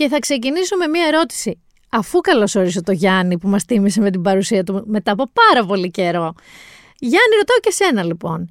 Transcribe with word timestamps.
και 0.00 0.08
θα 0.08 0.18
ξεκινήσω 0.18 0.76
με 0.76 0.86
μία 0.86 1.06
ερώτηση. 1.06 1.60
Αφού 1.90 2.20
καλωσόρισε 2.20 2.82
το 2.82 2.92
Γιάννη 2.92 3.38
που 3.38 3.48
μας 3.48 3.64
τίμησε 3.64 4.00
με 4.00 4.10
την 4.10 4.22
παρουσία 4.22 4.64
του 4.64 4.82
μετά 4.86 5.12
από 5.12 5.24
πάρα 5.32 5.66
πολύ 5.66 5.90
καιρό. 5.90 6.34
Γιάννη, 6.98 7.34
ρωτάω 7.38 7.58
και 7.60 7.70
σένα 7.70 8.04
λοιπόν. 8.04 8.48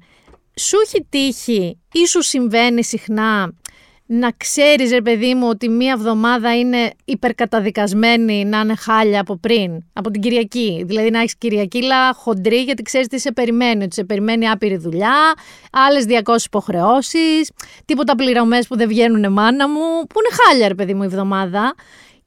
Σου 0.54 0.76
έχει 0.84 1.06
τύχει 1.08 1.78
ή 1.92 2.06
σου 2.06 2.22
συμβαίνει 2.22 2.84
συχνά 2.84 3.52
να 4.12 4.30
ξέρεις 4.36 4.90
ρε 4.90 5.02
παιδί 5.02 5.34
μου 5.34 5.48
ότι 5.48 5.68
μία 5.68 5.92
εβδομάδα 5.92 6.58
είναι 6.58 6.90
υπερκαταδικασμένη 7.04 8.44
να 8.44 8.60
είναι 8.60 8.74
χάλια 8.74 9.20
από 9.20 9.36
πριν, 9.36 9.84
από 9.92 10.10
την 10.10 10.20
Κυριακή. 10.20 10.82
Δηλαδή 10.86 11.10
να 11.10 11.18
έχεις 11.18 11.36
Κυριακήλα 11.36 12.14
χοντρή 12.14 12.62
γιατί 12.62 12.82
ξέρεις 12.82 13.06
τι 13.06 13.20
σε 13.20 13.32
περιμένει, 13.32 13.84
ότι 13.84 13.94
σε 13.94 14.04
περιμένει 14.04 14.48
άπειρη 14.48 14.76
δουλειά, 14.76 15.34
άλλες 15.72 16.04
200 16.08 16.44
υποχρεώσεις, 16.44 17.50
τίποτα 17.84 18.14
πληρωμές 18.14 18.66
που 18.66 18.76
δεν 18.76 18.88
βγαίνουν 18.88 19.32
μάνα 19.32 19.68
μου, 19.68 20.06
που 20.08 20.20
είναι 20.20 20.42
χάλια 20.42 20.68
ρε 20.68 20.74
παιδί 20.74 20.94
μου 20.94 21.02
η 21.02 21.06
εβδομάδα. 21.06 21.74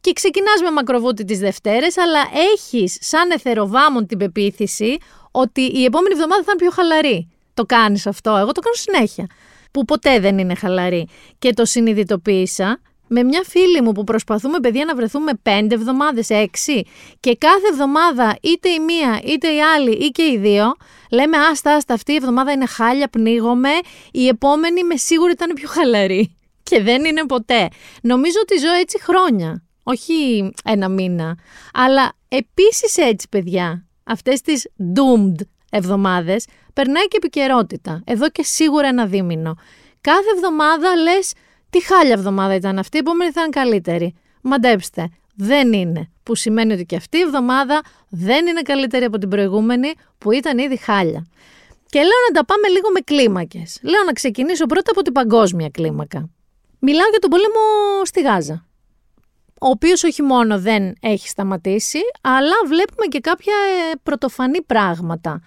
Και 0.02 0.14
ξεκινάς 0.14 0.62
με 0.62 0.72
μακροβούτη 0.72 1.26
τις 1.26 1.40
Δευτέρες, 1.40 1.98
αλλά 1.98 2.20
έχεις 2.54 2.98
σαν 3.02 3.31
εθεροβάμων 3.31 4.08
την 4.08 4.18
πεποίθηση 4.18 4.98
ότι 5.31 5.61
η 5.61 5.84
επόμενη 5.84 6.14
εβδομάδα 6.14 6.44
θα 6.44 6.52
είναι 6.52 6.70
πιο 6.70 6.72
χαλαρή. 6.72 7.28
Το 7.54 7.66
κάνεις 7.66 8.08
αυτό, 8.08 8.30
εγώ 8.30 8.52
το 8.52 8.61
κάνω 8.61 8.76
συνέχεια 8.76 9.28
που 9.74 9.86
ποτέ 9.86 10.20
δεν 10.20 10.38
είναι 10.38 10.56
χαλαρή. 10.56 11.08
Και 11.40 11.54
το 11.54 11.66
συνειδητοποίησα 11.66 12.80
με 13.08 13.24
μια 13.24 13.44
φίλη 13.48 13.82
μου 13.82 13.92
που 13.92 14.04
προσπαθούμε 14.04 14.60
παιδιά 14.60 14.86
να 14.86 14.96
βρεθούμε 14.96 15.32
πέντε 15.44 15.76
εβδομάδες, 15.76 16.30
έξι 16.30 16.86
και 17.20 17.36
κάθε 17.36 17.68
εβδομάδα 17.72 18.38
είτε 18.42 18.70
η 18.70 18.80
μία 18.80 19.22
είτε 19.24 19.48
η 19.48 19.62
άλλη 19.62 19.92
ή 19.92 20.10
και 20.10 20.24
οι 20.24 20.38
δύο 20.38 20.76
λέμε 21.12 21.38
άστα 21.38 21.76
άστα 21.76 21.94
αυτή 21.94 22.12
η 22.12 22.16
εβδομάδα 22.16 22.52
είναι 22.52 22.66
χάλια, 22.66 23.08
πνίγομαι, 23.08 23.70
η 24.12 24.28
επόμενη 24.28 24.84
με 24.84 24.96
σίγουρη 24.98 25.32
ήταν 25.32 25.54
πιο 25.54 25.68
χαλαρή 25.68 26.36
και 26.70 26.82
δεν 26.82 27.06
είναι 27.06 27.26
ποτέ. 27.26 27.68
Νομίζω 28.02 28.38
ότι 28.42 28.58
ζω 28.58 28.72
έτσι 28.72 29.02
χρόνια, 29.02 29.64
όχι 29.84 30.50
ένα 30.64 30.90
μήνα, 30.90 31.38
αλλά 31.74 32.14
επίσης 32.28 32.98
έτσι 32.98 33.30
παιδιά, 33.30 33.86
αυτές 34.04 34.42
τις 34.42 34.68
doomed 34.96 35.46
εβδομάδες, 35.70 36.46
περνάει 36.74 37.08
και 37.08 37.18
επικαιρότητα. 37.18 38.02
Εδώ 38.06 38.30
και 38.30 38.44
σίγουρα 38.44 38.88
ένα 38.88 39.06
δίμηνο. 39.06 39.56
Κάθε 40.02 40.30
εβδομάδα 40.36 40.96
λες, 40.96 41.34
τι 41.70 41.84
χάλια 41.84 42.14
εβδομάδα 42.14 42.56
ήταν 42.56 42.80
αυτή, 42.80 42.98
η 42.98 43.00
επόμενη 43.00 43.32
θα 43.32 43.42
είναι 43.42 43.50
καλύτερη. 43.50 44.16
Μαντέψτε, 44.42 45.10
δεν 45.36 45.74
είναι. 45.74 46.10
Που 46.24 46.36
σημαίνει 46.36 46.74
ότι 46.74 46.86
και 46.86 46.96
αυτή 46.96 47.18
η 47.18 47.22
εβδομάδα 47.22 47.82
δεν 48.10 48.48
είναι 48.48 48.62
καλύτερη 48.62 49.06
από 49.06 49.18
την 49.18 49.30
προηγούμενη 49.30 49.94
που 50.18 50.32
ήταν 50.32 50.58
ήδη 50.58 50.78
χάλια. 50.78 51.28
Και 51.90 52.00
λέω 52.00 52.20
να 52.28 52.34
τα 52.40 52.46
πάμε 52.46 52.68
λίγο 52.68 52.92
με 52.94 53.00
κλίμακες. 53.00 53.80
Λέω 53.82 54.04
να 54.06 54.12
ξεκινήσω 54.12 54.66
πρώτα 54.66 54.92
από 54.92 55.02
την 55.02 55.14
παγκόσμια 55.14 55.70
κλίμακα. 55.70 56.30
Μιλάω 56.80 57.10
για 57.10 57.20
τον 57.20 57.30
πόλεμο 57.30 57.60
στη 58.04 58.22
Γάζα. 58.22 58.66
Ο 59.62 59.68
οποίος 59.68 60.04
όχι 60.04 60.22
μόνο 60.22 60.60
δεν 60.60 60.96
έχει 61.02 61.28
σταματήσει, 61.28 62.00
αλλά 62.22 62.56
βλέπουμε 62.68 63.06
και 63.06 63.20
κάποια 63.20 63.54
ε, 63.54 63.96
πρωτοφανή 64.04 64.62
πράγματα. 64.62 65.42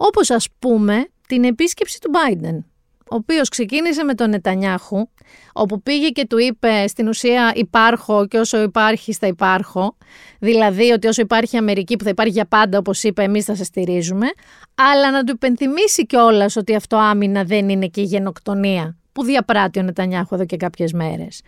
Όπως 0.00 0.30
ας 0.30 0.48
πούμε 0.58 1.08
την 1.26 1.44
επίσκεψη 1.44 2.00
του 2.00 2.10
Biden, 2.14 2.64
ο 3.10 3.14
οποίος 3.14 3.48
ξεκίνησε 3.48 4.04
με 4.04 4.14
τον 4.14 4.30
Νετανιάχου, 4.30 5.08
όπου 5.52 5.82
πήγε 5.82 6.08
και 6.08 6.26
του 6.26 6.38
είπε 6.38 6.86
στην 6.86 7.08
ουσία 7.08 7.52
υπάρχω 7.54 8.26
και 8.26 8.38
όσο 8.38 8.62
υπάρχει 8.62 9.12
θα 9.12 9.26
υπάρχω, 9.26 9.96
δηλαδή 10.40 10.90
ότι 10.90 11.06
όσο 11.06 11.22
υπάρχει 11.22 11.56
η 11.56 11.58
Αμερική 11.58 11.96
που 11.96 12.04
θα 12.04 12.10
υπάρχει 12.10 12.32
για 12.32 12.46
πάντα 12.46 12.78
όπως 12.78 13.02
είπε 13.02 13.22
εμείς 13.22 13.44
θα 13.44 13.54
σε 13.54 13.64
στηρίζουμε, 13.64 14.26
αλλά 14.74 15.10
να 15.10 15.24
του 15.24 15.32
υπενθυμίσει 15.34 16.06
κιόλας 16.06 16.56
ότι 16.56 16.74
αυτό 16.74 16.96
άμυνα 16.96 17.44
δεν 17.44 17.68
είναι 17.68 17.86
και 17.86 18.00
η 18.00 18.04
γενοκτονία 18.04 18.96
που 19.12 19.24
διαπράττει 19.24 19.78
ο 19.78 19.82
Νετανιάχου 19.82 20.34
εδώ 20.34 20.44
και 20.44 20.56
κάποιες 20.56 20.92
μέρες. 20.92 21.42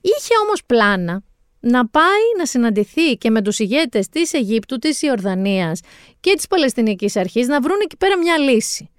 Είχε 0.00 0.34
όμως 0.44 0.64
πλάνα 0.66 1.22
να 1.64 1.88
πάει 1.88 2.24
να 2.38 2.46
συναντηθεί 2.46 3.16
και 3.16 3.30
με 3.30 3.42
τους 3.42 3.58
ηγέτες 3.58 4.08
της 4.08 4.32
Αιγύπτου, 4.32 4.78
της 4.78 5.02
Ιορδανίας 5.02 5.80
και 6.20 6.32
της 6.36 6.46
Παλαιστινικής 6.46 7.16
Αρχής 7.16 7.46
να 7.46 7.60
βρουν 7.60 7.76
εκεί 7.82 7.96
πέρα 7.96 8.18
μια 8.18 8.38
λύση. 8.38 8.90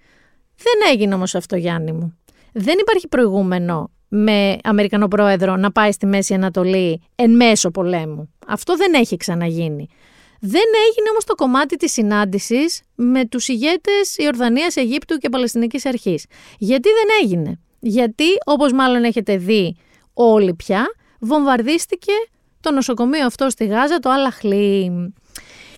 Δεν 0.56 0.92
έγινε 0.94 1.16
όμως 1.16 1.36
αυτό 1.36 1.56
Γιάννη 1.56 1.92
μου. 1.92 2.18
Δεν 2.54 2.78
υπάρχει 2.80 3.08
προηγούμενο 3.08 3.92
με 4.08 4.58
Αμερικανό 4.64 5.08
πρόεδρο 5.08 5.56
να 5.56 5.72
πάει 5.72 5.92
στη 5.92 6.06
Μέση 6.06 6.34
Ανατολή 6.34 7.02
εν 7.16 7.36
μέσω 7.36 7.72
πολέμου. 7.72 8.34
Αυτό 8.48 8.76
δεν 8.76 8.94
έχει 8.94 9.18
ξαναγίνει. 9.18 9.88
Δεν 10.40 10.64
έγινε 10.90 11.10
όμως 11.10 11.24
το 11.24 11.36
κομμάτι 11.36 11.76
της 11.76 11.92
συνάντησης 11.92 12.82
με 12.96 13.26
τους 13.26 13.48
ηγέτες 13.48 14.18
Ιορδανίας, 14.18 14.76
Αιγύπτου 14.76 15.18
και 15.18 15.30
Παλαιστινικής 15.30 15.86
Αρχής. 15.86 16.26
Γιατί 16.58 16.90
δεν 16.90 17.08
έγινε; 17.24 17.60
Γιατί, 17.80 18.26
όπως 18.46 18.72
μάλλον 18.72 19.04
έχετε 19.04 19.38
δει 19.38 19.78
όλοι 20.14 20.54
πια, 20.54 20.86
βομβαρδίστηκε 21.20 22.12
το 22.66 22.72
νοσοκομείο 22.72 23.26
αυτό 23.26 23.50
στη 23.50 23.66
Γάζα, 23.66 24.00
το 24.00 24.10
Αλαχλή. 24.10 25.14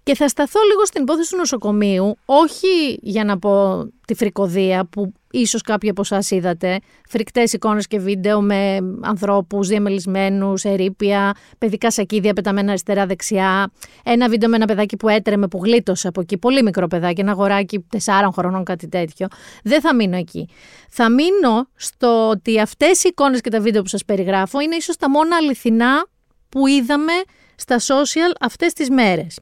Και 0.04 0.16
θα 0.16 0.28
σταθώ 0.28 0.60
λίγο 0.70 0.86
στην 0.86 1.02
υπόθεση 1.02 1.32
του 1.32 1.38
νοσοκομείου, 1.38 2.18
όχι 2.26 3.00
για 3.02 3.24
να 3.24 3.40
πω 3.40 3.86
τη 4.08 4.14
φρικοδία 4.14 4.86
που 4.86 5.14
ίσως 5.32 5.62
κάποιοι 5.62 5.90
από 5.90 6.02
εσάς 6.02 6.32
είδατε, 6.32 6.80
φρικτές 7.10 7.54
εικόνες 7.54 7.88
και 7.88 8.00
βίντεο 8.00 8.42
με 8.42 8.78
ανθρώπους 9.02 9.68
διαμελισμένους, 9.68 10.64
ερήπια, 10.64 11.34
παιδικά 11.58 11.92
σακίδια 11.92 12.34
πεταμένα 12.34 12.70
αριστερά-δεξιά, 12.70 13.72
ένα 14.04 14.30
βίντεο 14.30 14.50
με 14.50 14.56
ένα 14.56 14.66
παιδάκι 14.66 14.98
που 14.98 15.10
έτρεμε, 15.10 15.48
που 15.48 15.60
γλίτωσε 15.64 16.08
από 16.08 16.22
εκεί, 16.22 16.38
πολύ 16.38 16.64
μικρό 16.64 16.88
παιδάκι, 16.88 17.22
ένα 17.22 17.32
αγοράκι 17.32 17.86
τεσσάρων 17.90 18.34
χρονών, 18.34 18.64
κάτι 18.64 18.88
τέτοιο. 18.88 19.28
Δεν 19.64 19.82
θα 19.82 19.96
μείνω 19.96 20.18
εκεί. 20.18 20.50
Θα 20.90 21.10
μείνω 21.10 21.68
στο 21.76 22.30
ότι 22.30 22.60
αυτές 22.60 23.04
οι 23.04 23.08
εικόνες 23.08 23.42
και 23.42 23.50
τα 23.50 23.60
βίντεο 23.62 23.82
που 23.82 23.88
σας 23.88 24.06
περιγράφω 24.06 24.60
είναι 24.60 24.76
ίσως 24.76 24.96
τα 24.96 25.10
μόνα 25.10 25.36
αληθινά 25.36 26.08
που 26.50 26.68
είδαμε 26.68 27.14
στα 27.56 27.78
social 27.80 28.36
αυτές 28.40 28.74
τις 28.74 28.90
μέρες. 28.90 29.40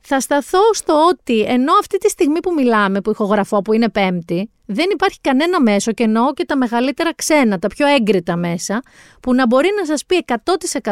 Θα 0.00 0.20
σταθώ 0.20 0.74
στο 0.74 1.06
ότι 1.10 1.40
ενώ 1.40 1.72
αυτή 1.80 1.98
τη 1.98 2.08
στιγμή 2.08 2.40
που 2.40 2.52
μιλάμε, 2.52 3.00
που 3.00 3.10
ηχογραφώ, 3.10 3.62
που 3.62 3.72
είναι 3.72 3.88
πέμπτη, 3.88 4.50
δεν 4.66 4.86
υπάρχει 4.92 5.18
κανένα 5.20 5.60
μέσο 5.60 5.92
και 5.92 6.02
εννοώ 6.02 6.32
και 6.32 6.44
τα 6.44 6.56
μεγαλύτερα 6.56 7.14
ξένα, 7.14 7.58
τα 7.58 7.68
πιο 7.68 7.86
έγκριτα 7.86 8.36
μέσα, 8.36 8.82
που 9.20 9.34
να 9.34 9.46
μπορεί 9.46 9.68
να 9.78 9.86
σας 9.86 10.06
πει 10.06 10.24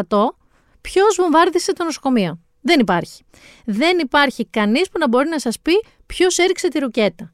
100% 0.09 0.37
ποιος 0.81 1.17
βομβάρδισε 1.17 1.73
το 1.73 1.85
νοσοκομείο. 1.85 2.41
Δεν 2.61 2.81
υπάρχει. 2.81 3.25
Δεν 3.65 3.99
υπάρχει 3.99 4.47
κανείς 4.47 4.89
που 4.89 4.99
να 4.99 5.09
μπορεί 5.09 5.29
να 5.29 5.39
σας 5.39 5.61
πει 5.61 5.73
ποιος 6.07 6.39
έριξε 6.39 6.69
τη 6.69 6.79
ρουκέτα. 6.79 7.33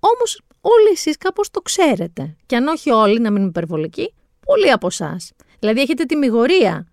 Όμως 0.00 0.40
όλοι 0.60 0.88
εσείς 0.92 1.16
κάπως 1.16 1.50
το 1.50 1.60
ξέρετε. 1.60 2.36
Και 2.46 2.56
αν 2.56 2.66
όχι 2.66 2.90
όλοι, 2.90 3.20
να 3.20 3.30
μην 3.30 3.40
είμαι 3.40 3.48
υπερβολικοί, 3.48 4.14
πολλοί 4.46 4.70
από 4.70 4.86
εσάς. 4.86 5.32
Δηλαδή 5.58 5.80
έχετε 5.80 6.04
τη 6.04 6.16
μηγορία 6.16 6.86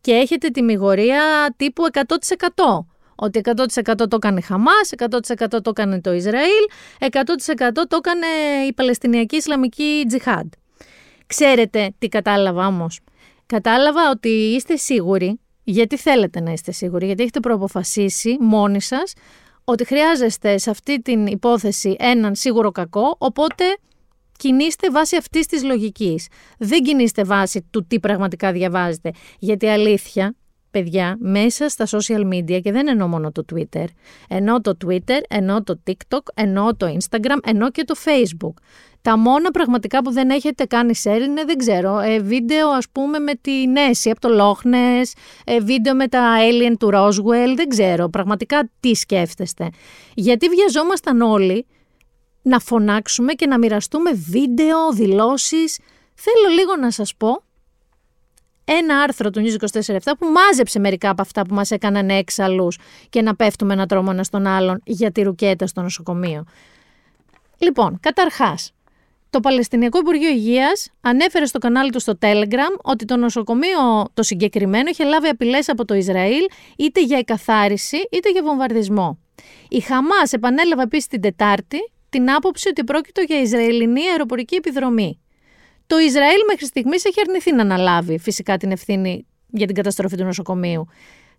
και 0.00 0.12
έχετε 0.12 0.48
τη 0.48 0.62
μηγορία 0.62 1.54
τύπου 1.56 1.84
100%. 1.92 1.98
Ότι 3.14 3.40
100% 3.44 3.94
το 3.96 4.16
έκανε 4.16 4.38
η 4.38 4.42
Χαμάς, 4.42 4.92
100% 4.96 5.46
το 5.48 5.70
έκανε 5.70 6.00
το 6.00 6.12
Ισραήλ, 6.12 6.64
100% 6.98 7.06
το 7.88 7.96
έκανε 7.96 8.26
η 8.68 8.72
Παλαιστινιακή 8.72 9.36
Ισλαμική 9.36 10.04
Τζιχάντ. 10.08 10.52
Ξέρετε 11.26 11.94
τι 11.98 12.08
κατάλαβα 12.08 12.66
όμως; 12.66 13.00
Κατάλαβα 13.46 14.10
ότι 14.10 14.28
είστε 14.28 14.76
σίγουροι, 14.76 15.40
γιατί 15.64 15.96
θέλετε 15.96 16.40
να 16.40 16.52
είστε 16.52 16.72
σίγουροι, 16.72 17.06
γιατί 17.06 17.22
έχετε 17.22 17.40
προαποφασίσει 17.40 18.36
μόνοι 18.40 18.80
σας 18.82 19.12
ότι 19.64 19.84
χρειάζεστε 19.84 20.58
σε 20.58 20.70
αυτή 20.70 21.02
την 21.02 21.26
υπόθεση 21.26 21.96
έναν 21.98 22.34
σίγουρο 22.34 22.70
κακό, 22.70 23.16
οπότε 23.18 23.64
κινείστε 24.40 24.90
βάσει 24.90 25.16
αυτής 25.16 25.46
της 25.46 25.64
λογικής. 25.64 26.26
Δεν 26.58 26.82
κινείστε 26.82 27.24
βάσει 27.24 27.66
του 27.70 27.86
τι 27.86 28.00
πραγματικά 28.00 28.52
διαβάζετε. 28.52 29.10
Γιατί 29.38 29.66
αλήθεια, 29.68 30.34
παιδιά, 30.70 31.16
μέσα 31.20 31.68
στα 31.68 31.86
social 31.86 32.26
media 32.32 32.60
και 32.62 32.72
δεν 32.72 32.88
εννοώ 32.88 33.06
μόνο 33.06 33.32
το 33.32 33.44
Twitter, 33.52 33.84
εννοώ 34.28 34.60
το 34.60 34.76
Twitter, 34.86 35.20
εννοώ 35.28 35.62
το 35.62 35.80
TikTok, 35.86 36.22
εννοώ 36.34 36.76
το 36.76 36.96
Instagram, 36.98 37.38
εννοώ 37.44 37.70
και 37.70 37.84
το 37.84 37.94
Facebook. 38.04 38.62
Τα 39.02 39.18
μόνα 39.18 39.50
πραγματικά 39.50 40.02
που 40.02 40.12
δεν 40.12 40.30
έχετε 40.30 40.64
κάνει 40.64 40.92
share 41.02 41.20
είναι, 41.22 41.44
δεν 41.44 41.56
ξέρω, 41.56 41.98
ε, 41.98 42.18
βίντεο 42.18 42.68
ας 42.68 42.86
πούμε 42.92 43.18
με 43.18 43.32
τη 43.40 43.66
Νέση 43.66 44.10
από 44.10 44.20
το 44.20 44.28
Λόχνες, 44.28 45.14
ε, 45.44 45.60
βίντεο 45.60 45.94
με 45.94 46.08
τα 46.08 46.36
Alien 46.38 46.74
του 46.78 46.90
Roswell, 46.92 47.52
δεν 47.56 47.68
ξέρω 47.68 48.08
πραγματικά 48.08 48.70
τι 48.80 48.94
σκέφτεστε. 48.94 49.68
Γιατί 50.14 50.48
βιαζόμασταν 50.48 51.20
όλοι 51.20 51.66
να 52.42 52.58
φωνάξουμε 52.58 53.32
και 53.32 53.46
να 53.46 53.58
μοιραστούμε 53.58 54.12
βίντεο, 54.12 54.92
δηλώσεις. 54.92 55.78
Θέλω 56.14 56.54
λίγο 56.54 56.76
να 56.76 56.90
σας 56.90 57.14
πω, 57.16 57.42
ένα 58.64 59.00
άρθρο 59.00 59.30
του 59.30 59.40
News 59.40 59.80
24-7 59.80 59.98
που 60.18 60.26
μάζεψε 60.26 60.78
μερικά 60.78 61.10
από 61.10 61.22
αυτά 61.22 61.42
που 61.46 61.54
μας 61.54 61.70
έκαναν 61.70 62.10
έξαλλους 62.10 62.78
και 63.08 63.22
να 63.22 63.36
πέφτουμε 63.36 63.72
ένα 63.72 63.86
τρόμο 63.86 64.08
ένα 64.12 64.24
στον 64.24 64.46
άλλον 64.46 64.80
για 64.84 65.12
τη 65.12 65.22
ρουκέτα 65.22 65.66
στο 65.66 65.82
νοσοκομείο. 65.82 66.44
Λοιπόν, 67.58 67.98
καταρχάς, 68.00 68.72
το 69.30 69.40
Παλαιστινιακό 69.40 69.98
Υπουργείο 69.98 70.28
Υγείας 70.28 70.90
ανέφερε 71.00 71.44
στο 71.46 71.58
κανάλι 71.58 71.90
του 71.90 72.00
στο 72.00 72.18
Telegram 72.20 72.76
ότι 72.82 73.04
το 73.04 73.16
νοσοκομείο 73.16 74.10
το 74.14 74.22
συγκεκριμένο 74.22 74.88
είχε 74.90 75.04
λάβει 75.04 75.28
απειλές 75.28 75.68
από 75.68 75.84
το 75.84 75.94
Ισραήλ 75.94 76.44
είτε 76.76 77.02
για 77.02 77.18
εκαθάριση 77.18 77.96
είτε 78.10 78.30
για 78.30 78.42
βομβαρδισμό. 78.42 79.18
Η 79.68 79.80
Χαμάς 79.80 80.32
επανέλαβε 80.32 80.82
επίσης 80.82 81.06
την 81.06 81.20
Τετάρτη 81.20 81.78
την 82.10 82.30
άποψη 82.30 82.68
ότι 82.68 82.84
πρόκειται 82.84 83.22
για 83.22 83.40
Ισραηλινή 83.40 84.08
αεροπορική 84.10 84.54
επιδρομή. 84.54 85.20
Το 85.86 85.98
Ισραήλ 85.98 86.40
μέχρι 86.48 86.66
στιγμής 86.66 87.04
έχει 87.04 87.20
αρνηθεί 87.20 87.52
να 87.52 87.62
αναλάβει 87.62 88.18
φυσικά 88.18 88.56
την 88.56 88.70
ευθύνη 88.70 89.26
για 89.46 89.66
την 89.66 89.74
καταστροφή 89.74 90.16
του 90.16 90.24
νοσοκομείου. 90.24 90.86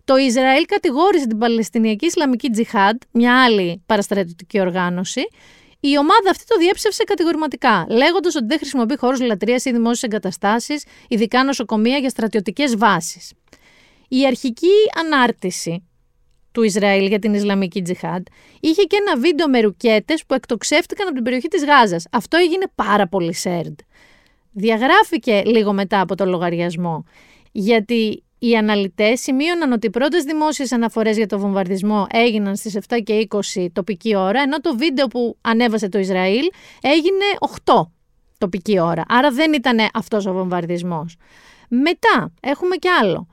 Το 0.04 0.16
Ισραήλ 0.16 0.64
κατηγόρησε 0.66 1.26
την 1.26 1.38
Παλαιστινιακή 1.38 2.06
Ισλαμική 2.06 2.50
Τζιχάντ, 2.50 3.00
μια 3.10 3.42
άλλη 3.42 3.82
παραστρατιωτική 3.86 4.60
οργάνωση, 4.60 5.20
η 5.80 5.98
ομάδα 5.98 6.30
αυτή 6.30 6.44
το 6.46 6.56
διέψευσε 6.58 7.04
κατηγορηματικά, 7.04 7.86
λέγοντας 7.88 8.34
ότι 8.34 8.46
δεν 8.46 8.58
χρησιμοποιεί 8.58 8.96
χώρους 8.96 9.20
λατρείας 9.20 9.64
ή 9.64 9.72
δημόσιες 9.72 10.02
εγκαταστάσεις, 10.02 10.84
ειδικά 11.08 11.44
νοσοκομεία 11.44 11.98
για 11.98 12.08
στρατιωτικές 12.08 12.76
βάσεις. 12.76 13.32
Η 14.08 14.26
αρχική 14.26 14.74
ανάρτηση 15.04 15.84
του 16.52 16.62
Ισραήλ 16.62 17.06
για 17.06 17.18
την 17.18 17.34
Ισλαμική 17.34 17.82
Τζιχάντ 17.82 18.26
είχε 18.60 18.82
και 18.82 18.96
ένα 19.06 19.20
βίντεο 19.20 19.48
με 19.48 19.60
ρουκέτες 19.60 20.24
που 20.26 20.34
εκτοξεύτηκαν 20.34 21.06
από 21.06 21.14
την 21.14 21.24
περιοχή 21.24 21.48
της 21.48 21.64
Γάζας. 21.64 22.04
Αυτό 22.12 22.36
έγινε 22.36 22.64
πάρα 22.74 23.08
πολύ 23.08 23.34
σέρντ. 23.34 23.78
Διαγράφηκε 24.52 25.42
λίγο 25.44 25.72
μετά 25.72 26.00
από 26.00 26.14
το 26.14 26.24
λογαριασμό, 26.24 27.04
γιατί 27.52 28.22
οι 28.38 28.56
αναλυτές 28.56 29.20
σημείωναν 29.20 29.72
ότι 29.72 29.86
οι 29.86 29.90
πρώτες 29.90 30.24
δημόσιες 30.24 30.72
αναφορές 30.72 31.16
για 31.16 31.26
το 31.26 31.38
βομβαρδισμό 31.38 32.06
έγιναν 32.10 32.56
στις 32.56 32.78
7 32.88 33.02
και 33.04 33.26
20 33.54 33.66
τοπική 33.72 34.16
ώρα, 34.16 34.42
ενώ 34.42 34.60
το 34.60 34.76
βίντεο 34.76 35.06
που 35.06 35.36
ανέβασε 35.40 35.88
το 35.88 35.98
Ισραήλ 35.98 36.44
έγινε 36.80 37.24
8 37.64 37.82
τοπική 38.38 38.80
ώρα. 38.80 39.02
Άρα 39.08 39.30
δεν 39.30 39.52
ήταν 39.52 39.78
αυτός 39.92 40.26
ο 40.26 40.32
βομβαρδισμός. 40.32 41.16
Μετά 41.68 42.32
έχουμε 42.40 42.76
και 42.76 42.88
άλλο. 43.00 43.26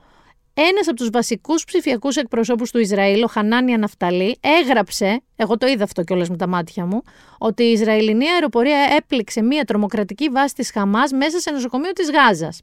Ένας 0.54 0.88
από 0.88 0.96
τους 0.96 1.10
βασικούς 1.10 1.64
ψηφιακούς 1.64 2.16
εκπροσώπους 2.16 2.70
του 2.70 2.78
Ισραήλ, 2.78 3.22
ο 3.22 3.26
Χανάνια 3.26 3.78
Ναφταλή, 3.78 4.38
έγραψε, 4.40 5.22
εγώ 5.36 5.56
το 5.56 5.66
είδα 5.66 5.84
αυτό 5.84 6.02
κιόλας 6.02 6.28
με 6.28 6.36
τα 6.36 6.46
μάτια 6.46 6.86
μου, 6.86 7.02
ότι 7.38 7.62
η 7.62 7.72
Ισραηλινή 7.72 8.28
αεροπορία 8.28 8.78
έπληξε 8.96 9.42
μια 9.42 9.64
τρομοκρατική 9.64 10.28
βάση 10.28 10.54
της 10.54 10.70
Χαμάς 10.70 11.12
μέσα 11.12 11.40
σε 11.40 11.50
νοσοκομείο 11.50 11.92
της 11.92 12.10
Γάζας 12.10 12.60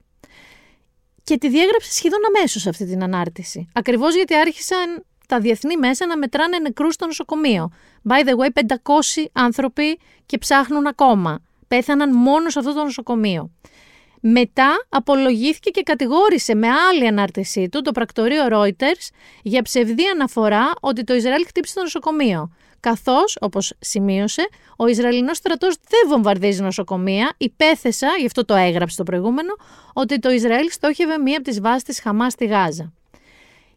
και 1.24 1.38
τη 1.38 1.50
διέγραψε 1.50 1.92
σχεδόν 1.92 2.20
αμέσως 2.36 2.68
αυτή 2.68 2.86
την 2.86 3.04
ανάρτηση. 3.04 3.68
Ακριβώς 3.74 4.16
γιατί 4.16 4.36
άρχισαν 4.36 5.06
τα 5.28 5.40
διεθνή 5.40 5.78
μέσα 5.78 6.06
να 6.06 6.18
μετράνε 6.18 6.58
νεκρούς 6.58 6.94
στο 6.94 7.06
νοσοκομείο. 7.06 7.72
By 8.10 8.28
the 8.28 8.32
way, 8.32 8.50
500 8.54 9.26
άνθρωποι 9.34 10.00
και 10.26 10.38
ψάχνουν 10.38 10.88
ακόμα. 10.88 11.40
Πέθαναν 11.68 12.16
μόνο 12.16 12.50
σε 12.50 12.60
αυτό 12.60 12.74
το 12.74 12.84
νοσοκομείο. 12.84 13.52
Μετά 14.22 14.86
απολογήθηκε 14.90 15.70
και 15.70 15.82
κατηγόρησε 15.82 16.56
με 16.56 16.68
άλλη 16.68 17.08
ανάρτησή 17.08 17.70
του 17.70 17.82
το 17.82 17.92
πρακτορείο 17.92 18.44
Reuters 18.52 19.10
για 19.44 19.62
ψευδή 19.62 20.08
αναφορά 20.14 20.72
ότι 20.80 21.04
το 21.04 21.14
Ισραήλ 21.14 21.46
χτύπησε 21.46 21.74
το 21.74 21.82
νοσοκομείο. 21.82 22.52
Καθώς, 22.80 23.38
όπως 23.42 23.74
σημείωσε, 23.80 24.48
ο 24.78 24.88
Ισραηλινός 24.88 25.38
στρατός 25.38 25.76
δεν 25.90 26.10
βομβαρδίζει 26.10 26.62
νοσοκομεία, 26.62 27.34
υπέθεσα, 27.38 28.08
γι' 28.20 28.26
αυτό 28.26 28.46
το 28.46 28.54
έγραψε 28.54 28.98
το 28.98 29.04
προηγούμενο, 29.04 29.56
ότι 29.94 30.20
το 30.20 30.30
Ισραήλ 30.32 30.70
στόχευε 30.72 31.18
μία 31.18 31.38
από 31.38 31.50
τις 31.50 31.62
βάσεις 31.62 31.84
της 31.84 32.00
Χαμάς 32.00 32.34
στη 32.34 32.46
Γάζα. 32.46 32.94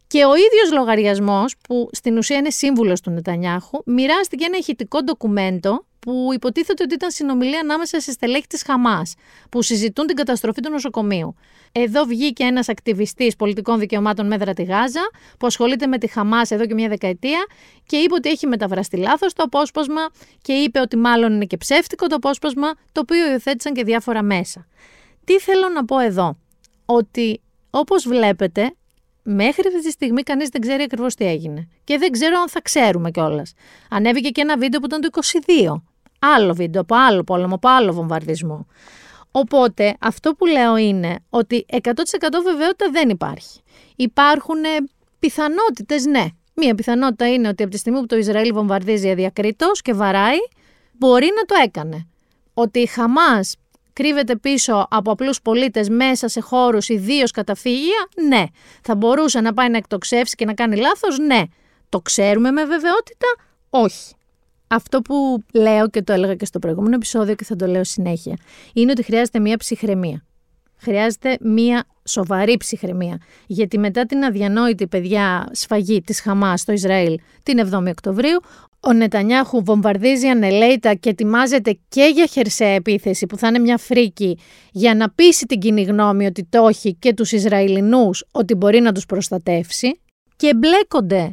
Και 0.06 0.24
ο 0.24 0.34
ίδιος 0.34 0.72
λογαριασμός, 0.72 1.54
που 1.68 1.88
στην 1.92 2.16
ουσία 2.16 2.36
είναι 2.36 2.50
σύμβουλος 2.50 3.00
του 3.00 3.10
Νετανιάχου, 3.10 3.82
μοιράστηκε 3.84 4.44
ένα 4.44 4.56
ηχητικό 4.56 5.02
ντοκουμέντο 5.02 5.84
που 6.00 6.30
υποτίθεται 6.34 6.82
ότι 6.82 6.94
ήταν 6.94 7.10
συνομιλία 7.10 7.60
ανάμεσα 7.60 8.00
σε 8.00 8.12
στελέχη 8.12 8.46
της 8.46 8.62
Χαμάς, 8.62 9.14
που 9.50 9.62
συζητούν 9.62 10.06
την 10.06 10.16
καταστροφή 10.16 10.60
του 10.60 10.70
νοσοκομείου. 10.70 11.34
Εδώ 11.72 12.04
βγήκε 12.04 12.44
ένας 12.44 12.68
ακτιβιστής 12.68 13.36
πολιτικών 13.36 13.78
δικαιωμάτων 13.78 14.26
μέτρα 14.26 14.52
τη 14.52 14.62
Γάζα, 14.62 15.10
που 15.38 15.46
ασχολείται 15.46 15.86
με 15.86 15.98
τη 15.98 16.06
Χαμάς 16.06 16.50
εδώ 16.50 16.66
και 16.66 16.74
μια 16.74 16.88
δεκαετία 16.88 17.46
και 17.86 17.96
είπε 17.96 18.14
ότι 18.14 18.28
έχει 18.28 18.46
μεταφραστεί 18.46 18.96
λάθος 18.96 19.32
το 19.32 19.42
απόσπασμα 19.42 20.08
και 20.42 20.52
είπε 20.52 20.80
ότι 20.80 20.96
μάλλον 20.96 21.32
είναι 21.32 21.44
και 21.44 21.56
ψεύτικο 21.56 22.06
το 22.06 22.14
απόσπασμα, 22.14 22.74
το 22.92 23.00
οποίο 23.00 23.30
υιοθέτησαν 23.30 23.74
και 23.74 23.84
διάφορα 23.84 24.22
μέσα. 24.22 24.66
Τι 25.24 25.38
θέλω 25.38 25.68
να 25.68 25.84
πω 25.84 25.98
εδώ, 25.98 26.38
ότι 26.84 27.40
όπως 27.70 28.08
βλέπετε 28.08 28.74
Μέχρι 29.22 29.68
αυτή 29.68 29.82
τη 29.82 29.90
στιγμή 29.90 30.22
κανείς 30.22 30.48
δεν 30.48 30.60
ξέρει 30.60 30.82
ακριβώς 30.82 31.14
τι 31.14 31.24
έγινε. 31.24 31.68
Και 31.84 31.98
δεν 31.98 32.10
ξέρω 32.10 32.40
αν 32.40 32.48
θα 32.48 32.60
ξέρουμε 32.62 33.10
κιόλας. 33.10 33.52
Ανέβηκε 33.90 34.28
και 34.28 34.40
ένα 34.40 34.56
βίντεο 34.56 34.80
που 34.80 34.86
ήταν 34.86 35.00
το 35.00 35.08
22 35.12 35.82
άλλο 36.20 36.54
βίντεο, 36.54 36.80
από 36.80 36.94
άλλο 36.94 37.24
πόλεμο, 37.24 37.54
από 37.54 37.68
άλλο 37.68 37.92
βομβαρδισμό. 37.92 38.66
Οπότε 39.30 39.96
αυτό 40.00 40.34
που 40.34 40.46
λέω 40.46 40.76
είναι 40.76 41.18
ότι 41.30 41.66
100% 41.70 41.78
βεβαιότητα 42.44 42.90
δεν 42.90 43.08
υπάρχει. 43.08 43.60
Υπάρχουν 43.96 44.56
πιθανότητες, 45.18 46.04
ναι. 46.04 46.24
Μία 46.54 46.74
πιθανότητα 46.74 47.32
είναι 47.32 47.48
ότι 47.48 47.62
από 47.62 47.72
τη 47.72 47.78
στιγμή 47.78 48.00
που 48.00 48.06
το 48.06 48.16
Ισραήλ 48.16 48.52
βομβαρδίζει 48.52 49.10
αδιακρίτως 49.10 49.82
και 49.82 49.92
βαράει, 49.92 50.38
μπορεί 50.92 51.28
να 51.36 51.44
το 51.44 51.54
έκανε. 51.64 52.06
Ότι 52.54 52.78
η 52.78 52.86
Χαμάς 52.86 53.56
κρύβεται 53.92 54.36
πίσω 54.36 54.86
από 54.90 55.10
απλούς 55.10 55.42
πολίτες 55.42 55.88
μέσα 55.88 56.28
σε 56.28 56.40
χώρους 56.40 56.88
ιδίως 56.88 57.30
καταφύγια, 57.30 58.08
ναι. 58.28 58.44
Θα 58.82 58.94
μπορούσε 58.94 59.40
να 59.40 59.54
πάει 59.54 59.68
να 59.68 59.76
εκτοξεύσει 59.76 60.34
και 60.34 60.44
να 60.44 60.54
κάνει 60.54 60.76
λάθος, 60.76 61.18
ναι. 61.18 61.42
Το 61.88 62.00
ξέρουμε 62.00 62.50
με 62.50 62.64
βεβαιότητα, 62.64 63.26
όχι. 63.70 64.14
Αυτό 64.72 65.00
που 65.00 65.42
λέω 65.52 65.88
και 65.88 66.02
το 66.02 66.12
έλεγα 66.12 66.34
και 66.34 66.44
στο 66.44 66.58
προηγούμενο 66.58 66.94
επεισόδιο 66.94 67.34
και 67.34 67.44
θα 67.44 67.56
το 67.56 67.66
λέω 67.66 67.84
συνέχεια, 67.84 68.36
είναι 68.74 68.90
ότι 68.90 69.02
χρειάζεται 69.02 69.40
μία 69.40 69.56
ψυχραιμία. 69.56 70.24
Χρειάζεται 70.76 71.38
μία 71.40 71.84
σοβαρή 72.04 72.56
ψυχραιμία. 72.56 73.20
Γιατί 73.46 73.78
μετά 73.78 74.06
την 74.06 74.24
αδιανόητη 74.24 74.86
παιδιά 74.86 75.48
σφαγή 75.52 76.02
της 76.02 76.20
Χαμάς 76.20 76.60
στο 76.60 76.72
Ισραήλ 76.72 77.18
την 77.42 77.68
7η 77.70 77.86
Οκτωβρίου, 77.88 78.40
ο 78.80 78.92
Νετανιάχου 78.92 79.64
βομβαρδίζει 79.64 80.26
ανελέητα 80.26 80.94
και 80.94 81.08
ετοιμάζεται 81.08 81.78
και 81.88 82.10
για 82.14 82.26
χερσαία 82.26 82.74
επίθεση 82.74 83.26
που 83.26 83.36
θα 83.36 83.48
είναι 83.48 83.58
μια 83.58 83.78
φρίκη 83.78 84.38
για 84.72 84.94
να 84.94 85.10
πείσει 85.10 85.46
την 85.46 85.58
κοινή 85.58 85.82
γνώμη 85.82 86.26
ότι 86.26 86.44
το 86.44 86.66
έχει 86.66 86.94
και 86.94 87.14
τους 87.14 87.32
Ισραηλινούς 87.32 88.24
ότι 88.30 88.54
μπορεί 88.54 88.80
να 88.80 88.92
τους 88.92 89.06
προστατεύσει 89.06 90.00
και 90.36 90.54
μπλέκονται 90.54 91.30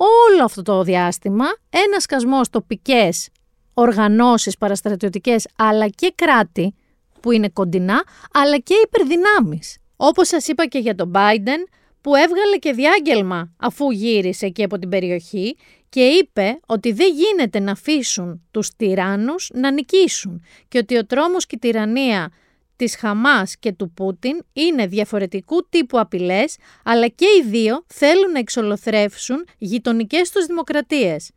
όλο 0.00 0.44
αυτό 0.44 0.62
το 0.62 0.82
διάστημα 0.82 1.44
ένα 1.70 2.00
σκασμός 2.00 2.48
τοπικές 2.50 3.28
οργανώσεις 3.74 4.58
παραστρατιωτικές 4.58 5.46
αλλά 5.56 5.88
και 5.88 6.12
κράτη 6.14 6.74
που 7.20 7.32
είναι 7.32 7.48
κοντινά 7.48 8.04
αλλά 8.32 8.58
και 8.58 8.74
υπερδυνάμεις. 8.84 9.78
Όπως 9.96 10.28
σας 10.28 10.48
είπα 10.48 10.66
και 10.66 10.78
για 10.78 10.94
τον 10.94 11.12
Biden 11.14 11.68
που 12.00 12.14
έβγαλε 12.14 12.56
και 12.56 12.72
διάγγελμα 12.72 13.54
αφού 13.56 13.90
γύρισε 13.90 14.48
και 14.48 14.64
από 14.64 14.78
την 14.78 14.88
περιοχή 14.88 15.56
και 15.88 16.00
είπε 16.00 16.60
ότι 16.66 16.92
δεν 16.92 17.12
γίνεται 17.14 17.58
να 17.60 17.72
αφήσουν 17.72 18.42
τους 18.50 18.76
τυράννους 18.76 19.50
να 19.54 19.70
νικήσουν 19.70 20.44
και 20.68 20.78
ότι 20.78 20.96
ο 20.96 21.06
τρόμος 21.06 21.46
και 21.46 21.54
η 21.54 21.58
τυραννία 21.58 22.30
της 22.78 22.96
Χαμάς 22.96 23.56
και 23.58 23.72
του 23.72 23.90
Πούτιν 23.90 24.42
είναι 24.52 24.86
διαφορετικού 24.86 25.68
τύπου 25.68 25.98
απειλές, 25.98 26.56
αλλά 26.84 27.08
και 27.08 27.24
οι 27.24 27.48
δύο 27.48 27.84
θέλουν 27.86 28.32
να 28.32 28.38
εξολοθρεύσουν 28.38 29.46
γειτονικές 29.58 30.30
τους 30.30 30.46
δημοκρατίες. 30.46 31.30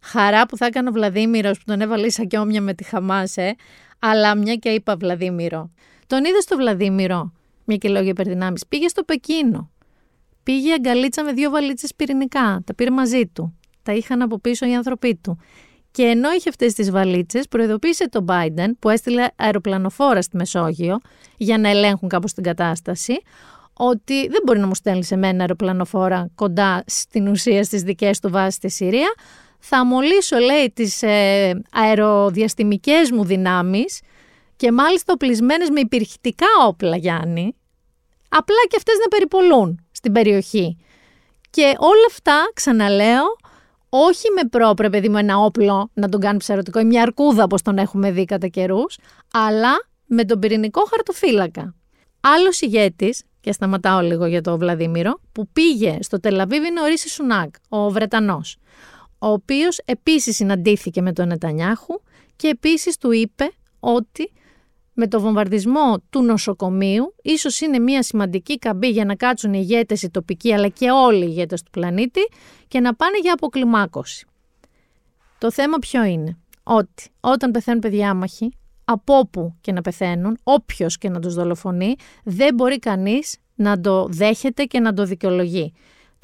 Χαρά 0.00 0.46
που 0.46 0.56
θα 0.56 0.66
έκανε 0.66 0.88
ο 0.88 0.92
Βλαδίμηρος 0.92 1.58
που 1.58 1.64
τον 1.66 1.80
έβαλε 1.80 2.06
ίσα 2.06 2.24
και 2.24 2.38
όμοια 2.38 2.60
με 2.60 2.74
τη 2.74 2.84
Χαμάς, 2.84 3.36
ε, 3.36 3.54
αλλά 3.98 4.36
μια 4.36 4.54
και 4.54 4.68
είπα 4.68 4.96
Βλαδίμηρο. 4.96 5.70
Τον 6.06 6.24
είδες 6.24 6.42
στο 6.42 6.56
Βλαδίμηρο, 6.56 7.32
μια 7.64 7.76
και 7.76 7.88
λόγια 7.88 8.10
υπερδυνάμεις, 8.10 8.66
πήγε 8.66 8.88
στο 8.88 9.02
Πεκίνο. 9.02 9.70
Πήγε 10.42 10.72
αγκαλίτσα 10.72 11.24
με 11.24 11.32
δύο 11.32 11.50
βαλίτσες 11.50 11.94
πυρηνικά, 11.94 12.62
τα 12.66 12.74
πήρε 12.74 12.90
μαζί 12.90 13.26
του. 13.26 13.58
Τα 13.82 13.92
είχαν 13.92 14.22
από 14.22 14.38
πίσω 14.38 14.66
οι 14.66 14.74
άνθρωποι 14.74 15.14
του. 15.22 15.38
Και 15.94 16.02
ενώ 16.02 16.32
είχε 16.32 16.48
αυτές 16.48 16.72
τις 16.72 16.90
βαλίτσες, 16.90 17.48
προειδοποίησε 17.48 18.08
τον 18.08 18.24
Biden, 18.28 18.70
που 18.78 18.88
έστειλε 18.88 19.26
αεροπλανοφόρα 19.36 20.22
στη 20.22 20.36
Μεσόγειο 20.36 21.00
για 21.36 21.58
να 21.58 21.68
ελέγχουν 21.68 22.08
κάπως 22.08 22.32
την 22.32 22.42
κατάσταση, 22.42 23.12
ότι 23.72 24.28
δεν 24.28 24.40
μπορεί 24.44 24.58
να 24.58 24.66
μου 24.66 24.74
στέλνεις 24.74 25.06
σε 25.06 25.16
μένα 25.16 25.40
αεροπλανοφόρα 25.40 26.30
κοντά 26.34 26.84
στην 26.86 27.28
ουσία 27.28 27.64
στις 27.64 27.82
δικές 27.82 28.20
του 28.20 28.30
βάσεις 28.30 28.54
στη 28.54 28.70
Συρία. 28.70 29.14
Θα 29.58 29.84
μολύσω, 29.86 30.38
λέει, 30.38 30.72
τις 30.74 31.02
ε, 31.02 31.62
αεροδιαστημικές 31.72 33.10
μου 33.10 33.24
δυνάμεις 33.24 34.00
και 34.56 34.72
μάλιστα 34.72 35.12
οπλισμένες 35.12 35.70
με 35.70 35.80
υπηρχητικά 35.80 36.46
όπλα, 36.66 36.96
Γιάννη. 36.96 37.56
Απλά 38.28 38.56
και 38.68 38.76
αυτές 38.76 38.94
να 39.02 39.08
περιπολούν 39.08 39.86
στην 39.92 40.12
περιοχή. 40.12 40.76
Και 41.50 41.74
όλα 41.78 42.06
αυτά, 42.08 42.50
ξαναλέω, 42.54 43.24
όχι 43.96 44.30
με 44.36 44.48
πρόπρε, 44.48 44.90
παιδί 44.90 45.08
μου, 45.08 45.16
ένα 45.16 45.38
όπλο 45.38 45.90
να 45.94 46.08
τον 46.08 46.20
κάνει 46.20 46.38
ψαρωτικό 46.38 46.80
ή 46.80 46.84
μια 46.84 47.02
αρκούδα 47.02 47.44
όπως 47.44 47.62
τον 47.62 47.78
έχουμε 47.78 48.10
δει 48.10 48.24
κατά 48.24 48.46
καιρούς, 48.46 48.98
αλλά 49.32 49.86
με 50.06 50.24
τον 50.24 50.38
πυρηνικό 50.38 50.84
χαρτοφύλακα. 50.90 51.74
Άλλος 52.20 52.60
ηγέτης, 52.60 53.22
και 53.40 53.52
σταματάω 53.52 54.00
λίγο 54.00 54.26
για 54.26 54.40
το 54.40 54.58
Βλαδίμηρο, 54.58 55.20
που 55.32 55.48
πήγε 55.52 55.98
στο 56.00 56.20
Τελαβίβι 56.20 56.66
είναι 56.66 56.80
ο 56.80 56.84
Ρίση 56.84 57.08
Σουνάκ, 57.08 57.54
ο 57.68 57.90
Βρετανός, 57.90 58.56
ο 59.18 59.28
οποίος 59.28 59.80
επίσης 59.84 60.36
συναντήθηκε 60.36 61.02
με 61.02 61.12
τον 61.12 61.26
Νετανιάχου 61.26 62.00
και 62.36 62.48
επίσης 62.48 62.96
του 62.96 63.12
είπε 63.12 63.52
ότι 63.80 64.32
με 64.94 65.08
το 65.08 65.20
βομβαρδισμό 65.20 66.02
του 66.10 66.22
νοσοκομείου 66.22 67.14
ίσως 67.22 67.60
είναι 67.60 67.78
μια 67.78 68.02
σημαντική 68.02 68.58
καμπή 68.58 68.88
για 68.88 69.04
να 69.04 69.14
κάτσουν 69.14 69.52
οι 69.54 69.58
ηγέτες 69.62 70.02
οι 70.02 70.10
τοπικοί 70.10 70.52
αλλά 70.52 70.68
και 70.68 70.90
όλοι 70.90 71.24
οι 71.24 71.28
ηγέτες 71.30 71.62
του 71.62 71.70
πλανήτη 71.70 72.20
και 72.68 72.80
να 72.80 72.94
πάνε 72.94 73.18
για 73.22 73.32
αποκλιμάκωση. 73.32 74.26
Το 75.38 75.50
θέμα 75.50 75.78
ποιο 75.78 76.04
είναι, 76.04 76.38
ότι 76.62 77.10
όταν 77.20 77.50
πεθαίνουν 77.50 77.80
παιδιά 77.80 78.10
άμαχοι, 78.10 78.52
από 78.84 79.18
όπου 79.18 79.54
και 79.60 79.72
να 79.72 79.80
πεθαίνουν, 79.80 80.38
όποιος 80.42 80.98
και 80.98 81.08
να 81.08 81.20
τους 81.20 81.34
δολοφονεί, 81.34 81.94
δεν 82.24 82.54
μπορεί 82.54 82.78
κανείς 82.78 83.36
να 83.54 83.80
το 83.80 84.06
δέχεται 84.10 84.64
και 84.64 84.80
να 84.80 84.92
το 84.92 85.04
δικαιολογεί. 85.04 85.72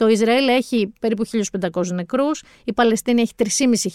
Το 0.00 0.08
Ισραήλ 0.08 0.48
έχει 0.48 0.92
περίπου 1.00 1.24
1.500 1.72 1.86
νεκρούς, 1.86 2.42
η 2.64 2.72
Παλαιστίνη 2.72 3.20
έχει 3.20 3.32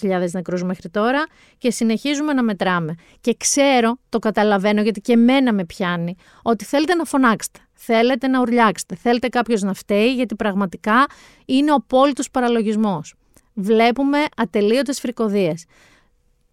3.500 0.01 0.29
νεκρούς 0.31 0.63
μέχρι 0.63 0.89
τώρα 0.89 1.25
και 1.57 1.71
συνεχίζουμε 1.71 2.33
να 2.33 2.43
μετράμε. 2.43 2.95
Και 3.21 3.35
ξέρω, 3.37 3.97
το 4.09 4.19
καταλαβαίνω 4.19 4.81
γιατί 4.81 5.01
και 5.01 5.13
εμένα 5.13 5.53
με 5.53 5.65
πιάνει, 5.65 6.15
ότι 6.41 6.65
θέλετε 6.65 6.95
να 6.95 7.03
φωνάξετε, 7.03 7.59
θέλετε 7.73 8.27
να 8.27 8.39
ουρλιάξετε, 8.39 8.95
θέλετε 8.95 9.27
κάποιος 9.27 9.61
να 9.61 9.73
φταίει 9.73 10.13
γιατί 10.13 10.35
πραγματικά 10.35 11.05
είναι 11.45 11.73
ο 11.73 11.83
πόλητος 11.87 12.31
παραλογισμός. 12.31 13.15
Βλέπουμε 13.53 14.17
ατελείωτες 14.37 14.99
φρικοδίες. 14.99 15.65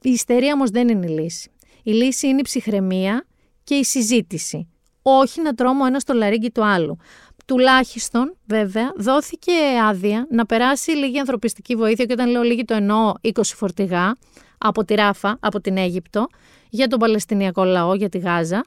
Η 0.03 0.11
ιστερία 0.11 0.53
όμως 0.53 0.71
δεν 0.71 0.89
είναι 0.89 1.07
η 1.07 1.09
λύση. 1.09 1.51
Η 1.83 1.91
λύση 1.93 2.27
είναι 2.27 2.39
η 2.39 2.43
ψυχραιμία 2.43 3.27
και 3.65 3.75
η 3.75 3.85
συζήτηση. 3.85 4.67
Όχι 5.03 5.43
να 5.43 5.55
τρώμε 5.55 5.87
ένας 5.87 6.03
στο 6.03 6.15
λαρίγκι 6.15 6.51
του 6.51 6.65
άλλου. 6.65 6.99
Τουλάχιστον, 7.45 8.37
βέβαια, 8.47 8.93
δόθηκε 8.97 9.53
άδεια 9.89 10.27
να 10.31 10.47
περάσει 10.47 10.91
λίγη 10.91 11.19
ανθρωπιστική 11.19 11.75
βοήθεια 11.77 12.05
και 12.05 12.13
όταν 12.13 12.31
λέω 12.31 12.43
λίγη 12.43 12.65
το 12.65 12.75
εννοώ 12.75 13.13
20 13.23 13.41
φορτηγά 13.45 14.17
από 14.59 14.85
τη 14.85 14.95
Ράφα, 14.95 15.37
από 15.41 15.61
την 15.61 15.77
Αίγυπτο, 15.77 16.27
για 16.71 16.87
τον 16.87 16.99
Παλαιστινιακό 16.99 17.65
λαό, 17.65 17.95
για 17.95 18.09
τη 18.09 18.19
Γάζα, 18.19 18.65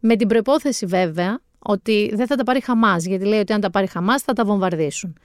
με 0.00 0.16
την 0.16 0.28
προπόθεση 0.28 0.86
βέβαια 0.86 1.40
ότι 1.58 2.10
δεν 2.14 2.26
θα 2.26 2.36
τα 2.36 2.44
πάρει 2.44 2.60
Χαμάς, 2.60 3.04
γιατί 3.04 3.24
λέει 3.24 3.40
ότι 3.40 3.52
αν 3.52 3.60
τα 3.60 3.70
πάρει 3.70 3.86
Χαμάς 3.86 4.22
θα 4.22 4.32
τα 4.32 4.44
βομβαρδίσουν. 4.44 5.18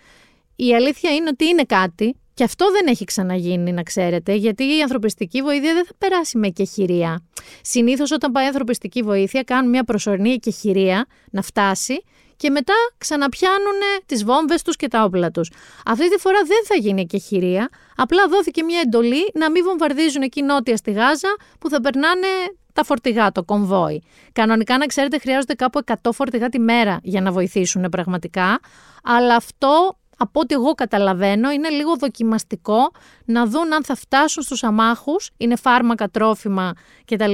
Η 0.56 0.76
αλήθεια 0.76 1.14
είναι 1.14 1.30
ότι 1.30 1.46
είναι 1.46 1.64
κάτι 1.64 2.16
και 2.34 2.44
αυτό 2.44 2.72
δεν 2.72 2.88
έχει 2.88 3.06
ξαναγίνει, 3.06 3.72
να 3.72 3.84
ξέρετε, 3.84 4.34
γιατί 4.34 4.64
η 4.64 4.82
ανθρωπιστική 4.82 5.42
βοήθεια 5.42 5.74
δεν 5.74 5.86
θα 5.86 5.94
περάσει 5.98 6.38
με 6.38 6.48
εκεχηρία. 6.48 7.24
Συνήθως, 7.62 8.12
όταν 8.12 8.32
πάει 8.32 8.44
η 8.44 8.48
ανθρωπιστική 8.48 9.02
βοήθεια, 9.02 9.44
κάνουν 9.44 9.70
μια 9.70 9.84
προσωρινή 9.84 10.30
εκεχηρία 10.30 11.06
να 11.32 11.42
φτάσει 11.42 12.04
και 12.44 12.50
μετά 12.50 12.74
ξαναπιάνουν 12.98 13.80
τις 14.06 14.24
βόμβες 14.24 14.62
τους 14.62 14.76
και 14.76 14.88
τα 14.88 15.04
όπλα 15.04 15.32
τους. 15.32 15.52
Αυτή 15.86 16.10
τη 16.10 16.18
φορά 16.18 16.38
δεν 16.46 16.66
θα 16.66 16.76
γίνει 16.76 17.02
εκεχηρία. 17.02 17.70
Απλά 17.96 18.28
δόθηκε 18.28 18.64
μια 18.64 18.80
εντολή 18.80 19.32
να 19.34 19.52
μην 19.52 19.64
βομβαρδίζουν 19.64 20.22
εκεί 20.22 20.42
νότια 20.42 20.78
στη 20.78 20.92
Γάζα 20.92 21.36
που 21.60 21.70
θα 21.70 21.82
περνάνε 21.82 22.28
τα 22.74 22.84
φορτηγά, 22.84 23.32
το 23.32 23.44
κομβόι. 23.44 24.04
Κανονικά, 24.32 24.78
να 24.78 24.86
ξέρετε, 24.86 25.18
χρειάζονται 25.18 25.54
κάπου 25.54 25.80
100 25.86 26.12
φορτηγά 26.14 26.50
τη 26.50 26.60
μέρα 26.60 27.00
για 27.04 27.22
να 27.22 27.32
βοηθήσουν 27.32 27.90
πραγματικά. 27.90 28.60
Αλλά 29.04 29.36
αυτό 29.36 29.98
από 30.18 30.40
ό,τι 30.40 30.54
εγώ 30.54 30.74
καταλαβαίνω, 30.74 31.52
είναι 31.52 31.70
λίγο 31.70 31.96
δοκιμαστικό 31.96 32.92
να 33.26 33.46
δουν 33.46 33.74
αν 33.74 33.84
θα 33.84 33.96
φτάσουν 33.96 34.44
στους 34.44 34.64
αμάχους, 34.64 35.30
είναι 35.38 35.56
φάρμακα, 35.56 36.10
τρόφιμα 36.10 36.74
κτλ. 37.06 37.34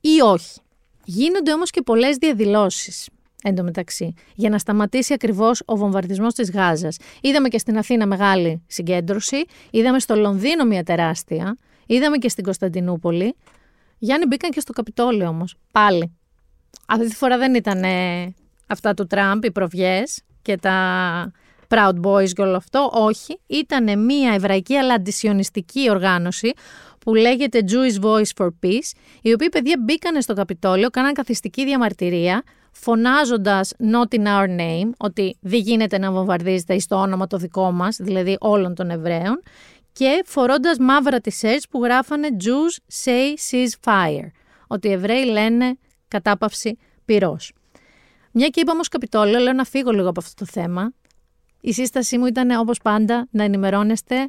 ή 0.00 0.20
όχι. 0.20 0.60
Γίνονται 1.04 1.52
όμως 1.52 1.70
και 1.70 1.82
πολλές 1.82 2.16
διαδηλώσεις 2.16 3.08
εντωμεταξύ, 3.42 4.14
για 4.34 4.50
να 4.50 4.58
σταματήσει 4.58 5.12
ακριβώς 5.12 5.62
ο 5.64 5.76
βομβαρδισμός 5.76 6.34
της 6.34 6.50
Γάζας. 6.50 6.96
Είδαμε 7.20 7.48
και 7.48 7.58
στην 7.58 7.78
Αθήνα 7.78 8.06
μεγάλη 8.06 8.62
συγκέντρωση, 8.66 9.44
είδαμε 9.70 9.98
στο 9.98 10.14
Λονδίνο 10.14 10.64
μια 10.64 10.82
τεράστια, 10.82 11.56
είδαμε 11.86 12.16
και 12.16 12.28
στην 12.28 12.44
Κωνσταντινούπολη. 12.44 13.34
Γιάννη 13.98 14.26
μπήκαν 14.26 14.50
και 14.50 14.60
στο 14.60 14.72
Καπιτόλιο 14.72 15.28
όμως, 15.28 15.54
πάλι. 15.72 16.16
Αυτή 16.86 17.08
τη 17.08 17.14
φορά 17.14 17.38
δεν 17.38 17.54
ήταν 17.54 17.82
αυτά 18.66 18.94
του 18.94 19.06
Τραμπ, 19.06 19.44
οι 19.44 19.50
προβιές 19.50 20.22
και 20.42 20.56
τα 20.56 21.32
Proud 21.68 22.00
Boys 22.02 22.28
και 22.28 22.42
όλο 22.42 22.56
αυτό. 22.56 22.90
Όχι, 22.94 23.38
ήταν 23.46 24.04
μια 24.04 24.32
εβραϊκή 24.34 24.76
αλλά 24.76 24.94
αντισιωνιστική 24.94 25.90
οργάνωση 25.90 26.52
που 26.98 27.14
λέγεται 27.14 27.64
Jewish 27.70 28.04
Voice 28.04 28.30
for 28.36 28.48
Peace, 28.62 28.92
οι 29.22 29.32
οποίοι 29.32 29.48
παιδιά 29.48 29.76
μπήκαν 29.84 30.22
στο 30.22 30.34
Καπιτόλιο, 30.34 30.90
κάναν 30.90 31.12
καθιστική 31.12 31.64
διαμαρτυρία, 31.64 32.42
φωνάζοντας 32.72 33.72
not 33.92 34.18
in 34.18 34.24
our 34.24 34.48
name, 34.58 34.90
ότι 34.96 35.36
δεν 35.40 35.60
γίνεται 35.60 35.98
να 35.98 36.12
βομβαρδίζεται 36.12 36.78
στο 36.78 36.96
όνομα 36.96 37.26
το 37.26 37.36
δικό 37.36 37.70
μας, 37.70 37.96
δηλαδή 38.00 38.36
όλων 38.40 38.74
των 38.74 38.90
Εβραίων, 38.90 39.42
και 39.92 40.22
φορώντας 40.24 40.78
μαύρα 40.78 41.18
t-shirts 41.24 41.62
που 41.70 41.82
γράφανε 41.84 42.28
Jews 42.44 43.04
say 43.04 43.34
ceasefire, 43.50 44.28
ότι 44.66 44.88
οι 44.88 44.92
Εβραίοι 44.92 45.24
λένε 45.24 45.78
κατάπαυση 46.08 46.78
πυρός. 47.04 47.52
Μια 48.32 48.48
και 48.48 48.60
είπα 48.60 48.72
όμως 48.72 48.88
Καπιτόλιο, 48.88 49.38
λέω 49.38 49.52
να 49.52 49.64
φύγω 49.64 49.90
λίγο 49.90 50.08
από 50.08 50.20
αυτό 50.20 50.44
το 50.44 50.50
θέμα, 50.52 50.92
η 51.60 51.72
σύστασή 51.72 52.18
μου 52.18 52.26
ήταν 52.26 52.50
όπως 52.50 52.78
πάντα 52.78 53.28
να 53.30 53.42
ενημερώνεστε 53.44 54.28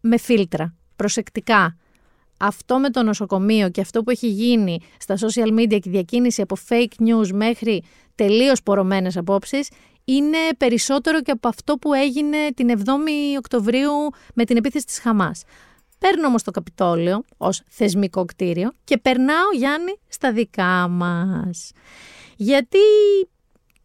με 0.00 0.16
φίλτρα, 0.16 0.74
προσεκτικά. 0.96 1.76
Αυτό 2.36 2.78
με 2.78 2.90
το 2.90 3.02
νοσοκομείο 3.02 3.70
και 3.70 3.80
αυτό 3.80 4.02
που 4.02 4.10
έχει 4.10 4.28
γίνει 4.28 4.78
στα 4.98 5.16
social 5.16 5.58
media 5.58 5.68
και 5.68 5.88
η 5.88 5.90
διακίνηση 5.90 6.42
από 6.42 6.56
fake 6.68 7.06
news 7.08 7.28
μέχρι 7.32 7.82
τελείως 8.14 8.62
πορωμένες 8.62 9.16
απόψεις 9.16 9.68
είναι 10.04 10.38
περισσότερο 10.56 11.22
και 11.22 11.30
από 11.30 11.48
αυτό 11.48 11.76
που 11.76 11.92
έγινε 11.92 12.36
την 12.54 12.78
7η 12.78 13.38
Οκτωβρίου 13.38 13.92
με 14.34 14.44
την 14.44 14.56
επίθεση 14.56 14.86
της 14.86 14.98
Χαμάς. 14.98 15.42
Παίρνω 15.98 16.26
όμως 16.26 16.42
το 16.42 16.50
Καπιτόλιο 16.50 17.24
ως 17.36 17.62
θεσμικό 17.68 18.24
κτίριο 18.24 18.72
και 18.84 18.98
περνάω 18.98 19.52
Γιάννη 19.56 19.98
στα 20.08 20.32
δικά 20.32 20.88
μας. 20.88 21.70
Γιατί 22.36 22.78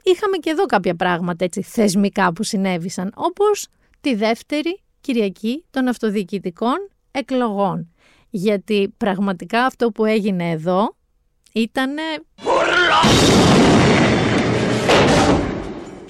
είχαμε 0.03 0.37
και 0.37 0.49
εδώ 0.49 0.65
κάποια 0.65 0.95
πράγματα 0.95 1.43
έτσι 1.45 1.61
θεσμικά 1.61 2.33
που 2.33 2.43
συνέβησαν, 2.43 3.11
όπως 3.15 3.67
τη 4.01 4.15
δεύτερη 4.15 4.81
Κυριακή 5.01 5.65
των 5.69 5.87
αυτοδιοικητικών 5.87 6.89
εκλογών. 7.11 7.93
Γιατί 8.29 8.93
πραγματικά 8.97 9.65
αυτό 9.65 9.91
που 9.91 10.05
έγινε 10.05 10.49
εδώ 10.49 10.95
ήταν... 11.53 11.95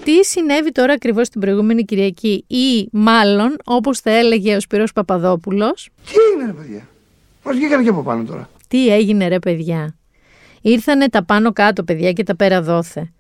Τι 0.04 0.26
συνέβη 0.26 0.72
τώρα 0.72 0.94
ακριβώς 0.94 1.30
την 1.30 1.42
προηγούμενη 1.42 1.84
Κυριακή 1.84 2.46
ή 2.48 2.90
μάλλον 2.92 3.56
όπως 3.66 4.00
θα 4.00 4.12
έλεγε 4.12 4.56
ο 4.56 4.60
Σπυρός 4.60 4.94
Παπαδόπουλος... 4.94 5.90
Τι 6.06 6.12
έγινε 6.32 6.46
ρε 6.46 6.58
παιδιά, 6.58 6.88
πώς 7.44 7.56
βγήκανε 7.56 7.84
και 7.84 7.90
από 7.90 8.04
πάνω 8.04 8.24
τώρα; 8.24 8.50
Τι 8.68 8.88
έγινε 8.88 9.28
ρε 9.28 9.40
παιδιά; 9.40 9.96
Ήρθανε 10.62 11.10
τα 11.10 11.26
πάνω 11.26 11.54
κάτω 11.54 11.84
παιδιά 11.84 12.12
και 12.12 12.24
τα 12.24 12.36
πέρα 12.36 12.62
δόθε 12.62 13.12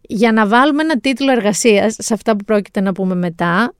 για 0.00 0.32
να 0.32 0.46
βάλουμε 0.46 0.82
ένα 0.82 1.00
τίτλο 1.00 1.32
εργασίας 1.32 1.96
σε 1.98 2.14
αυτά 2.14 2.36
που 2.36 2.44
πρόκειται 2.44 2.80
να 2.80 2.92
πούμε 2.92 3.14
μετά, 3.14 3.74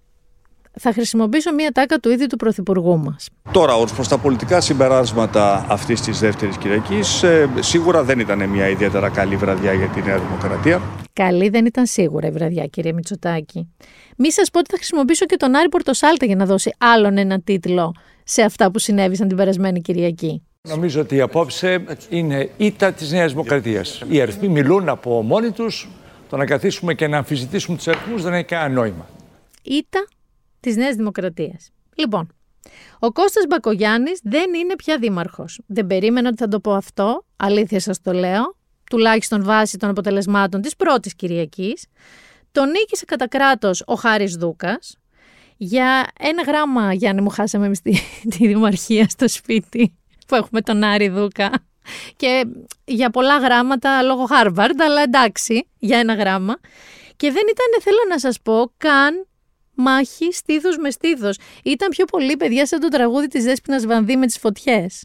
θα 0.81 0.93
χρησιμοποιήσω 0.93 1.53
μία 1.55 1.71
τάκα 1.71 1.99
του 1.99 2.11
ίδιου 2.11 2.27
του 2.27 2.37
Πρωθυπουργού 2.37 2.99
μας. 2.99 3.29
Τώρα, 3.53 3.75
ως 3.75 3.93
προς 3.93 4.09
τα 4.09 4.19
πολιτικά 4.19 4.61
συμπεράσματα 4.61 5.67
αυτής 5.69 6.01
της 6.01 6.19
δεύτερης 6.19 6.57
Κυριακής, 6.57 7.23
ε, 7.23 7.49
σίγουρα 7.61 8.03
δεν 8.03 8.19
ήταν 8.19 8.49
μια 8.49 8.69
ιδιαίτερα 8.69 9.09
καλή 9.09 9.37
βραδιά 9.37 9.73
για 9.73 9.87
τη 9.87 10.03
Νέα 10.03 10.19
Δημοκρατία. 10.19 10.81
Καλή 11.13 11.49
δεν 11.49 11.67
ήταν 11.67 11.87
σίγουρα 11.87 12.27
η 12.27 12.31
βραδιά, 12.31 12.67
κύριε 12.67 12.93
Μητσοτάκη. 12.93 13.69
Μη 14.17 14.33
σας 14.33 14.51
πω 14.51 14.59
ότι 14.59 14.71
θα 14.71 14.77
χρησιμοποιήσω 14.77 15.27
και 15.27 15.37
τον 15.37 15.55
Άρη 15.55 15.69
Πορτοσάλτα 15.69 16.27
για 16.27 16.37
να 16.37 16.47
δώσει 16.47 16.75
άλλον 16.79 17.17
ένα 17.19 17.41
τίτλο 17.41 17.95
σε 18.25 18.43
αυτά 18.43 18.71
που 18.71 18.79
συνέβησαν 18.79 19.29
την 19.29 19.37
περασμένη 19.37 19.81
Κυριακή. 19.81 20.43
Νομίζω 20.69 21.01
ότι 21.01 21.21
απόψε 21.21 21.85
είναι 22.09 22.51
ήττα 22.57 22.93
της 22.93 23.11
Νέας 23.11 23.31
Δημοκρατίας. 23.31 24.03
Οι 24.09 24.21
αριθμοί 24.21 24.49
μιλούν 24.49 24.89
από 24.89 25.23
μόνοι 25.23 25.51
τους 25.51 25.89
το 26.29 26.37
να 26.37 26.47
καθίσουμε 26.47 26.95
και 26.95 27.07
να 27.07 27.17
αμφισβητήσουμε 27.17 27.77
τους 27.77 27.89
αριθμούς 27.89 28.23
δεν 28.23 28.33
έχει 28.33 28.45
κανένα 28.45 28.75
νόημα. 28.75 29.09
Ήτα 29.63 30.07
της 30.63 30.77
Νέας 30.77 30.95
Δημοκρατίας. 30.95 31.71
Λοιπόν, 31.95 32.33
ο 32.99 33.13
Κώστας 33.13 33.45
Μπακογιάννης 33.49 34.21
δεν 34.23 34.55
είναι 34.55 34.75
πια 34.77 34.99
δήμαρχος. 34.99 35.61
Δεν 35.67 35.87
περίμενα 35.87 36.29
ότι 36.29 36.37
θα 36.37 36.49
το 36.49 36.61
πω 36.61 36.73
αυτό, 36.73 37.25
αλήθεια 37.37 37.81
σας 37.81 38.01
το 38.01 38.13
λέω, 38.13 38.57
τουλάχιστον 38.91 39.45
βάσει 39.45 39.79
των 39.79 39.89
αποτελεσμάτων 39.91 40.61
της 40.61 40.77
πρώτης 40.77 41.15
Κυριακής. 41.15 41.87
Τον 42.53 42.71
νίκησε 42.71 43.05
κατά 43.05 43.29
κράτος 43.29 43.83
ο 43.87 43.95
Χάρης 43.95 44.37
Δούκας. 44.37 44.97
Για 45.57 46.07
ένα 46.19 46.43
γράμμα, 46.43 46.93
Γιάννη 46.93 47.23
μου, 47.23 47.29
χάσαμε 47.29 47.67
εμείς 47.67 47.81
τη, 47.81 47.93
τη 48.29 48.47
δημαρχία 48.47 49.09
στο 49.09 49.29
σπίτι 49.29 49.97
που 50.27 50.35
έχουμε 50.35 50.61
τον 50.61 50.83
Άρη 50.83 51.09
Δούκα 51.09 51.51
και 52.17 52.45
για 52.85 53.11
πολλά 53.11 53.39
γράμματα 53.39 54.03
λόγω 54.03 54.27
Harvard, 54.31 54.79
αλλά 54.79 55.03
εντάξει, 55.03 55.69
για 55.79 55.99
ένα 55.99 56.15
γράμμα. 56.15 56.55
Και 57.17 57.31
δεν 57.31 57.43
ήταν, 57.43 57.83
θέλω 57.83 58.01
να 58.09 58.19
σας 58.19 58.41
πω, 58.41 58.73
καν 58.77 59.27
μάχη 59.75 60.33
στήθος 60.33 60.77
με 60.77 60.91
στήθος. 60.91 61.39
Ήταν 61.65 61.89
πιο 61.89 62.05
πολύ 62.05 62.37
παιδιά 62.37 62.67
σαν 62.67 62.81
το 62.81 62.89
τραγούδι 62.89 63.27
της 63.29 63.45
Δέσπινας 63.45 63.87
βανδί 63.87 64.17
με 64.17 64.27
τις 64.27 64.39
φωτιές. 64.39 65.05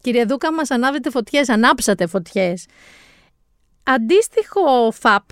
Κύριε 0.00 0.24
Δούκα, 0.24 0.52
μας 0.52 0.70
ανάβετε 0.70 1.10
φωτιές, 1.10 1.48
ανάψατε 1.48 2.06
φωτιές. 2.06 2.66
Αντίστοιχο 3.82 4.92
ΦΑΠ 4.92 5.24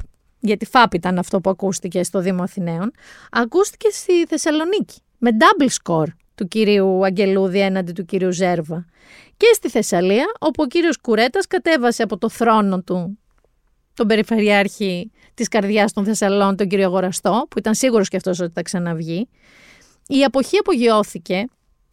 γιατί 0.45 0.67
ΦΑΠ 0.67 0.95
ήταν 0.95 1.19
αυτό 1.19 1.41
που 1.41 1.51
ακούστηκε 1.51 2.03
στο 2.03 2.21
Δήμο 2.21 2.43
Αθηναίων, 2.43 2.93
ακούστηκε 3.31 3.89
στη 3.91 4.27
Θεσσαλονίκη 4.27 5.01
με 5.19 5.31
double 5.39 5.69
score 5.83 6.07
του 6.35 6.49
κυρίου 6.49 7.05
Αγγελούδη 7.05 7.61
έναντι 7.61 7.93
του 7.93 8.05
κυρίου 8.05 8.33
Ζέρβα. 8.33 8.87
Και 9.37 9.47
στη 9.55 9.69
Θεσσαλία, 9.71 10.25
όπου 10.39 10.63
ο 10.63 10.67
κύριος 10.67 11.01
Κουρέτας 11.01 11.47
κατέβασε 11.47 12.03
από 12.03 12.19
το 12.19 12.29
θρόνο 12.29 12.83
του 12.83 13.19
τον 13.95 14.07
περιφερειάρχη 14.07 15.11
της 15.35 15.49
καρδιάς 15.49 15.93
των 15.93 16.05
Θεσσαλών, 16.05 16.57
τον 16.57 16.69
κύριο 16.69 16.85
Αγοραστό, 16.85 17.47
που 17.51 17.59
ήταν 17.59 17.75
σίγουρος 17.75 18.09
και 18.09 18.17
αυτός 18.17 18.41
ότι 18.41 18.53
θα 18.55 18.63
ξαναβγεί. 18.63 19.29
Η 20.07 20.25
αποχή 20.25 20.57
απογειώθηκε 20.57 21.45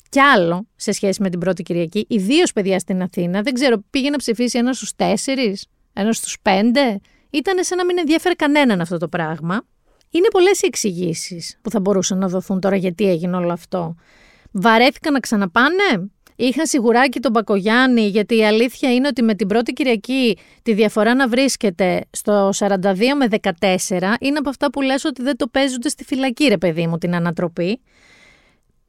κι 0.09 0.19
άλλο 0.19 0.67
σε 0.75 0.91
σχέση 0.91 1.21
με 1.21 1.29
την 1.29 1.39
πρώτη 1.39 1.63
Κυριακή, 1.63 2.05
ιδίως 2.09 2.51
παιδιά 2.53 2.79
στην 2.79 3.01
Αθήνα. 3.01 3.41
Δεν 3.41 3.53
ξέρω, 3.53 3.83
πήγε 3.89 4.09
να 4.09 4.17
ψηφίσει 4.17 4.57
ένας 4.57 4.75
στους 4.75 4.95
τέσσερις, 4.95 5.65
ένας 5.93 6.17
στους 6.17 6.37
πέντε; 6.41 6.99
Ήταν 7.31 7.63
σαν 7.63 7.77
να 7.77 7.85
μην 7.85 7.97
ενδιαφέρει 7.97 8.35
κανέναν 8.35 8.81
αυτό 8.81 8.97
το 8.97 9.07
πράγμα. 9.07 9.61
Είναι 10.09 10.27
πολλές 10.31 10.61
οι 10.61 10.65
εξηγήσεις 10.65 11.59
που 11.61 11.69
θα 11.69 11.79
μπορούσαν 11.79 12.17
να 12.17 12.27
δοθούν 12.27 12.59
τώρα 12.59 12.75
γιατί 12.75 13.09
έγινε 13.09 13.37
όλο 13.37 13.51
αυτό. 13.51 13.95
Βαρέθηκαν 14.51 15.13
να 15.13 15.19
ξαναπάνε; 15.19 16.11
Είχαν 16.35 16.67
σιγουράκι 16.67 17.19
τον 17.19 17.31
Μπακογιάννη, 17.31 18.01
γιατί 18.01 18.37
η 18.37 18.45
αλήθεια 18.45 18.93
είναι 18.93 19.07
ότι 19.07 19.23
με 19.23 19.35
την 19.35 19.47
πρώτη 19.47 19.73
Κυριακή 19.73 20.37
τη 20.61 20.73
διαφορά 20.73 21.15
να 21.15 21.27
βρίσκεται 21.27 22.05
στο 22.11 22.49
42 22.49 22.77
με 23.17 23.27
14 23.41 24.13
είναι 24.19 24.37
από 24.37 24.49
αυτά 24.49 24.69
που 24.69 24.81
λες 24.81 25.05
ότι 25.05 25.23
δεν 25.23 25.37
το 25.37 25.47
παίζονται 25.47 25.89
στη 25.89 26.03
φυλακή, 26.03 26.45
ρε 26.47 26.57
παιδί 26.57 26.87
μου, 26.87 26.97
την 26.97 27.15
ανατροπή. 27.15 27.81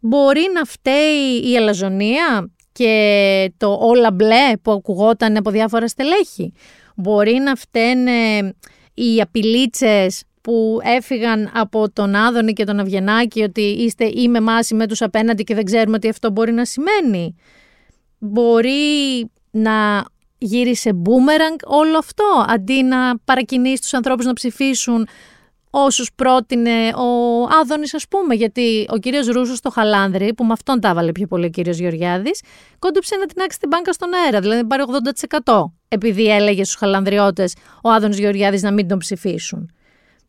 Μπορεί 0.01 0.43
να 0.55 0.65
φταίει 0.65 1.51
η 1.51 1.57
αλαζονία 1.57 2.51
και 2.73 3.53
το 3.57 3.79
όλα 3.81 4.13
μπλε 4.13 4.57
που 4.63 4.73
ακουγόταν 4.73 5.37
από 5.37 5.51
διάφορα 5.51 5.89
στελέχη; 5.89 6.53
Μπορεί 6.97 7.35
να 7.35 7.55
φταίνε 7.55 8.55
οι 8.95 9.21
απειλίτσες 9.21 10.23
που 10.41 10.79
έφυγαν 10.83 11.51
από 11.55 11.91
τον 11.93 12.15
Άδωνη 12.15 12.53
και 12.53 12.65
τον 12.65 12.79
Αυγενάκη 12.79 13.43
ότι 13.43 13.61
είστε 13.61 14.05
ή 14.15 14.29
με 14.29 14.39
εμάς 14.39 14.71
ή 14.71 14.75
με 14.75 14.87
τους 14.87 15.03
απέναντι 15.03 15.45
και 15.45 15.55
δεν 15.55 15.65
ξέρουμε 15.65 15.99
τι 15.99 16.09
αυτό 16.09 16.31
μπορεί 16.31 16.53
να 16.53 16.65
σημαίνει. 16.65 17.37
Μπορεί 18.19 19.31
να 19.51 20.05
γύρισε 20.39 20.93
μπούμεραγκ 20.93 21.57
όλο 21.65 21.99
αυτό 21.99 22.45
αντί 22.49 22.83
να 22.83 23.19
παρακινήσει 23.19 23.81
τους 23.81 23.95
ανθρώπους 23.95 24.25
να 24.25 24.33
ψηφίσουν 24.33 25.07
όσους 25.75 26.11
πρότεινε 26.15 26.89
ο 26.89 27.43
Άδωνης 27.61 27.95
ας 27.95 28.09
πούμε, 28.09 28.35
γιατί 28.35 28.87
ο 28.89 28.97
κύριος 28.97 29.27
Ρούσος 29.27 29.59
στο 29.59 29.71
Χαλάνδρη, 29.71 30.35
που 30.35 30.45
με 30.45 30.53
αυτόν 30.53 30.81
τα 30.81 30.89
έβαλε 30.89 31.13
πιο 31.13 31.27
πολύ 31.27 31.45
ο 31.45 31.49
κύριος 31.49 31.79
Γεωργιάδης, 31.79 32.41
κόντουψε 32.79 33.17
να 33.17 33.27
την 33.27 33.43
άξει 33.43 33.59
την 33.59 33.69
μπάνκα 33.69 33.93
στον 33.93 34.15
αέρα, 34.15 34.41
δηλαδή 34.41 34.61
να 34.61 34.67
πάρει 34.67 34.83
80% 35.43 35.73
επειδή 35.89 36.27
έλεγε 36.27 36.65
στους 36.65 36.77
Χαλανδριώτες 36.77 37.55
ο 37.83 37.91
Άδωνης 37.91 38.19
Γεωργιάδης 38.19 38.63
να 38.63 38.73
μην 38.73 38.89
τον 38.89 38.99
ψηφίσουν. 38.99 39.71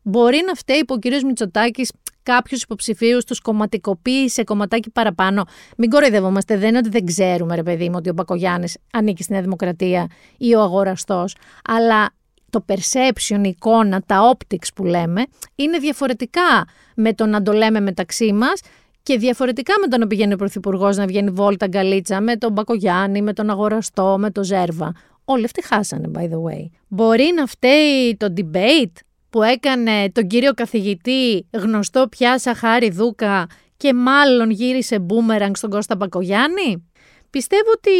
Μπορεί 0.02 0.42
να 0.46 0.54
φταίει 0.54 0.84
που 0.84 0.94
ο 0.94 0.98
κύριος 0.98 1.22
Μητσοτάκης 1.22 1.92
κάποιους 2.22 2.62
υποψηφίους 2.62 3.24
τους 3.24 3.40
κομματικοποίησε 3.40 4.44
κομματάκι 4.44 4.90
παραπάνω. 4.90 5.44
Μην 5.76 5.90
κοροϊδευόμαστε, 5.90 6.56
δεν 6.56 6.68
είναι 6.68 6.78
ότι 6.78 6.88
δεν 6.88 7.06
ξέρουμε, 7.06 7.54
ρε 7.54 7.62
παιδί 7.62 7.88
μου, 7.88 7.94
ότι 7.96 8.08
ο 8.08 8.12
Μπακογιάννης 8.12 8.76
ανήκει 8.92 9.22
στη 9.22 9.32
Νέα 9.32 9.42
Δημοκρατία 9.42 10.06
ή 10.38 10.54
ο 10.54 10.60
αγοραστός. 10.60 11.36
Αλλά 11.64 12.10
το 12.54 12.64
perception, 12.68 13.40
η 13.44 13.48
εικόνα, 13.48 14.02
τα 14.06 14.36
optics 14.36 14.66
που 14.74 14.84
λέμε, 14.84 15.24
είναι 15.54 15.78
διαφορετικά 15.78 16.64
με 16.96 17.12
το 17.12 17.26
να 17.26 17.42
το 17.42 17.52
λέμε 17.52 17.80
μεταξύ 17.80 18.32
μας 18.32 18.60
και 19.02 19.18
διαφορετικά 19.18 19.74
με 19.80 19.86
το 19.86 19.98
να 19.98 20.06
πηγαίνει 20.06 20.32
ο 20.32 20.36
Πρωθυπουργός 20.36 20.96
να 20.96 21.06
βγαίνει 21.06 21.30
βόλτα 21.30 21.66
γκαλίτσα 21.66 22.20
με 22.20 22.36
τον 22.36 22.52
Μπακογιάννη, 22.52 23.22
με 23.22 23.32
τον 23.32 23.50
Αγοραστό, 23.50 24.16
με 24.18 24.30
τον 24.30 24.44
Ζέρβα. 24.44 24.92
Όλοι 25.24 25.44
αυτοί 25.44 25.66
χάσανε, 25.66 26.10
by 26.14 26.22
the 26.22 26.42
way. 26.50 26.68
Μπορεί 26.88 27.32
να 27.36 27.46
φταίει 27.46 28.16
το 28.16 28.32
debate 28.36 28.96
που 29.30 29.42
έκανε 29.42 30.10
τον 30.12 30.26
κύριο 30.26 30.52
καθηγητή 30.52 31.46
γνωστό 31.52 32.06
πια 32.08 32.38
Σαχάρη 32.38 32.90
Δούκα 32.90 33.46
και 33.76 33.94
μάλλον 33.94 34.50
γύρισε 34.50 34.98
μπούμεραγκ 34.98 35.54
στον 35.54 35.70
Κώστα 35.70 35.96
Μπακογιάννη; 35.96 36.88
Πιστεύω 37.30 37.70
ότι 37.74 37.90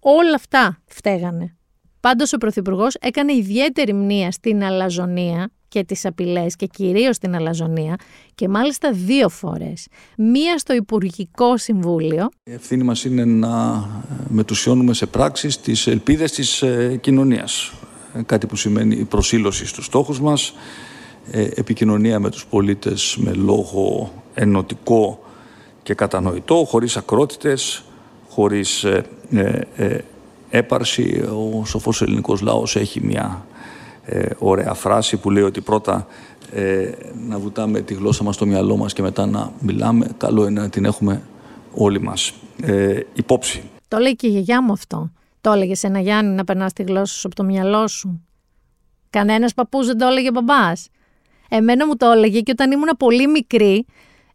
όλα 0.00 0.34
αυτά 0.34 0.78
φταίγανε. 0.86 1.56
Πάντως 2.02 2.32
ο 2.32 2.38
Πρωθυπουργός 2.38 2.94
έκανε 3.00 3.32
ιδιαίτερη 3.32 3.92
μνήα 3.92 4.30
στην 4.30 4.64
αλαζονία 4.64 5.50
και 5.68 5.84
τις 5.84 6.04
απειλές 6.04 6.56
και 6.56 6.66
κυρίως 6.66 7.16
στην 7.16 7.34
αλαζονία 7.34 7.96
και 8.34 8.48
μάλιστα 8.48 8.92
δύο 8.92 9.28
φορές. 9.28 9.86
Μία 10.16 10.58
στο 10.58 10.74
Υπουργικό 10.74 11.56
Συμβούλιο. 11.56 12.28
Η 12.42 12.52
ευθύνη 12.52 12.82
μας 12.82 13.04
είναι 13.04 13.24
να 13.24 13.86
μετουσιώνουμε 14.28 14.94
σε 14.94 15.06
πράξεις 15.06 15.60
τις 15.60 15.86
ελπίδες 15.86 16.32
της 16.32 16.62
ε, 16.62 16.98
κοινωνίας. 17.00 17.72
Ε, 18.14 18.22
κάτι 18.22 18.46
που 18.46 18.56
σημαίνει 18.56 18.96
η 18.96 19.04
προσήλωση 19.04 19.66
στους 19.66 19.84
στόχους 19.84 20.20
μας, 20.20 20.54
ε, 21.30 21.48
επικοινωνία 21.54 22.20
με 22.20 22.30
τους 22.30 22.46
πολίτες 22.46 23.16
με 23.20 23.32
λόγο 23.32 24.12
ενωτικό 24.34 25.22
και 25.82 25.94
κατανοητό, 25.94 26.64
χωρίς 26.68 26.96
ακρότητες, 26.96 27.84
χωρίς 28.28 28.86
έπαρση. 30.52 31.24
Ο 31.60 31.64
σοφός 31.64 32.02
ελληνικός 32.02 32.40
λαός 32.40 32.76
έχει 32.76 33.00
μια 33.00 33.46
ε, 34.04 34.26
ωραία 34.38 34.74
φράση 34.74 35.16
που 35.16 35.30
λέει 35.30 35.42
ότι 35.42 35.60
πρώτα 35.60 36.06
ε, 36.52 36.90
να 37.28 37.38
βουτάμε 37.38 37.80
τη 37.80 37.94
γλώσσα 37.94 38.24
μας 38.24 38.34
στο 38.34 38.46
μυαλό 38.46 38.76
μας 38.76 38.92
και 38.92 39.02
μετά 39.02 39.26
να 39.26 39.52
μιλάμε. 39.60 40.08
Καλό 40.16 40.46
είναι 40.46 40.60
να 40.60 40.68
την 40.68 40.84
έχουμε 40.84 41.22
όλοι 41.74 42.00
μας 42.00 42.32
ε, 42.62 43.00
υπόψη. 43.12 43.62
Το 43.88 43.98
λέει 43.98 44.16
και 44.16 44.26
η 44.26 44.30
γιαγιά 44.30 44.62
μου 44.62 44.72
αυτό. 44.72 45.10
Το 45.40 45.52
έλεγε 45.52 45.74
σε 45.74 45.86
ένα 45.86 46.00
Γιάννη 46.00 46.34
να 46.34 46.44
περνάς 46.44 46.72
τη 46.72 46.82
γλώσσα 46.82 47.18
σου 47.18 47.26
από 47.26 47.36
το 47.36 47.44
μυαλό 47.44 47.88
σου. 47.88 48.26
Κανένας 49.10 49.54
παππούς 49.54 49.86
δεν 49.86 49.98
το 49.98 50.06
έλεγε 50.06 50.30
μπαμπάς. 50.30 50.88
Εμένα 51.48 51.86
μου 51.86 51.96
το 51.96 52.10
έλεγε 52.10 52.40
και 52.40 52.50
όταν 52.50 52.72
ήμουν 52.72 52.88
πολύ 52.98 53.26
μικρή, 53.26 53.86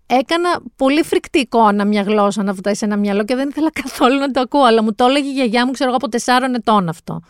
έκανα 0.08 0.62
πολύ 0.76 1.04
φρικτή 1.04 1.39
εικόνα 1.39 1.86
μια 1.86 2.02
γλώσσα 2.02 2.43
να 2.43 2.54
βουτάει 2.54 2.76
σε 2.76 2.86
ένα 2.86 2.98
μυαλό 2.98 3.24
και 3.24 3.36
δεν 3.36 3.50
ήθελα 3.50 3.70
καθόλου 3.84 4.17
να 4.20 4.32
το 4.32 4.39
ακούω. 4.39 4.63
Αλλά 4.63 4.84
μου 4.84 4.93
το 4.93 5.06
έλεγε 5.06 5.30
η 5.30 5.32
γιαγιά 5.34 5.65
μου, 5.65 5.72
ξέρω 5.72 5.89
εγώ, 5.89 5.98
από 5.98 6.10
τεσσάρων 6.10 6.54
ετών 6.56 6.89
αυτό. 6.89 7.22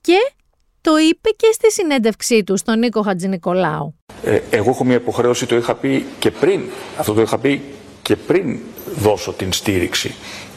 Και 0.00 0.32
το 0.80 0.96
είπε 0.96 1.30
και 1.30 1.48
στη 1.52 1.72
συνέντευξή 1.72 2.44
του 2.44 2.56
στον 2.56 2.78
Νίκο 2.78 3.02
Χατζηνικολάου. 3.02 3.94
Ε, 4.24 4.40
εγώ 4.50 4.70
έχω 4.70 4.84
μια 4.84 4.96
υποχρέωση, 4.96 5.46
το 5.46 5.56
είχα 5.56 5.74
πει 5.74 6.06
και 6.18 6.30
πριν. 6.30 6.60
Αυτό 6.98 7.12
το 7.12 7.20
είχα 7.20 7.38
πει 7.38 7.62
και 8.02 8.16
πριν 8.16 8.58
δώσω 8.96 9.32
την 9.32 9.52
στήριξη 9.52 10.14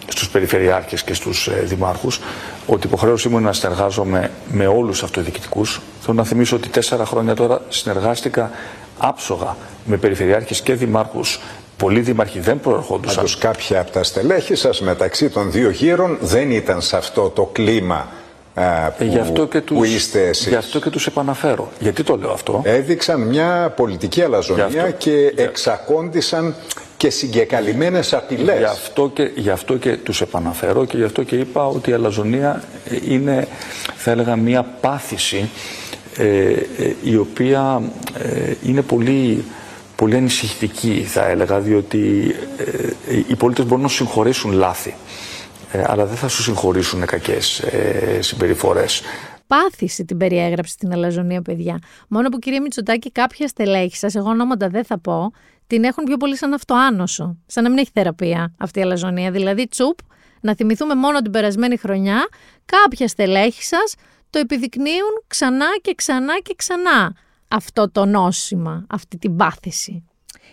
στους 0.07 0.29
περιφερειάρχες 0.29 1.03
και 1.03 1.13
στους 1.13 1.47
ε, 1.47 1.61
δημάρχους 1.63 2.19
ότι 2.65 2.85
η 2.85 2.89
υποχρέωσή 2.89 3.29
μου 3.29 3.37
είναι 3.37 3.45
να 3.45 3.53
συνεργάζομαι 3.53 4.31
με 4.51 4.67
όλους 4.67 4.89
τους 4.89 5.03
αυτοδιοικητικούς. 5.03 5.81
Θέλω 6.01 6.17
να 6.17 6.23
θυμίσω 6.23 6.55
ότι 6.55 6.69
τέσσερα 6.69 7.05
χρόνια 7.05 7.35
τώρα 7.35 7.61
συνεργάστηκα 7.69 8.51
άψογα 9.01 9.55
με 9.85 9.97
περιφερειάρχες 9.97 10.61
και 10.61 10.73
δημάρχους 10.73 11.39
Πολλοί 11.77 11.99
δήμαρχοι 11.99 12.39
δεν 12.39 12.59
προερχόντουσαν. 12.59 13.15
Πάντως 13.15 13.37
κάποια 13.37 13.79
από 13.79 13.91
τα 13.91 14.03
στελέχη 14.03 14.55
σας 14.55 14.81
μεταξύ 14.81 15.29
των 15.29 15.51
δύο 15.51 15.69
γύρων 15.69 16.17
δεν 16.21 16.51
ήταν 16.51 16.81
σε 16.81 16.97
αυτό 16.97 17.29
το 17.29 17.49
κλίμα 17.51 18.07
ε, 18.55 18.63
που, 18.97 19.03
γι 19.03 19.17
αυτό 19.17 19.47
και 19.47 19.61
τους, 19.61 19.77
που 19.77 19.83
είστε 19.83 20.27
εσείς. 20.27 20.47
Γι' 20.47 20.55
αυτό 20.55 20.79
και 20.79 20.89
τους 20.89 21.07
επαναφέρω. 21.07 21.71
Γιατί 21.79 22.03
το 22.03 22.15
λέω 22.15 22.31
αυτό; 22.31 22.61
Έδειξαν 22.63 23.21
μια 23.21 23.73
πολιτική 23.75 24.21
αλαζονία 24.21 24.91
και 24.91 25.33
εξακόντησαν 25.35 26.55
και 26.97 27.09
συγκεκαλυμμένες 27.09 28.13
απειλές. 28.13 28.57
Γι' 28.57 28.63
αυτό, 28.63 29.11
και, 29.13 29.31
γι 29.35 29.49
αυτό 29.49 29.77
και 29.77 29.97
τους 29.97 30.21
επαναφέρω 30.21 30.85
και 30.85 30.97
γι' 30.97 31.03
αυτό 31.03 31.23
και 31.23 31.35
είπα 31.35 31.67
ότι 31.67 31.89
η 31.89 31.93
αλαζονία 31.93 32.63
είναι, 33.07 33.47
θα 33.95 34.11
έλεγα, 34.11 34.35
μια 34.35 34.63
πάθηση 34.81 35.37
ε, 35.37 35.43
ε, 35.43 35.90
η 37.03 37.15
οποία 37.15 37.81
ε, 38.19 38.53
είναι 38.63 38.81
πολύ, 38.81 39.43
πολύ 39.95 40.15
ανησυχητική 40.15 41.03
θα 41.07 41.25
έλεγα 41.25 41.59
διότι 41.59 42.35
οι 43.27 43.35
πολίτες 43.35 43.65
μπορούν 43.65 43.83
να 43.83 43.89
συγχωρήσουν 43.89 44.51
λάθη 44.51 44.93
αλλά 45.85 46.05
δεν 46.05 46.15
θα 46.15 46.27
σου 46.27 46.41
συγχωρήσουν 46.41 47.05
κακές 47.05 47.63
συμπεριφορές. 48.19 49.01
Πάθηση 49.51 50.05
την 50.05 50.17
περιέγραψε 50.17 50.71
στην 50.71 50.93
αλαζονία, 50.93 51.41
παιδιά. 51.41 51.79
Μόνο 52.07 52.29
που 52.29 52.39
κυρία 52.39 52.61
Μητσοτάκη, 52.61 53.11
κάποια 53.11 53.47
στελέχη 53.47 53.95
σας, 53.95 54.15
εγώ 54.15 54.29
ονόματα 54.29 54.69
δεν 54.69 54.85
θα 54.85 54.99
πω, 54.99 55.31
την 55.67 55.83
έχουν 55.83 56.03
πιο 56.03 56.17
πολύ 56.17 56.37
σαν 56.37 56.53
αυτοάνωσο. 56.53 57.37
Σαν 57.45 57.63
να 57.63 57.69
μην 57.69 57.77
έχει 57.77 57.89
θεραπεία 57.93 58.53
αυτή 58.57 58.79
η 58.79 58.81
αλαζονία. 58.81 59.31
Δηλαδή, 59.31 59.67
τσουπ, 59.67 59.97
να 60.41 60.55
θυμηθούμε 60.55 60.95
μόνο 60.95 61.21
την 61.21 61.31
περασμένη 61.31 61.77
χρονιά, 61.77 62.27
κάποια 62.65 63.07
στελέχη 63.07 63.63
σας 63.63 63.93
το 64.31 64.39
επιδεικνύουν 64.39 65.23
ξανά 65.27 65.67
και 65.81 65.93
ξανά 65.95 66.39
και 66.39 66.53
ξανά 66.57 67.15
αυτό 67.47 67.91
το 67.91 68.05
νόσημα, 68.05 68.85
αυτή 68.89 69.17
την 69.17 69.35
πάθηση. 69.35 70.03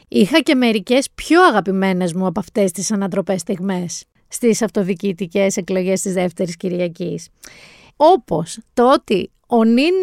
Είχα 0.09 0.41
και 0.41 0.55
μερικές 0.55 1.09
πιο 1.14 1.43
αγαπημένες 1.43 2.12
μου 2.12 2.27
από 2.27 2.41
αυτές 2.41 2.73
τις 2.73 2.93
ανατροπές 2.93 3.41
στιγμές 3.41 4.05
στις 4.29 4.62
αυτοδιοικητικές 4.62 5.57
εκλογές 5.57 6.01
της 6.01 6.12
δεύτερης 6.12 6.57
Κυριακής. 6.57 7.29
Όπως 7.97 8.59
το 8.75 8.93
ότι 8.93 9.31
ο 9.47 9.64
νυν 9.64 9.95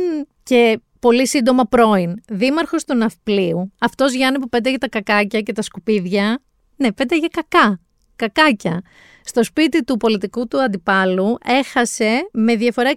και 0.44 0.80
πολύ 1.00 1.28
σύντομα 1.28 1.64
πρώην, 1.64 2.22
δήμαρχος 2.28 2.84
του 2.84 2.96
Ναυπλίου, 2.96 3.74
αυτός 3.80 4.14
Γιάννη 4.14 4.40
που 4.40 4.50
πέταγε 4.50 4.78
τα 4.78 4.90
κακάκια 4.90 5.42
και 5.42 5.54
τα 5.54 5.62
σκουπίδια, 5.62 6.44
ναι, 6.76 6.92
πέταγε 6.92 7.28
κακά, 7.28 7.80
κακάκια. 8.16 8.82
Στο 9.28 9.44
σπίτι 9.44 9.84
του 9.84 9.98
πολιτικού 9.98 10.48
του 10.48 10.62
αντιπάλου 10.62 11.38
έχασε 11.46 12.30
με 12.32 12.56
διαφορά 12.56 12.92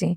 64-36. 0.00 0.14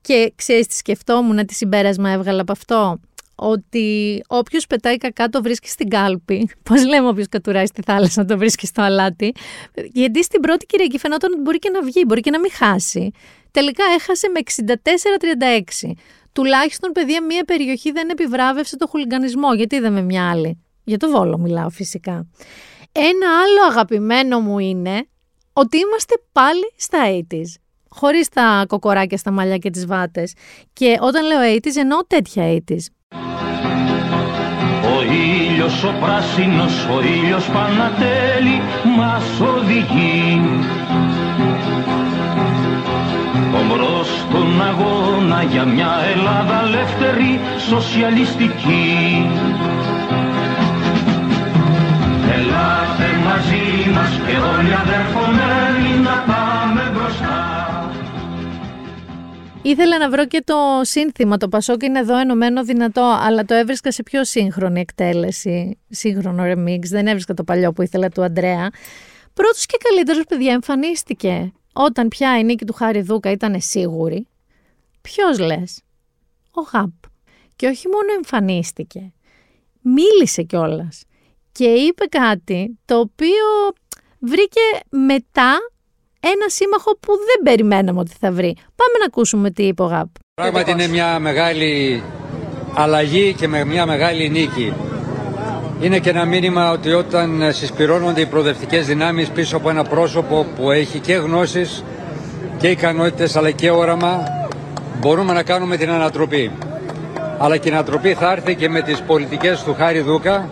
Και 0.00 0.32
ξέρεις 0.36 0.66
τι 0.66 0.74
σκεφτόμουν, 0.74 1.46
τι 1.46 1.54
συμπέρασμα 1.54 2.10
έβγαλα 2.10 2.40
από 2.40 2.52
αυτό; 2.52 3.00
Ότι 3.34 4.22
όποιος 4.26 4.66
πετάει 4.66 4.96
κακά 4.96 5.28
το 5.28 5.42
βρίσκει 5.42 5.68
στην 5.68 5.88
κάλπη. 5.88 6.48
Πώς 6.68 6.86
λέμε, 6.86 7.08
όποιος 7.08 7.28
κατουράει 7.28 7.66
στη 7.66 7.82
θάλασσα 7.82 8.24
το 8.24 8.38
βρίσκει 8.38 8.66
στο 8.66 8.82
αλάτι. 8.82 9.32
Γιατί 9.92 10.22
στην 10.24 10.40
πρώτη 10.40 10.66
Κυριακή 10.66 10.98
φαινόταν 10.98 11.32
ότι 11.32 11.40
μπορεί 11.42 11.58
και 11.58 11.70
να 11.70 11.82
βγει, 11.82 12.02
μπορεί 12.06 12.20
και 12.20 12.30
να 12.30 12.40
μην 12.40 12.50
χάσει. 12.52 13.10
Τελικά 13.50 13.84
έχασε 13.98 14.28
με 14.28 14.40
64-36. 15.86 15.90
Τουλάχιστον, 16.32 16.92
παιδιά, 16.92 17.24
μία 17.24 17.44
περιοχή 17.44 17.92
δεν 17.92 18.08
επιβράβευσε 18.08 18.76
το 18.76 18.86
χουλιγανισμό. 18.86 19.54
Γιατί 19.54 19.76
είδαμε 19.76 20.02
μια 20.02 20.30
άλλη; 20.30 20.62
Για 20.84 20.96
το 20.98 21.10
Βόλο 21.10 21.38
μιλάω 21.38 21.68
φυσικά. 21.70 22.26
Ένα 22.98 23.28
άλλο 23.42 23.70
αγαπημένο 23.70 24.40
μου 24.40 24.58
είναι 24.58 25.06
ότι 25.52 25.76
είμαστε 25.76 26.14
πάλι 26.32 26.72
στα 26.76 26.98
80's. 27.30 27.60
Χωρίς 27.88 28.28
τα 28.28 28.64
κοκοράκια 28.68 29.18
στα 29.18 29.30
μαλλιά 29.30 29.56
και 29.56 29.70
τις 29.70 29.86
βάτες. 29.86 30.34
Και 30.72 30.96
όταν 31.00 31.26
λέω 31.26 31.38
80's 31.54 31.76
εννοώ 31.76 31.98
τέτοια 32.06 32.44
80's. 32.44 32.86
Ο 34.96 35.02
ήλιος 35.02 35.84
ο 35.84 35.94
πράσινος, 36.00 36.86
ο 36.86 37.00
ήλιος 37.00 37.50
Πανατέλη 37.50 38.60
μας 38.96 39.40
οδηγεί 39.40 40.40
Ομπρός 43.60 44.08
στον 44.20 44.62
αγώνα 44.62 45.42
για 45.42 45.64
μια 45.64 45.92
Ελλάδα 46.14 46.62
ελεύθερη, 46.66 47.40
σοσιαλιστική 47.68 49.26
μας 53.88 54.10
και 54.26 54.36
όλοι 54.36 54.74
αδερφομένοι 54.74 56.02
να 56.04 56.16
πάμε 56.26 56.90
μπροστά 56.92 57.56
Ήθελα 59.62 59.98
να 59.98 60.10
βρω 60.10 60.26
και 60.26 60.42
το 60.44 60.54
σύνθημα. 60.82 61.36
Το 61.36 61.48
Πασόκ 61.48 61.82
είναι 61.82 61.98
εδώ 61.98 62.18
ενωμένο 62.18 62.64
δυνατό, 62.64 63.18
αλλά 63.20 63.44
το 63.44 63.54
έβρισκα 63.54 63.92
σε 63.92 64.02
πιο 64.02 64.24
σύγχρονη 64.24 64.80
εκτέλεση. 64.80 65.78
Σύγχρονο 65.88 66.42
remix. 66.46 66.78
Δεν 66.82 67.06
έβρισκα 67.06 67.34
το 67.34 67.44
παλιό 67.44 67.72
που 67.72 67.82
ήθελα 67.82 68.08
του 68.08 68.22
Αντρέα. 68.22 68.70
Πρώτος 69.34 69.66
και 69.66 69.78
καλύτερος, 69.88 70.24
παιδιά, 70.28 70.52
εμφανίστηκε 70.52 71.52
όταν 71.72 72.08
πια 72.08 72.38
η 72.38 72.44
νίκη 72.44 72.64
του 72.64 72.72
Χάρη 72.72 73.00
Δούκα 73.00 73.30
ήταν 73.30 73.60
σίγουρη. 73.60 74.26
Ποιος 75.00 75.38
λες, 75.38 75.82
ο 76.50 76.60
Γαπ. 76.72 76.92
Και 77.56 77.66
όχι 77.66 77.88
μόνο 77.88 78.12
εμφανίστηκε, 78.16 79.12
μίλησε 79.80 80.42
κιόλας. 80.42 81.04
Και 81.58 81.64
είπε 81.64 82.04
κάτι 82.04 82.78
το 82.84 82.98
οποίο 82.98 83.46
βρήκε 84.18 84.60
μετά 84.90 85.52
ένα 86.20 86.46
σύμμαχο 86.46 86.98
που 87.00 87.12
δεν 87.12 87.42
περιμέναμε 87.44 88.00
ότι 88.00 88.12
θα 88.20 88.32
βρει. 88.32 88.54
Πάμε 88.54 88.98
να 88.98 89.04
ακούσουμε 89.06 89.50
τι 89.50 89.62
είπε 89.62 89.82
ο 89.82 89.86
ΓΑΠ. 89.86 90.08
Πράγματι 90.34 90.70
είναι 90.70 90.86
μια 90.86 91.18
μεγάλη 91.18 92.02
αλλαγή 92.74 93.34
και 93.34 93.48
με 93.48 93.64
μια 93.64 93.86
μεγάλη 93.86 94.28
νίκη. 94.28 94.72
Είναι 95.80 95.98
και 95.98 96.10
ένα 96.10 96.24
μήνυμα 96.24 96.70
ότι 96.70 96.92
όταν 96.92 97.52
συσπηρώνονται 97.52 98.20
οι 98.20 98.26
προοδευτικές 98.26 98.86
δυνάμεις 98.86 99.28
πίσω 99.28 99.56
από 99.56 99.70
ένα 99.70 99.84
πρόσωπο 99.84 100.46
που 100.56 100.70
έχει 100.70 100.98
και 100.98 101.14
γνώσεις 101.14 101.84
και 102.58 102.68
ικανότητες 102.68 103.36
αλλά 103.36 103.50
και 103.50 103.70
όραμα 103.70 104.22
μπορούμε 105.00 105.32
να 105.32 105.42
κάνουμε 105.42 105.76
την 105.76 105.90
ανατροπή. 105.90 106.50
Αλλά 107.38 107.56
και 107.56 107.68
η 107.68 107.72
ανατροπή 107.72 108.14
θα 108.14 108.32
έρθει 108.32 108.54
και 108.54 108.68
με 108.68 108.82
τις 108.82 109.02
πολιτικές 109.02 109.62
του 109.62 109.74
Χάρη 109.74 110.00
Δούκα 110.00 110.50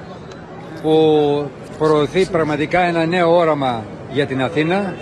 που 0.84 1.50
προωθεί 1.78 2.26
πραγματικά 2.26 2.80
ένα 2.80 3.06
νέο 3.06 3.36
όραμα 3.36 3.84
για 4.12 4.26
την 4.26 4.42
Αθήνα 4.42 4.94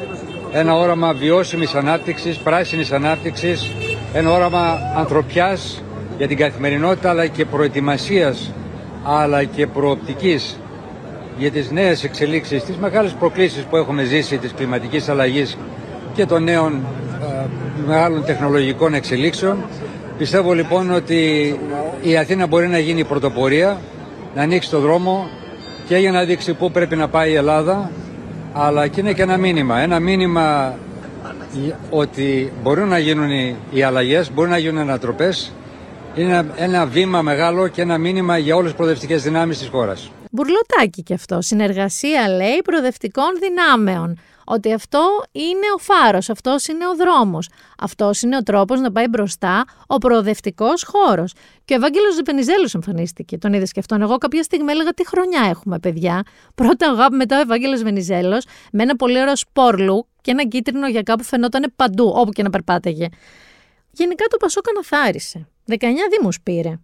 ένα 0.53 0.75
όραμα 0.75 1.13
βιώσιμης 1.13 1.75
ανάπτυξης, 1.75 2.37
πράσινης 2.37 2.93
ανάπτυξης, 2.93 3.71
ένα 4.13 4.31
όραμα 4.31 4.79
ανθρωπιάς 4.97 5.83
για 6.19 6.29
την 6.29 6.37
καθημερινότητα 6.37 7.11
αλλά 7.11 7.27
και 7.27 7.45
προετοιμασίας 7.45 8.53
αλλά 9.05 9.45
και 9.45 9.67
προοπτικής 9.67 10.59
για 11.39 11.51
τις 11.51 11.71
νέες 11.71 12.05
εξελίξεις, 12.05 12.65
τις 12.65 12.77
μεγάλες 12.77 13.13
προκλήσεις 13.13 13.63
που 13.63 13.77
έχουμε 13.77 14.05
ζήσει 14.05 14.39
της 14.39 14.53
κλιματικής 14.53 15.09
αλλαγής 15.09 15.59
και 16.15 16.27
των 16.27 16.43
νέων 16.43 16.73
ε, 17.23 17.45
μεγάλων 17.87 18.25
τεχνολογικών 18.25 18.95
εξελίξεων. 18.95 19.57
Πιστεύω 20.19 20.53
λοιπόν 20.53 20.95
ότι 20.95 21.55
η 22.03 22.17
Αθήνα 22.17 22.47
μπορεί 22.47 22.69
να 22.69 22.79
γίνει 22.79 23.05
πρωτοπορία, 23.05 23.81
να 24.35 24.43
ανοίξει 24.43 24.71
το 24.71 24.79
δρόμο 24.79 25.29
και 25.93 25.99
για 25.99 26.13
να 26.13 26.25
δείξει 26.25 26.55
πού 26.55 26.71
πρέπει 26.71 26.97
να 26.97 27.09
πάει 27.09 27.31
η 27.31 27.35
Ελλάδα 27.35 27.91
αλλά 28.53 28.89
και 28.89 29.01
είναι 29.01 29.13
και 29.13 29.23
ένα 29.23 29.37
μήνυμα. 29.37 29.79
Ένα 29.79 30.01
μήνυμα 30.01 30.75
ότι 31.91 32.53
μπορούν 32.63 32.89
να 32.89 32.99
γίνουν 32.99 33.31
οι 33.71 33.83
αλλαγές, 33.83 34.33
μπορούν 34.33 34.51
να 34.51 34.59
γίνουν 34.59 34.79
ανατροπές. 34.79 35.53
Είναι 36.15 36.47
ένα 36.57 36.87
βήμα 36.87 37.23
μεγάλο 37.23 37.69
και 37.69 37.83
ένα 37.83 37.99
μήνυμα 37.99 38.39
για 38.39 38.55
όλες 38.55 38.67
τις 38.67 38.77
προοδευτικές 38.77 39.23
δυνάμεις 39.23 39.59
της 39.59 39.69
χώρας. 39.69 40.11
Μπουρλοτάκι 40.31 41.03
και 41.03 41.15
αυτό. 41.15 41.41
Συνεργασία 41.41 42.29
λέει 42.29 42.61
προοδευτικών 42.65 43.29
δυνάμεων 43.41 44.19
ότι 44.45 44.73
αυτό 44.73 45.23
είναι 45.33 45.67
ο 45.75 45.79
φάρος, 45.79 46.31
αυτός 46.31 46.67
είναι 46.67 46.89
ο 46.89 46.95
δρόμος, 46.95 47.49
αυτός 47.79 48.23
είναι 48.23 48.37
ο 48.37 48.43
τρόπος 48.43 48.81
να 48.81 48.93
πάει 48.93 49.09
μπροστά 49.09 49.65
ο 49.87 49.99
προοδευτικός 49.99 50.85
χώρος. 50.85 51.33
Και 51.65 51.75
ο 51.75 51.77
Ευάγγελος 51.77 52.15
Ζεπενιζέλος 52.15 52.75
εμφανίστηκε, 52.75 53.39
τον 53.39 53.53
είδες 53.53 53.73
και 53.73 53.81
αυτόν. 53.81 54.03
Εγώ 54.03 54.19
κάποια 54.19 54.43
στιγμή 54.43 54.71
έλεγα 54.71 54.91
τι 54.91 55.07
χρονιά 55.07 55.47
έχουμε 55.49 55.79
παιδιά; 55.79 56.23
Πρώτα 56.55 56.91
αγάπη, 56.91 57.17
μετά 57.17 57.39
ο 57.39 57.41
Ευάγγελος 57.41 57.83
Βενιζέλος, 57.83 58.45
με 58.73 58.83
ένα 58.83 58.97
πολύ 58.97 59.21
ωραίο 59.21 59.37
σπόρλου 59.37 60.07
και 60.21 60.31
ένα 60.31 60.45
κίτρινο 60.45 60.89
για 60.89 61.03
κάπου 61.03 61.25
φαινόταν 61.25 61.73
παντού, 61.77 62.13
όπου 62.17 62.31
και 62.31 62.43
να 62.43 62.51
περπάταγε. 62.51 63.09
Γενικά 63.91 64.25
το 64.31 64.37
Πασό 64.37 64.61
καναθάρισε. 64.61 65.49
19 65.67 65.77
δήμους 66.11 66.41
πήρε. 66.41 66.79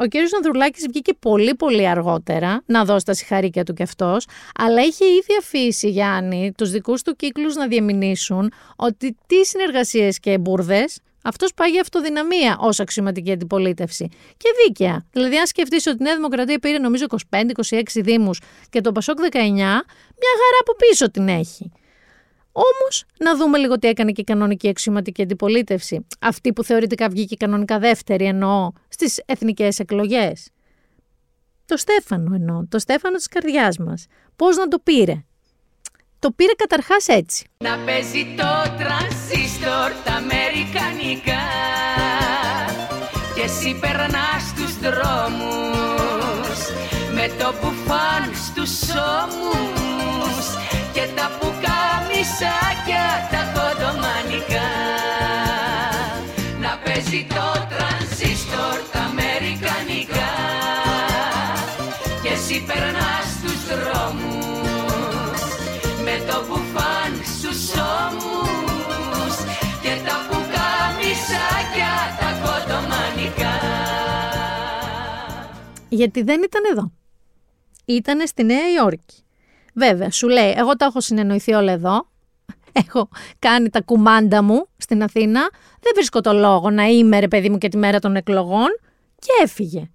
Ο 0.00 0.06
κύριος 0.06 0.34
Ανδρουλάκης 0.34 0.86
βγήκε 0.88 1.12
πολύ 1.18 1.54
πολύ 1.54 1.88
αργότερα 1.88 2.62
να 2.66 2.84
δώσει 2.84 3.04
τα 3.04 3.14
συγχαρήκια 3.14 3.64
του 3.64 3.72
κι 3.72 3.82
αυτός, 3.82 4.26
αλλά 4.54 4.82
είχε 4.82 5.04
ήδη 5.04 5.36
αφήσει 5.38 5.88
Γιάννη 5.88 6.52
τους 6.56 6.70
δικούς 6.70 7.02
του 7.02 7.16
κύκλους 7.16 7.54
να 7.54 7.66
διαμηνήσουν 7.66 8.52
ότι 8.76 9.16
τι 9.26 9.44
συνεργασίες 9.44 10.18
και 10.20 10.38
μπουρδε, 10.38 10.84
αυτός 11.22 11.54
πάει 11.54 11.80
αυτοδυναμία 11.80 12.56
ως 12.60 12.80
αξιωματική 12.80 13.32
αντιπολίτευση. 13.32 14.08
Και 14.36 14.48
δίκαια. 14.64 15.06
Δηλαδή, 15.12 15.38
αν 15.38 15.46
σκεφτείς 15.46 15.86
ότι 15.86 15.96
η 16.00 16.02
Νέα 16.02 16.14
Δημοκρατία 16.14 16.58
πήρε 16.58 16.78
νομίζω 16.78 17.06
25-26 17.30 17.82
Δήμους 17.94 18.40
και 18.70 18.80
το 18.80 18.92
Πασόκ 18.92 19.18
19, 19.18 19.22
μια 19.42 20.34
χαρά 20.40 20.58
από 20.60 20.74
πίσω 20.78 21.10
την 21.10 21.28
έχει. 21.28 21.72
Όμως, 22.58 23.04
να 23.18 23.36
δούμε 23.36 23.58
λίγο 23.58 23.78
τι 23.78 23.88
έκανε 23.88 24.12
και 24.12 24.20
η 24.20 24.24
κανονική 24.24 24.68
αξιωματική 24.68 25.22
αντιπολίτευση. 25.22 26.06
Αυτή 26.20 26.52
που 26.52 26.64
θεωρητικά 26.64 27.08
βγήκε 27.08 27.36
κανονικά 27.36 27.78
δεύτερη, 27.78 28.24
εννοώ, 28.24 28.72
στις 28.88 29.22
εθνικές 29.26 29.78
εκλογές. 29.78 30.48
Το 31.64 31.76
Στέφανο 31.76 32.34
εννοώ, 32.34 32.66
το 32.68 32.78
Στέφανο 32.78 33.16
της 33.16 33.28
καρδιάς 33.28 33.78
μας. 33.78 34.06
Πώς 34.36 34.56
να 34.56 34.68
το 34.68 34.78
πήρε; 34.78 35.24
Το 36.18 36.30
πήρε 36.30 36.52
καταρχάς 36.56 37.08
έτσι. 37.08 37.46
Να 37.58 37.78
παίζει 37.78 38.34
το 38.36 38.52
τρανσίστορ 38.78 39.92
τα 40.04 40.12
αμερικανικά 40.12 41.44
και 43.34 43.40
εσύ 43.40 43.78
περνά 43.80 44.28
στους 44.48 44.78
δρόμους 44.78 46.58
με 47.14 47.26
το 47.38 47.54
μπουφάν 47.60 48.34
στους 48.34 48.80
ώμους 49.20 50.46
και 50.92 51.08
τα 51.16 51.38
πουκάμισάκια 52.18 53.06
τα 53.30 53.42
κοντομανικά 53.54 54.68
να 56.60 56.78
παίζει 56.84 57.26
το 57.28 57.46
τρανσίστορ 57.72 58.76
τα 58.92 58.98
αμερικανικά 58.98 60.30
και 62.22 62.28
εσύ 62.28 62.64
περνάς 62.66 63.26
στους 63.36 63.60
δρόμους 63.70 65.40
με 66.04 66.14
το 66.28 66.36
μπουφάν 66.46 67.12
στους 67.34 67.62
ώμους 68.02 69.34
και 69.82 69.94
τα 70.06 70.16
πουκάμισάκια 70.28 71.92
τα 72.20 72.30
κοντομανικά 72.44 73.54
Γιατί 75.88 76.22
δεν 76.22 76.42
ήταν 76.42 76.62
εδώ. 76.70 76.92
Ήτανε 77.84 78.26
στη 78.26 78.44
Νέα 78.44 78.72
Υόρκη. 78.76 79.22
Βέβαια, 79.78 80.10
σου 80.10 80.28
λέει, 80.28 80.54
εγώ 80.56 80.76
τα 80.76 80.84
έχω 80.84 81.00
συνεννοηθεί 81.00 81.52
όλα 81.52 81.72
εδώ. 81.72 82.08
Έχω 82.72 83.08
κάνει 83.38 83.70
τα 83.70 83.80
κουμάντα 83.80 84.42
μου 84.42 84.66
στην 84.76 85.02
Αθήνα. 85.02 85.40
Δεν 85.80 85.92
βρίσκω 85.94 86.20
το 86.20 86.32
λόγο 86.32 86.70
να 86.70 86.84
είμαι 86.84 87.20
ρε 87.20 87.28
παιδί 87.28 87.50
μου 87.50 87.58
και 87.58 87.68
τη 87.68 87.76
μέρα 87.76 87.98
των 87.98 88.16
εκλογών. 88.16 88.68
Και 89.18 89.42
έφυγε. 89.42 89.90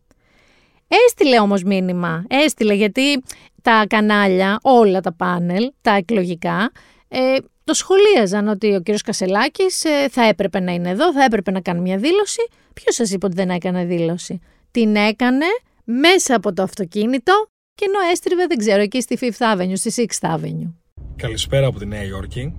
Έστειλε 0.88 1.39
όμως 1.39 1.63
μήνυμα. 1.63 2.26
Έστειλε 2.28 2.74
γιατί 2.74 3.24
τα 3.62 3.86
κανάλια, 3.89 4.60
όλα 4.62 5.02
τα 5.02 5.13
πάνελ, 5.13 5.72
τα 5.82 5.91
εκλογικά, 5.91 6.72
ε, 7.08 7.36
το 7.63 7.74
σχολίαζαν 7.74 8.48
ότι 8.48 8.76
ο 8.76 8.82
κύριος 8.82 9.02
Κασελάκης 9.02 9.84
ε, 9.84 10.08
θα 10.10 10.24
έπρεπε 10.24 10.60
να 10.60 10.72
είναι 10.72 10.89
εδώ, 10.89 11.13
θα 11.13 11.24
έπρεπε 11.24 11.52
να 11.52 11.62
κάνει 11.62 11.82
μια 11.82 11.98
δήλωση. 11.98 12.48
Ποιος 12.74 12.96
σας 12.96 13.12
είπε 13.12 13.26
ότι 13.26 13.36
δεν 13.36 13.50
έκανε 13.50 13.86
δήλωση; 13.86 14.39
Την 14.72 14.96
έκανε 14.96 15.46
μέσα 15.84 16.36
από 16.36 16.54
το 16.54 16.63
αυτοκίνητο 16.63 17.48
και 17.75 17.86
ενώ 17.88 18.12
έστριβε, 18.12 18.45
δεν 18.47 18.57
ξέρω, 18.57 18.81
εκεί 18.81 19.01
στη 19.01 19.17
Fifth 19.21 19.57
Avenue, 19.57 19.73
στη 19.73 19.91
Sixth 19.95 20.36
Avenue. 20.36 20.71
Καλησπέρα 21.15 21.67
από 21.67 21.79
τη 21.79 21.86
Νέα 21.86 22.03
Υόρκη. 22.03 22.53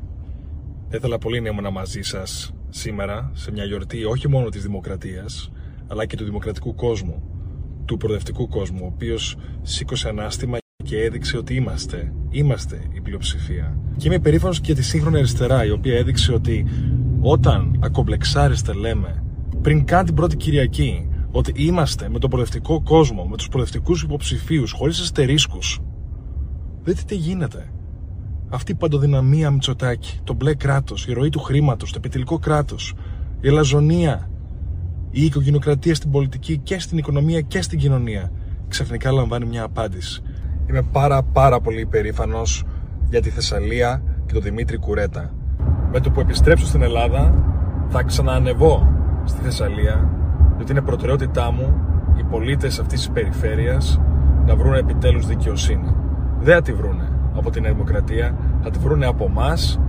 Θα 0.88 0.96
ήθελα 0.96 1.18
πολύ 1.18 1.40
να 1.40 1.48
ήμουν 1.48 1.72
μαζί 1.72 2.02
σας 2.02 2.54
σήμερα 2.68 3.30
σε 3.34 3.52
μια 3.52 3.64
γιορτή 3.64 4.04
όχι 4.04 4.28
μόνο 4.28 4.48
της 4.48 4.62
δημοκρατίας, 4.62 5.52
αλλά 5.86 6.06
και 6.06 6.16
του 6.16 6.24
δημοκρατικού 6.24 6.74
κόσμου, 6.74 7.22
του 7.84 7.96
προοδευτικού 7.96 8.48
κόσμου, 8.48 8.80
ο 8.82 8.86
οποίος 8.86 9.36
σήκωσε 9.62 10.08
ανάστημα 10.08 10.58
και 10.84 11.02
έδειξε 11.02 11.36
ότι 11.36 11.54
είμαστε, 11.54 12.12
είμαστε 12.30 12.90
η 12.92 13.00
πλειοψηφία. 13.00 13.78
Και 13.96 14.08
είμαι 14.08 14.18
περήφανο 14.18 14.54
και 14.62 14.74
τη 14.74 14.82
σύγχρονη 14.82 15.16
αριστερά, 15.16 15.64
η 15.64 15.70
οποία 15.70 15.96
έδειξε 15.96 16.32
ότι 16.32 16.66
όταν 17.20 17.78
ακομπλεξάριστε 17.82 18.72
λέμε 18.72 19.24
πριν 19.62 19.84
καν 19.84 20.04
την 20.04 20.14
πρώτη 20.14 20.36
Κυριακή 20.36 21.08
ότι 21.36 21.52
είμαστε 21.56 22.08
με 22.08 22.18
τον 22.18 22.30
προοδευτικό 22.30 22.82
κόσμο, 22.82 23.24
με 23.24 23.36
τους 23.36 23.48
προοδευτικούς 23.48 24.02
υποψηφίους, 24.02 24.72
χωρίς 24.72 25.00
αστερίσκους. 25.00 25.80
Δείτε 26.82 27.02
τι 27.06 27.14
γίνεται. 27.14 27.72
Αυτή 28.48 28.72
η 28.72 28.74
παντοδυναμία 28.74 29.50
Μητσοτάκη, 29.50 30.20
το 30.24 30.34
μπλε 30.34 30.54
κράτος, 30.54 31.06
η 31.06 31.12
ροή 31.12 31.28
του 31.28 31.38
χρήματος, 31.38 31.90
το 31.90 31.98
επιτελικό 31.98 32.38
κράτος, 32.38 32.94
η 33.40 33.48
ελαζονία, 33.48 34.30
η 35.10 35.24
οικογενειοκρατία 35.24 35.94
στην 35.94 36.10
πολιτική 36.10 36.58
και 36.58 36.78
στην 36.78 36.98
οικονομία 36.98 37.40
και 37.40 37.62
στην 37.62 37.78
κοινωνία, 37.78 38.32
ξαφνικά 38.68 39.12
λαμβάνει 39.12 39.44
μια 39.44 39.62
απάντηση. 39.62 40.22
Είμαι 40.68 40.82
πάρα 40.82 41.22
πάρα 41.22 41.60
πολύ 41.60 41.80
υπερήφανος 41.80 42.64
για 43.10 43.20
τη 43.20 43.30
Θεσσαλία 43.30 44.02
και 44.26 44.32
τον 44.32 44.42
Δημήτρη 44.42 44.78
Κουρέτα. 44.78 45.34
Με 45.92 46.00
το 46.00 46.10
που 46.10 46.20
επιστρέψω 46.20 46.66
στην 46.66 46.82
Ελλάδα 46.82 47.44
θα 47.88 48.02
ξαναανεβώ 48.02 48.92
στη 49.24 49.40
Θεσσαλία 49.42 50.23
διότι 50.56 50.72
είναι 50.72 50.80
προτεραιότητά 50.80 51.52
μου 51.52 51.74
οι 52.16 52.22
πολίτες 52.22 52.78
αυτής 52.78 52.98
της 52.98 53.10
περιφέρειας 53.10 54.00
να 54.46 54.56
βρουν 54.56 54.74
επιτέλους 54.74 55.26
δικαιοσύνη. 55.26 55.94
Δεν 56.40 56.54
θα 56.54 56.62
τη 56.62 56.72
βρούνε 56.72 57.08
από 57.36 57.50
την 57.50 57.64
Δημοκρατία, 57.64 58.34
θα 58.62 58.70
τη 58.70 58.78
βρούνε 58.78 59.06
από 59.06 59.24
εμάς, 59.24 59.80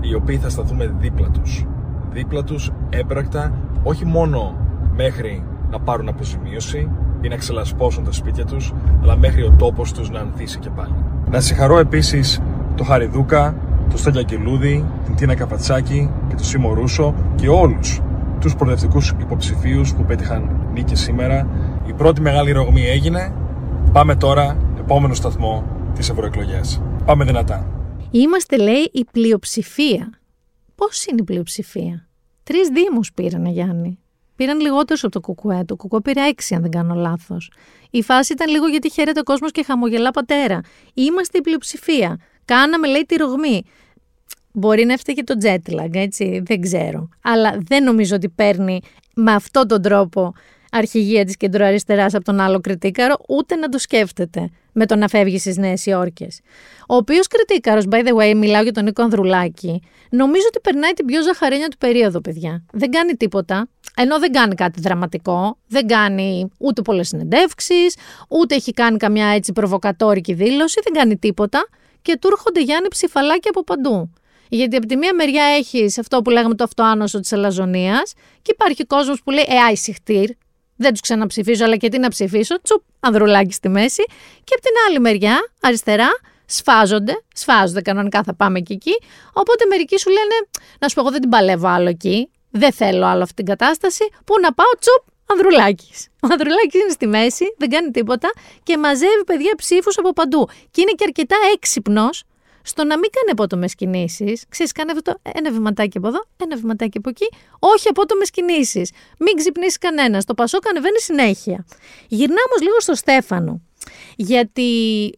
οι 0.00 0.14
οποίοι 0.14 0.36
θα 0.36 0.48
σταθούμε 0.48 0.94
δίπλα 0.98 1.28
τους. 1.28 1.66
Δίπλα 2.12 2.44
τους 2.44 2.70
έμπρακτα, 2.90 3.52
όχι 3.82 4.04
μόνο 4.04 4.56
μέχρι 4.96 5.44
να 5.70 5.80
πάρουν 5.80 6.08
αποζημίωση 6.08 6.90
ή 7.20 7.28
να 7.28 7.36
ξελασπώσουν 7.36 8.04
τα 8.04 8.12
σπίτια 8.12 8.44
τους, 8.44 8.74
αλλά 9.02 9.16
μέχρι 9.16 9.42
ο 9.42 9.54
τόπος 9.58 9.92
τους 9.92 10.10
να 10.10 10.20
ανθίσει 10.20 10.58
και 10.58 10.70
πάλι. 10.70 10.94
Να 11.30 11.40
συγχαρώ 11.40 11.78
επίσης 11.78 12.42
το 12.74 12.84
Χαριδούκα, 12.84 13.54
το 13.90 13.96
Στέλια 13.96 14.22
Κελούδη, 14.22 14.84
την 15.04 15.14
Τίνα 15.14 15.34
Καπατσάκη 15.34 16.10
και 16.28 16.34
τον 16.34 16.44
Σίμω 16.44 16.74
Ρούσο 16.74 17.14
και 17.34 17.48
όλους 17.48 18.00
τους 18.40 18.56
προοδευτικούς 18.56 19.14
υποψηφίους 19.20 19.94
που 19.94 20.04
πέτυχαν 20.04 20.70
νίκη 20.72 20.94
σήμερα. 20.94 21.48
Η 21.86 21.92
πρώτη 21.92 22.20
μεγάλη 22.20 22.52
ρογμή 22.52 22.86
έγινε. 22.86 23.34
Πάμε 23.92 24.16
τώρα, 24.16 24.56
επόμενο 24.78 25.14
σταθμό 25.14 25.64
της 25.94 26.08
ευρωεκλογέ. 26.08 26.60
Πάμε 27.04 27.24
δυνατά. 27.24 27.66
Είμαστε, 28.10 28.56
λέει, 28.56 28.90
η 28.92 29.04
πλειοψηφία. 29.12 30.12
Πώς 30.74 31.04
είναι 31.04 31.18
η 31.20 31.24
πλειοψηφία; 31.24 32.08
Τρεις 32.42 32.68
δήμους 32.68 33.12
πήραν, 33.12 33.46
Γιάννη. 33.46 33.98
Πήραν 34.36 34.60
λιγότερο 34.60 34.98
από 35.02 35.10
το 35.12 35.20
κουκουέ. 35.20 35.64
Το 35.64 35.76
κουκουέ 35.76 36.00
πήρε 36.00 36.20
έξι, 36.20 36.54
αν 36.54 36.62
δεν 36.62 36.70
κάνω 36.70 36.94
λάθος. 36.94 37.52
Η 37.90 38.02
φάση 38.02 38.32
ήταν 38.32 38.50
λίγο 38.50 38.66
γιατί 38.66 38.90
χαίρεται 38.90 39.20
ο 39.20 39.22
κόσμος 39.22 39.50
και 39.50 39.62
χαμογελά 39.62 40.10
πατέρα. 40.10 40.60
Είμαστε 40.94 41.38
η 41.38 41.40
πλειοψηφία. 41.40 42.18
Κάναμε, 42.44 42.88
λέει, 42.88 43.04
τη 43.06 43.16
ρογμή. 43.16 43.62
Μπορεί 44.58 44.84
να 44.84 44.92
έφταιγε 44.92 45.24
το 45.24 45.34
jet 45.42 45.80
lag, 45.80 45.94
έτσι, 45.94 46.42
δεν 46.44 46.60
ξέρω. 46.60 47.08
Αλλά 47.22 47.58
δεν 47.66 47.84
νομίζω 47.84 48.16
ότι 48.16 48.28
παίρνει 48.28 48.80
με 49.14 49.32
αυτόν 49.32 49.68
τον 49.68 49.82
τρόπο 49.82 50.32
αρχηγία 50.70 51.24
της 51.24 51.36
κεντροαριστεράς 51.36 52.14
από 52.14 52.24
τον 52.24 52.40
άλλο 52.40 52.60
κριτήκαρο, 52.60 53.14
ούτε 53.28 53.54
να 53.54 53.68
το 53.68 53.78
σκέφτεται 53.78 54.50
με 54.72 54.86
το 54.86 54.96
να 54.96 55.08
φεύγει 55.08 55.38
στις 55.38 55.56
Νέες 55.56 55.86
Υόρκες. 55.86 56.40
Ο 56.88 56.94
οποίος 56.94 57.26
κριτήκαρος, 57.26 57.84
by 57.90 58.06
the 58.06 58.16
way, 58.16 58.34
μιλάω 58.36 58.62
για 58.62 58.72
τον 58.72 58.84
Νίκο 58.84 59.02
Ανδρουλάκη, 59.02 59.82
νομίζω 60.10 60.44
ότι 60.48 60.60
περνάει 60.60 60.92
την 60.92 61.04
πιο 61.04 61.22
ζαχαρένια 61.22 61.68
του 61.68 61.76
περίοδο, 61.76 62.20
παιδιά. 62.20 62.64
Δεν 62.72 62.90
κάνει 62.90 63.12
τίποτα. 63.12 63.68
Ενώ 63.96 64.18
δεν 64.18 64.32
κάνει 64.32 64.54
κάτι 64.54 64.80
δραματικό, 64.80 65.58
δεν 65.68 65.86
κάνει 65.86 66.48
ούτε 66.58 66.82
πολλές 66.82 67.08
συνεντεύξεις, 67.08 67.96
ούτε 68.28 68.54
έχει 68.54 68.72
κάνει 68.72 68.96
καμιά 68.96 69.26
έτσι 69.26 69.52
προβοκατόρικη 69.52 70.32
δήλωση, 70.32 70.80
δεν 70.84 70.92
κάνει 70.92 71.16
τίποτα 71.16 71.68
και 72.02 72.16
του 72.20 72.28
έρχονται 72.32 72.62
Γιάννη 72.62 72.88
ψηφαλάκια 72.88 73.50
από 73.54 73.64
παντού. 73.64 74.10
Γιατί 74.48 74.76
από 74.76 74.86
τη 74.86 74.96
μία 74.96 75.14
μεριά 75.14 75.44
έχεις 75.44 75.98
αυτό 75.98 76.22
που 76.22 76.30
λέγαμε 76.30 76.54
το 76.54 76.64
αυτοάνωσο 76.64 77.20
της 77.20 77.32
αλαζονίας, 77.32 78.12
και 78.42 78.50
υπάρχει 78.54 78.84
κόσμος 78.86 79.22
που 79.22 79.30
λέει 79.30 79.44
Ε, 79.48 79.58
άισιχτήρ, 79.58 80.30
δεν 80.76 80.90
τους 80.90 81.00
ξαναψηφίζω, 81.00 81.64
αλλά 81.64 81.76
και 81.76 81.88
τι 81.88 81.98
να 81.98 82.08
ψηφίσω, 82.08 82.62
τσουπ, 82.62 82.82
ανδρουλάκι 83.00 83.52
στη 83.52 83.68
μέση. 83.68 84.02
Και 84.44 84.54
από 84.54 84.62
την 84.62 84.72
άλλη 84.88 85.00
μεριά, 85.00 85.36
αριστερά, 85.62 86.08
σφάζονται, 86.46 87.22
σφάζονται 87.34 87.82
κανονικά, 87.82 88.22
θα 88.22 88.34
πάμε 88.34 88.60
και 88.60 88.74
εκεί. 88.74 88.98
Οπότε 89.32 89.64
μερικοί 89.68 89.98
σου 89.98 90.08
λένε, 90.08 90.48
να 90.78 90.88
σου 90.88 90.94
πω, 90.94 91.00
εγώ 91.00 91.10
δεν 91.10 91.20
την 91.20 91.30
παλεύω 91.30 91.68
άλλο 91.68 91.88
εκεί, 91.88 92.30
δεν 92.50 92.72
θέλω 92.72 93.06
άλλο 93.06 93.22
αυτή 93.22 93.34
την 93.34 93.44
κατάσταση. 93.44 94.08
Πού 94.24 94.34
να 94.40 94.52
πάω, 94.52 94.72
τσουπ, 94.78 95.16
Ανδρουλάκης. 95.30 96.08
Ο 96.22 96.28
Ανδρουλάκης 96.30 96.80
είναι 96.80 96.90
στη 96.90 97.06
μέση, 97.06 97.44
δεν 97.58 97.68
κάνει 97.70 97.90
τίποτα 97.90 98.30
και 98.62 98.78
μαζεύει 98.78 99.24
παιδιά 99.26 99.54
ψήφους 99.56 99.98
από 99.98 100.12
παντού. 100.12 100.48
Και 100.70 100.80
είναι 100.80 100.90
και 100.90 101.04
αρκετά 101.06 101.36
έξυπνος 101.54 102.22
στο 102.68 102.84
να 102.84 102.98
μην 102.98 103.10
κάνει 103.10 103.30
απότομες 103.30 103.74
κινήσεις. 103.74 104.44
Ξέρεις, 104.48 104.72
κάνε 104.72 104.92
αυτό 104.92 105.14
ένα 105.34 105.52
βηματάκι 105.52 105.98
από 105.98 106.08
εδώ, 106.08 106.24
ένα 106.36 106.56
βηματάκι 106.56 106.98
από 106.98 107.08
εκεί. 107.08 107.28
Όχι 107.58 107.88
απότομες 107.88 108.30
κινήσεις. 108.30 108.90
Μην 109.18 109.36
ξυπνήσεις 109.36 109.78
κανένας. 109.78 110.24
Το 110.24 110.34
Πασό 110.34 110.58
ανεβαίνει 110.70 111.00
συνέχεια. 111.00 111.66
Γυρνάμε 112.08 112.40
όμως 112.48 112.62
λίγο 112.62 112.80
στο 112.80 112.94
Στέφανο. 112.94 113.60
Γιατί 114.16 114.70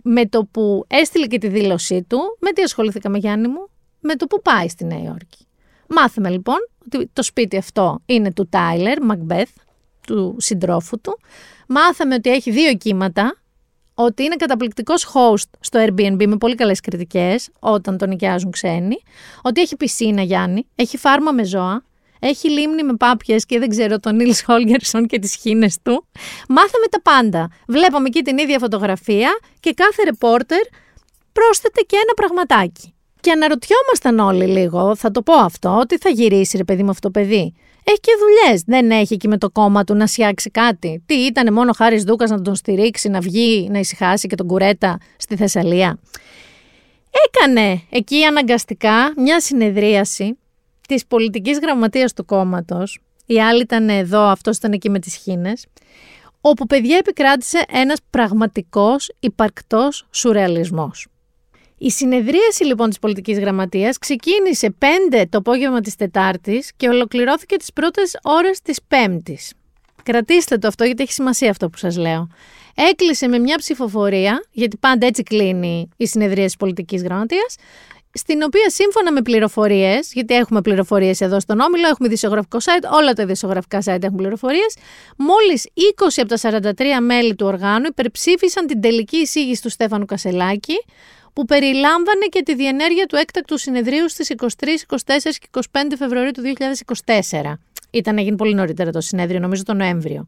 με 0.02 0.26
το 0.26 0.44
που 0.44 0.84
έστειλε 0.88 1.26
και 1.26 1.38
τη 1.38 1.48
δήλωσή 1.48 2.02
του, 2.02 2.36
με 2.40 2.52
τι 2.52 2.62
ασχοληθήκαμε 2.62 3.18
Γιάννη 3.18 3.48
μου, 3.48 3.68
με 4.00 4.14
το 4.16 4.26
που 4.26 4.42
πάει 4.42 4.68
στη 4.68 4.84
Νέα 4.84 5.02
Υόρκη. 5.02 5.46
Μάθαμε 5.88 6.30
λοιπόν 6.30 6.56
ότι 6.84 7.10
το 7.12 7.22
σπίτι 7.22 7.56
αυτό 7.56 8.00
είναι 8.06 8.32
του 8.32 8.48
Τάιλερ 8.48 9.02
Μακμπεθ, 9.02 9.50
του 10.06 10.36
συντρόφου 10.38 11.00
του. 11.00 11.18
Μάθαμε 11.68 12.14
ότι 12.14 12.30
έχει 12.30 12.50
δύο 12.50 12.74
κύματα, 12.74 13.40
ότι 14.04 14.22
είναι 14.22 14.36
καταπληκτικός 14.36 15.06
host 15.14 15.48
στο 15.60 15.84
Airbnb 15.86 16.26
με 16.26 16.36
πολύ 16.36 16.54
καλές 16.54 16.80
κριτικές 16.80 17.48
όταν 17.58 17.98
τον 17.98 18.08
νοικιάζουν 18.08 18.50
ξένοι. 18.50 18.96
Ότι 19.42 19.60
έχει 19.60 19.76
πισίνα, 19.76 20.22
Γιάννη. 20.22 20.66
Έχει 20.74 20.96
φάρμα 20.96 21.32
με 21.32 21.44
ζώα. 21.44 21.82
Έχει 22.18 22.50
λίμνη 22.50 22.82
με 22.82 22.96
πάπιες 22.96 23.46
και 23.46 23.58
δεν 23.58 23.68
ξέρω 23.68 23.98
τον 23.98 24.16
Νίλς 24.16 24.42
Χόλγκερσον 24.42 25.06
και 25.06 25.18
τις 25.18 25.34
χίνες 25.34 25.78
του. 25.82 26.06
Μάθαμε 26.48 26.86
τα 26.90 27.00
πάντα. 27.02 27.48
Βλέπαμε 27.66 28.06
εκεί 28.06 28.22
την 28.22 28.38
ίδια 28.38 28.58
φωτογραφία 28.58 29.38
και 29.60 29.72
κάθε 29.72 30.02
ρεπόρτερ 30.04 30.60
πρόσθεται 31.32 31.80
και 31.80 31.96
ένα 31.96 32.14
πραγματάκι. 32.14 32.94
Και 33.20 33.30
αναρωτιόμασταν 33.30 34.18
όλοι 34.18 34.46
λίγο, 34.46 34.96
θα 34.96 35.10
το 35.10 35.22
πω 35.22 35.34
αυτό, 35.34 35.78
ότι 35.78 35.98
θα 35.98 36.08
γυρίσει 36.08 36.56
ρε 36.56 36.64
παιδί 36.64 36.82
μου 36.82 36.90
αυτό 36.90 37.10
το 37.10 37.20
παιδί. 37.20 37.54
Έχει 37.84 38.00
και 38.00 38.12
δουλειές. 38.18 38.62
Δεν 38.66 38.90
έχει 38.90 39.14
εκεί 39.14 39.28
με 39.28 39.38
το 39.38 39.50
κόμμα 39.50 39.84
του 39.84 39.94
να 39.94 40.06
σιάξει 40.06 40.50
κάτι. 40.50 41.02
Τι 41.06 41.14
ήταν 41.14 41.52
μόνο 41.52 41.72
Χάρης 41.72 42.04
Δούκας 42.04 42.30
να 42.30 42.42
τον 42.42 42.54
στηρίξει, 42.54 43.08
να 43.08 43.20
βγει, 43.20 43.68
να 43.70 43.78
ησυχάσει 43.78 44.28
και 44.28 44.34
τον 44.34 44.46
κουρέτα 44.46 44.98
στη 45.16 45.36
Θεσσαλία. 45.36 45.98
Έκανε 47.26 47.82
εκεί 47.90 48.24
αναγκαστικά 48.24 49.12
μια 49.16 49.40
συνεδρίαση 49.40 50.38
της 50.88 51.06
πολιτικής 51.06 51.58
γραμματείας 51.58 52.12
του 52.12 52.24
κόμματος. 52.24 53.00
Οι 53.26 53.40
άλλοι 53.40 53.62
ήταν 53.62 53.88
εδώ, 53.88 54.20
αυτός 54.20 54.56
ήταν 54.56 54.72
εκεί 54.72 54.90
με 54.90 54.98
τις 54.98 55.14
χίνες. 55.14 55.66
Όπου 56.40 56.66
παιδιά 56.66 56.96
επικράτησε 56.96 57.64
ένας 57.68 57.98
πραγματικός 58.10 59.12
υπαρκτός 59.20 60.06
σουρεαλισμός. 60.10 61.06
Η 61.82 61.90
συνεδρίαση 61.90 62.64
λοιπόν 62.64 62.88
της 62.88 62.98
πολιτικής 62.98 63.38
γραμματείας 63.38 63.98
ξεκίνησε 63.98 64.74
5 65.12 65.24
το 65.28 65.38
απόγευμα 65.38 65.80
της 65.80 65.96
Τετάρτης 65.96 66.72
και 66.76 66.88
ολοκληρώθηκε 66.88 67.56
τις 67.56 67.72
πρώτες 67.72 68.18
ώρες 68.22 68.60
της 68.60 68.78
Πέμπτης. 68.88 69.52
Κρατήστε 70.02 70.58
το 70.58 70.68
αυτό 70.68 70.84
γιατί 70.84 71.02
έχει 71.02 71.12
σημασία 71.12 71.50
αυτό 71.50 71.68
που 71.68 71.78
σας 71.78 71.96
λέω. 71.96 72.28
Έκλεισε 72.74 73.28
με 73.28 73.38
μια 73.38 73.56
ψηφοφορία, 73.56 74.44
γιατί 74.52 74.76
πάντα 74.76 75.06
έτσι 75.06 75.22
κλείνει 75.22 75.88
η 75.96 76.06
συνεδρία 76.06 76.44
της 76.44 76.56
πολιτικής 76.56 77.02
γραμματείας, 77.02 77.56
στην 78.12 78.42
οποία 78.42 78.70
σύμφωνα 78.70 79.12
με 79.12 79.22
πληροφορίες, 79.22 80.12
γιατί 80.12 80.34
έχουμε 80.34 80.60
πληροφορίες 80.60 81.20
εδώ 81.20 81.40
στον 81.40 81.60
Όμιλο, 81.60 81.88
έχουμε 81.88 82.08
δισογραφικό 82.08 82.58
site, 82.58 82.98
όλα 82.98 83.12
τα 83.12 83.26
δισογραφικά 83.26 83.82
site 83.84 84.02
έχουν 84.02 84.16
πληροφορίες, 84.16 84.76
μόλις 85.16 85.66
20 85.74 86.20
από 86.20 86.28
τα 86.28 86.36
43 86.36 87.00
μέλη 87.00 87.34
του 87.34 87.46
οργάνου 87.46 87.86
υπερψήφισαν 87.86 88.66
την 88.66 88.80
τελική 88.80 89.16
εισήγηση 89.16 89.62
του 89.62 89.70
Στέφανου 89.70 90.04
Κασελάκη, 90.04 90.74
που 91.32 91.44
περιλάμβανε 91.44 92.26
και 92.30 92.42
τη 92.42 92.54
διενέργεια 92.54 93.06
του 93.06 93.16
έκτακτου 93.16 93.58
συνεδρίου 93.58 94.08
στις 94.08 94.32
23, 94.36 94.46
24 94.86 94.96
και 95.22 95.48
25 95.72 95.80
Φεβρουαρίου 95.98 96.30
του 96.30 96.42
2024. 97.04 97.58
Ήταν 97.90 98.14
να 98.14 98.20
γίνει 98.20 98.36
πολύ 98.36 98.54
νωρίτερα 98.54 98.90
το 98.90 99.00
συνέδριο, 99.00 99.40
νομίζω 99.40 99.62
τον 99.62 99.76
Νοέμβριο. 99.76 100.26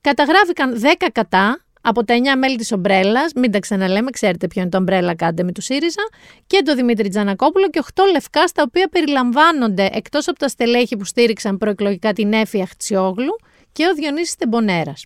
Καταγράφηκαν 0.00 0.80
10 0.82 1.06
κατά, 1.12 1.64
από 1.80 2.04
τα 2.04 2.14
9 2.14 2.38
μέλη 2.38 2.56
της 2.56 2.72
Ομπρέλας, 2.72 3.32
μην 3.34 3.50
τα 3.50 3.58
ξαναλέμε, 3.58 4.10
ξέρετε 4.10 4.46
ποιο 4.46 4.60
είναι 4.60 4.70
το 4.70 4.84
Umbrella 4.86 5.12
Academy 5.16 5.52
του 5.54 5.60
ΣΥΡΙΖΑ, 5.60 6.02
και 6.46 6.62
το 6.64 6.74
Δημήτρη 6.74 7.08
Τζανακόπουλο 7.08 7.68
και 7.68 7.82
8 7.94 8.02
λευκά, 8.12 8.46
στα 8.46 8.62
οποία 8.66 8.88
περιλαμβάνονται 8.88 9.88
εκτός 9.92 10.28
από 10.28 10.38
τα 10.38 10.48
στελέχη 10.48 10.96
που 10.96 11.04
στήριξαν 11.04 11.58
προεκλογικά 11.58 12.12
την 12.12 12.32
Έφη 12.32 12.62
Αχτσιόγλου 12.62 13.36
και 13.72 13.86
ο 13.86 13.94
Διονύσης 13.94 14.36
Τεμπονέρας. 14.36 15.04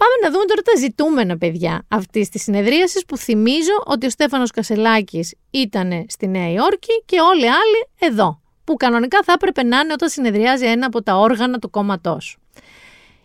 Πάμε 0.00 0.14
να 0.22 0.30
δούμε 0.30 0.44
τώρα 0.44 0.62
τα 0.62 0.76
ζητούμενα, 0.78 1.38
παιδιά, 1.38 1.84
αυτής 1.88 2.28
της 2.28 2.42
συνεδρίασης 2.42 3.04
που 3.04 3.16
θυμίζω 3.16 3.82
ότι 3.84 4.06
ο 4.06 4.10
Στέφανος 4.10 4.50
Κασελάκης 4.50 5.34
ήταν 5.50 6.04
στη 6.08 6.28
Νέα 6.28 6.52
Υόρκη 6.52 7.02
και 7.06 7.20
όλοι 7.20 7.44
οι 7.44 7.48
άλλοι 7.48 8.12
εδώ. 8.12 8.40
Που 8.64 8.76
κανονικά 8.76 9.22
θα 9.22 9.32
έπρεπε 9.32 9.62
να 9.62 9.78
είναι 9.78 9.92
όταν 9.92 10.08
συνεδριάζει 10.08 10.66
ένα 10.66 10.86
από 10.86 11.02
τα 11.02 11.16
όργανα 11.16 11.58
του 11.58 11.70
κόμματός 11.70 12.36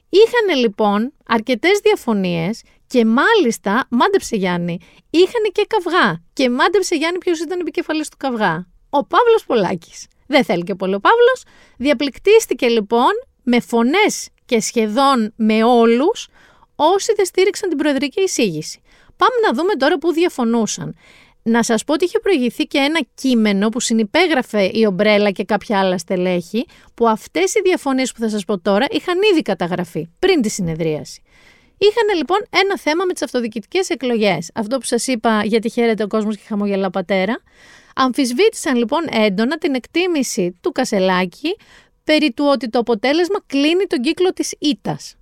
Είχαν 0.10 0.58
λοιπόν 0.60 1.14
αρκετές 1.28 1.80
διαφωνίες 1.84 2.62
και 2.88 3.06
μάλιστα, 3.06 3.88
μάντεψε 3.90 4.36
Γιάννη, 4.36 4.80
είχαν 5.10 5.44
και 5.52 5.66
καυγά. 5.68 6.24
Και 6.34 6.50
μάντεψε 6.50 6.96
Γιάννη 6.96 7.18
ποιος 7.18 7.40
ήταν 7.40 7.60
επικεφαλής 7.60 8.10
του 8.10 8.18
καυγά. 8.18 8.68
Ο 8.90 9.06
Παύλος 9.06 9.46
Πολάκης. 9.46 10.08
Δεν 10.28 10.44
θέλει 10.44 10.64
και 10.64 10.76
πολύ 10.76 10.96
ο 10.96 11.00
Παύλος. 11.00 11.44
Διαπληκτίστηκε 11.78 12.68
λοιπόν 12.68 13.12
με 13.44 13.60
φωνές 13.60 14.30
και 14.46 14.60
σχεδόν 14.60 15.34
με 15.36 15.64
όλους 15.64 16.28
όσοι 16.76 17.14
δεν 17.16 17.26
στήριξαν 17.26 17.70
την 17.70 17.78
προεδρική 17.78 18.22
εισήγηση. 18.22 18.80
Πάμε 19.18 19.36
να 19.48 19.54
δούμε 19.54 19.74
τώρα 19.74 19.98
πού 19.98 20.12
διαφωνούσαν. 20.12 20.96
Να 21.44 21.64
σας 21.64 21.84
πω 21.84 21.94
ότι 21.94 22.06
είχε 22.06 22.20
προηγηθεί 22.20 22.64
και 22.64 22.78
ένα 22.78 23.00
κείμενο 23.16 23.70
που 23.70 23.80
συνυπέγραφε 23.80 24.70
η 24.74 24.86
Ομπρέλα 24.86 25.32
και 25.32 25.44
κάποια 25.44 25.80
άλλα 25.80 25.98
στελέχη, 25.98 26.66
που 26.94 27.08
αυτές 27.08 27.54
οι 27.56 27.62
διαφωνίες 27.64 28.12
που 28.12 28.20
θα 28.20 28.30
σας 28.30 28.46
πω 28.46 28.60
τώρα 28.60 28.86
είχαν 28.90 29.18
ήδη 29.32 29.42
καταγραφεί 29.42 30.10
πριν 30.20 30.42
τη 30.42 30.50
συνεδρίαση. 30.50 31.22
Είχαν 31.78 32.18
λοιπόν 32.18 32.38
ένα 32.50 32.80
θέμα 32.80 33.06
με 33.06 33.14
τις 33.14 33.22
αυτοδιοικητικές 33.22 33.90
εκλογές. 33.90 34.52
Αυτό 34.54 34.78
που 34.78 34.86
σας 34.86 35.08
είπα 35.08 35.42
γιατί 35.44 35.70
χαίρεται 35.70 36.04
ο 36.04 36.08
κόσμος 36.08 36.36
και 36.36 36.44
χαμογελά 36.48 36.90
πατέρα. 36.90 37.42
Αμφισβήτησαν 37.96 38.76
λοιπόν 38.76 39.02
έντονα 39.12 39.58
την 39.58 39.76
εκτίμηση 39.76 40.60
του 40.62 40.72
Κασελάκη 40.72 41.56
περί 42.04 42.32
του 42.32 42.46
ότι 42.48 42.70
το 42.70 42.80
αποτέλεσμα 42.80 43.40
κλείνει 43.48 43.86
τον 43.86 44.02
κύκλο 44.02 44.34
της 44.34 44.54
ήτας 44.60 45.16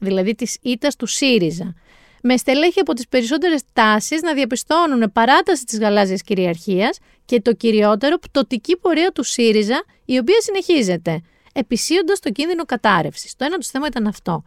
δηλαδή 0.00 0.34
της 0.34 0.56
ήττας 0.62 0.96
του 0.96 1.06
ΣΥΡΙΖΑ, 1.06 1.74
με 2.22 2.36
στελέχη 2.36 2.80
από 2.80 2.92
τις 2.92 3.08
περισσότερες 3.08 3.62
τάσεις 3.72 4.22
να 4.22 4.34
διαπιστώνουν 4.34 5.12
παράταση 5.12 5.64
της 5.64 5.78
γαλάζιας 5.78 6.22
κυριαρχίας 6.22 6.98
και 7.24 7.40
το 7.40 7.52
κυριότερο 7.54 8.18
πτωτική 8.18 8.76
πορεία 8.76 9.10
του 9.10 9.22
ΣΥΡΙΖΑ, 9.22 9.84
η 10.04 10.18
οποία 10.18 10.40
συνεχίζεται, 10.40 11.20
επισύοντας 11.52 12.20
το 12.20 12.30
κίνδυνο 12.30 12.64
κατάρρευσης. 12.64 13.36
Το 13.36 13.44
ένα 13.44 13.58
τους 13.58 13.68
θέμα 13.68 13.86
ήταν 13.86 14.06
αυτό. 14.06 14.42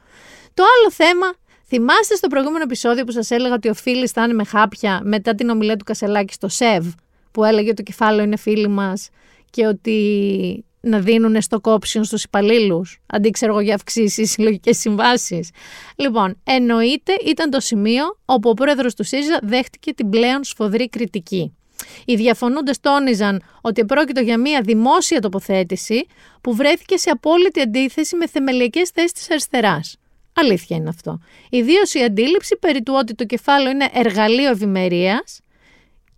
Το 0.53 0.63
άλλο 0.63 0.91
θέμα 0.91 1.33
Θυμάστε 1.75 2.15
στο 2.15 2.27
προηγούμενο 2.27 2.63
επεισόδιο 2.63 3.03
που 3.03 3.11
σας 3.11 3.31
έλεγα 3.31 3.53
ότι 3.53 3.69
ο 3.69 3.73
Φίλης 3.73 4.11
θα 4.11 4.23
είναι 4.23 4.33
με 4.33 4.43
χάπια 4.43 5.01
μετά 5.03 5.35
την 5.35 5.49
ομιλία 5.49 5.77
του 5.77 5.83
Κασελάκη 5.83 6.33
στο 6.33 6.47
ΣΕΒ, 6.47 6.87
που 7.31 7.43
έλεγε 7.43 7.67
ότι 7.67 7.75
το 7.75 7.83
κεφάλαιο 7.83 8.23
είναι 8.23 8.35
φίλοι 8.35 8.67
μας 8.67 9.09
και 9.49 9.65
ότι 9.65 10.65
να 10.85 10.99
δίνουν 10.99 11.41
στο 11.41 11.59
option 11.63 12.01
στους 12.01 12.23
υπαλλήλους, 12.23 12.99
αντί 13.05 13.29
ξέρω 13.29 13.51
εγώ 13.51 13.61
για 13.61 13.75
αυξήσεις 13.75 14.29
συλλογικές 14.31 14.77
συμβάσεις. 14.77 15.49
Λοιπόν, 15.95 16.37
εννοείται 16.43 17.13
ήταν 17.25 17.49
το 17.49 17.59
σημείο 17.59 18.17
όπου 18.25 18.49
ο 18.49 18.53
πρόεδρος 18.53 18.95
του 18.95 19.03
ΣΥΡΙΖΑ 19.03 19.39
δέχτηκε 19.43 19.93
την 19.93 20.09
πλέον 20.09 20.43
σφοδρή 20.43 20.89
κριτική. 20.89 21.57
Οι 22.05 22.15
διαφωνούντες 22.15 22.79
τόνιζαν 22.79 23.41
ότι 23.61 23.85
πρόκειται 23.85 24.21
για 24.21 24.37
μια 24.37 24.61
δημόσια 24.61 25.19
τοποθέτηση 25.19 26.05
που 26.41 26.55
βρέθηκε 26.55 26.97
σε 26.97 27.09
απόλυτη 27.09 27.61
αντίθεση 27.61 28.15
με 28.15 28.27
θεμελιακές 28.27 28.89
θέσεις 28.89 29.11
της 29.11 29.29
αριστεράς. 29.29 29.97
Αλήθεια 30.33 30.77
είναι 30.77 30.89
αυτό. 30.89 31.19
Ιδίως 31.49 31.93
η 31.93 32.03
αντίληψη 32.03 32.57
περί 32.57 32.83
του 32.83 32.93
ότι 32.97 33.15
το 33.15 33.25
κεφάλαιο 33.25 33.71
είναι 33.71 33.89
εργαλείο 33.93 34.49
ευημερίας 34.49 35.42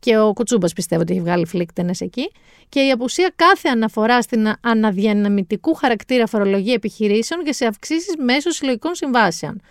και 0.05 0.17
ο 0.17 0.33
Κουτσούμπας 0.33 0.73
πιστεύω 0.73 1.01
ότι 1.01 1.13
έχει 1.13 1.21
βγάλει 1.21 1.45
φλίκτενες 1.45 2.01
εκεί 2.01 2.31
και 2.69 2.79
η 2.79 2.91
απουσία 2.91 3.31
κάθε 3.35 3.69
αναφορά 3.69 4.21
στην 4.21 4.53
αναδιαναμητικού 4.61 5.73
χαρακτήρα 5.73 6.27
φορολογία 6.27 6.73
επιχειρήσεων 6.73 7.43
και 7.43 7.53
σε 7.53 7.65
αυξήσεις 7.65 8.15
μέσω 8.17 8.49
συλλογικών 8.49 8.95
συμβάσεων. 8.95 9.61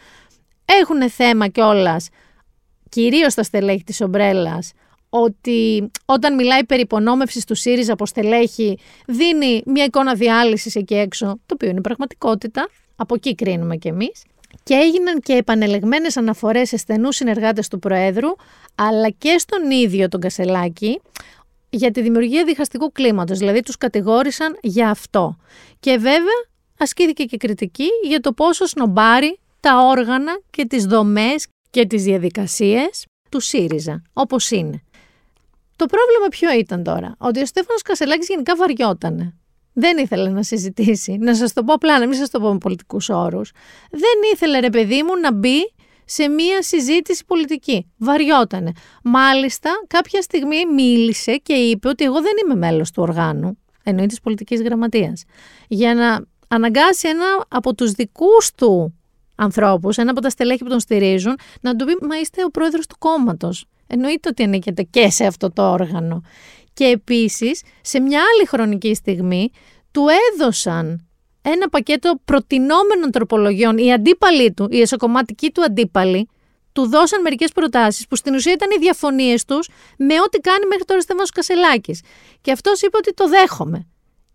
Έχουν 0.64 1.10
θέμα 1.10 1.48
κιόλας, 1.48 2.08
κυρίως 2.88 3.32
στα 3.32 3.42
στελέχη 3.42 3.84
της 3.84 4.00
ομπρέλας, 4.00 4.72
ότι 5.08 5.90
όταν 6.04 6.34
μιλάει 6.34 6.64
περί 6.64 6.80
υπονόμευσης 6.80 7.44
του 7.44 7.54
ΣΥΡΙΖΑ 7.54 7.92
από 7.92 8.06
στελέχη, 8.06 8.78
δίνει 9.06 9.62
μια 9.66 9.84
εικόνα 9.84 10.14
διάλυσης 10.14 10.74
εκεί 10.74 10.94
έξω, 10.94 11.26
το 11.26 11.54
οποίο 11.54 11.68
είναι 11.68 11.80
πραγματικότητα. 11.80 12.68
Από 12.96 13.14
εκεί 13.14 13.34
κρίνουμε 13.34 13.76
κι 13.76 13.88
εμείς 13.88 14.22
και 14.64 14.74
έγιναν 14.74 15.20
και 15.20 15.32
επανελεγμένες 15.32 16.16
αναφορές 16.16 16.68
σε 16.68 16.76
στενούς 16.76 17.16
συνεργάτες 17.16 17.68
του 17.68 17.78
Προέδρου, 17.78 18.28
αλλά 18.74 19.10
και 19.10 19.38
στον 19.38 19.70
ίδιο 19.70 20.08
τον 20.08 20.20
Κασελάκη, 20.20 21.00
για 21.70 21.90
τη 21.90 22.00
δημιουργία 22.00 22.44
διχαστικού 22.44 22.92
κλίματος, 22.92 23.38
δηλαδή 23.38 23.60
τους 23.60 23.76
κατηγόρησαν 23.76 24.58
για 24.62 24.90
αυτό. 24.90 25.36
Και 25.80 25.96
βέβαια 25.96 26.46
ασκήθηκε 26.78 27.24
και 27.24 27.36
κριτική 27.36 27.88
για 28.06 28.20
το 28.20 28.32
πόσο 28.32 28.66
σνομπάρει 28.66 29.38
τα 29.60 29.86
όργανα 29.86 30.40
και 30.50 30.64
τις 30.64 30.84
δομές 30.84 31.46
και 31.70 31.86
τις 31.86 32.02
διαδικασίες 32.02 33.06
του 33.30 33.40
ΣΥΡΙΖΑ, 33.40 34.02
όπως 34.12 34.50
είναι. 34.50 34.82
Το 35.76 35.86
πρόβλημα 35.86 36.28
ποιο 36.30 36.58
ήταν 36.58 36.82
τώρα, 36.82 37.14
ότι 37.18 37.40
ο 37.40 37.46
Στέφανος 37.46 37.82
Κασελάκης 37.82 38.28
γενικά 38.28 38.56
βαριότανε 38.56 39.34
δεν 39.74 39.98
ήθελε 39.98 40.28
να 40.28 40.42
συζητήσει. 40.42 41.16
Να 41.20 41.34
σας 41.34 41.52
το 41.52 41.64
πω 41.64 41.72
απλά, 41.72 41.98
να 41.98 42.06
μην 42.06 42.18
σας 42.18 42.30
το 42.30 42.40
πω 42.40 42.52
με 42.52 42.58
πολιτικούς 42.58 43.08
όρους. 43.08 43.52
Δεν 43.90 44.32
ήθελε, 44.32 44.58
ρε 44.58 44.70
παιδί 44.70 45.02
μου, 45.02 45.20
να 45.20 45.32
μπει 45.32 45.72
σε 46.04 46.28
μία 46.28 46.62
συζήτηση 46.62 47.24
πολιτική. 47.24 47.92
Βαριότανε. 47.96 48.72
Μάλιστα, 49.02 49.70
κάποια 49.86 50.22
στιγμή 50.22 50.66
μίλησε 50.74 51.36
και 51.36 51.52
είπε 51.52 51.88
ότι 51.88 52.04
εγώ 52.04 52.20
δεν 52.22 52.32
είμαι 52.44 52.54
μέλος 52.54 52.90
του 52.90 53.02
οργάνου, 53.02 53.58
εννοεί 53.82 54.06
της 54.06 54.20
πολιτικής 54.20 54.62
γραμματείας, 54.62 55.24
για 55.68 55.94
να 55.94 56.24
αναγκάσει 56.48 57.08
ένα 57.08 57.44
από 57.48 57.74
τους 57.74 57.90
δικούς 57.90 58.52
του 58.56 58.94
ανθρώπους, 59.34 59.96
ένα 59.96 60.10
από 60.10 60.20
τα 60.20 60.30
στελέχη 60.30 60.62
που 60.62 60.70
τον 60.70 60.80
στηρίζουν, 60.80 61.38
να 61.60 61.76
του 61.76 61.84
πει: 61.84 62.06
Μα 62.06 62.18
είστε 62.18 62.44
ο 62.44 62.48
πρόεδρος 62.48 62.86
του 62.86 62.96
κόμματος. 62.98 63.66
Εννοείται 63.86 64.28
ότι 64.28 64.42
ανήκετε 64.42 64.82
και 64.82 65.10
σε 65.10 65.26
αυτό 65.26 65.50
το 65.52 65.70
όργανο. 65.70 66.22
Και 66.74 66.84
επίσης, 66.84 67.62
σε 67.80 68.00
μια 68.00 68.18
άλλη 68.18 68.46
χρονική 68.46 68.94
στιγμή, 68.94 69.50
του 69.90 70.06
έδωσαν 70.32 71.08
ένα 71.42 71.68
πακέτο 71.68 72.20
προτινόμενων 72.24 73.10
τροπολογιών. 73.10 73.78
Οι 73.78 73.92
αντίπαλοι 73.92 74.52
του, 74.52 74.68
οι 74.70 74.80
εσωκομματικοί 74.80 75.50
του 75.50 75.62
αντίπαλοι, 75.62 76.28
του 76.72 76.88
δώσαν 76.88 77.20
μερικές 77.20 77.52
προτάσεις 77.52 78.06
που 78.06 78.16
στην 78.16 78.34
ουσία 78.34 78.52
ήταν 78.52 78.68
οι 78.70 78.78
διαφωνίες 78.78 79.44
τους 79.44 79.68
με 79.98 80.14
ό,τι 80.14 80.38
κάνει 80.38 80.66
μέχρι 80.66 80.84
τώρα 80.84 81.00
Στέφανος 81.00 81.30
Κασελάκης. 81.30 82.00
Και 82.40 82.52
αυτός 82.52 82.82
είπε 82.82 82.96
ότι 82.96 83.14
το 83.14 83.28
δέχομαι. 83.28 83.86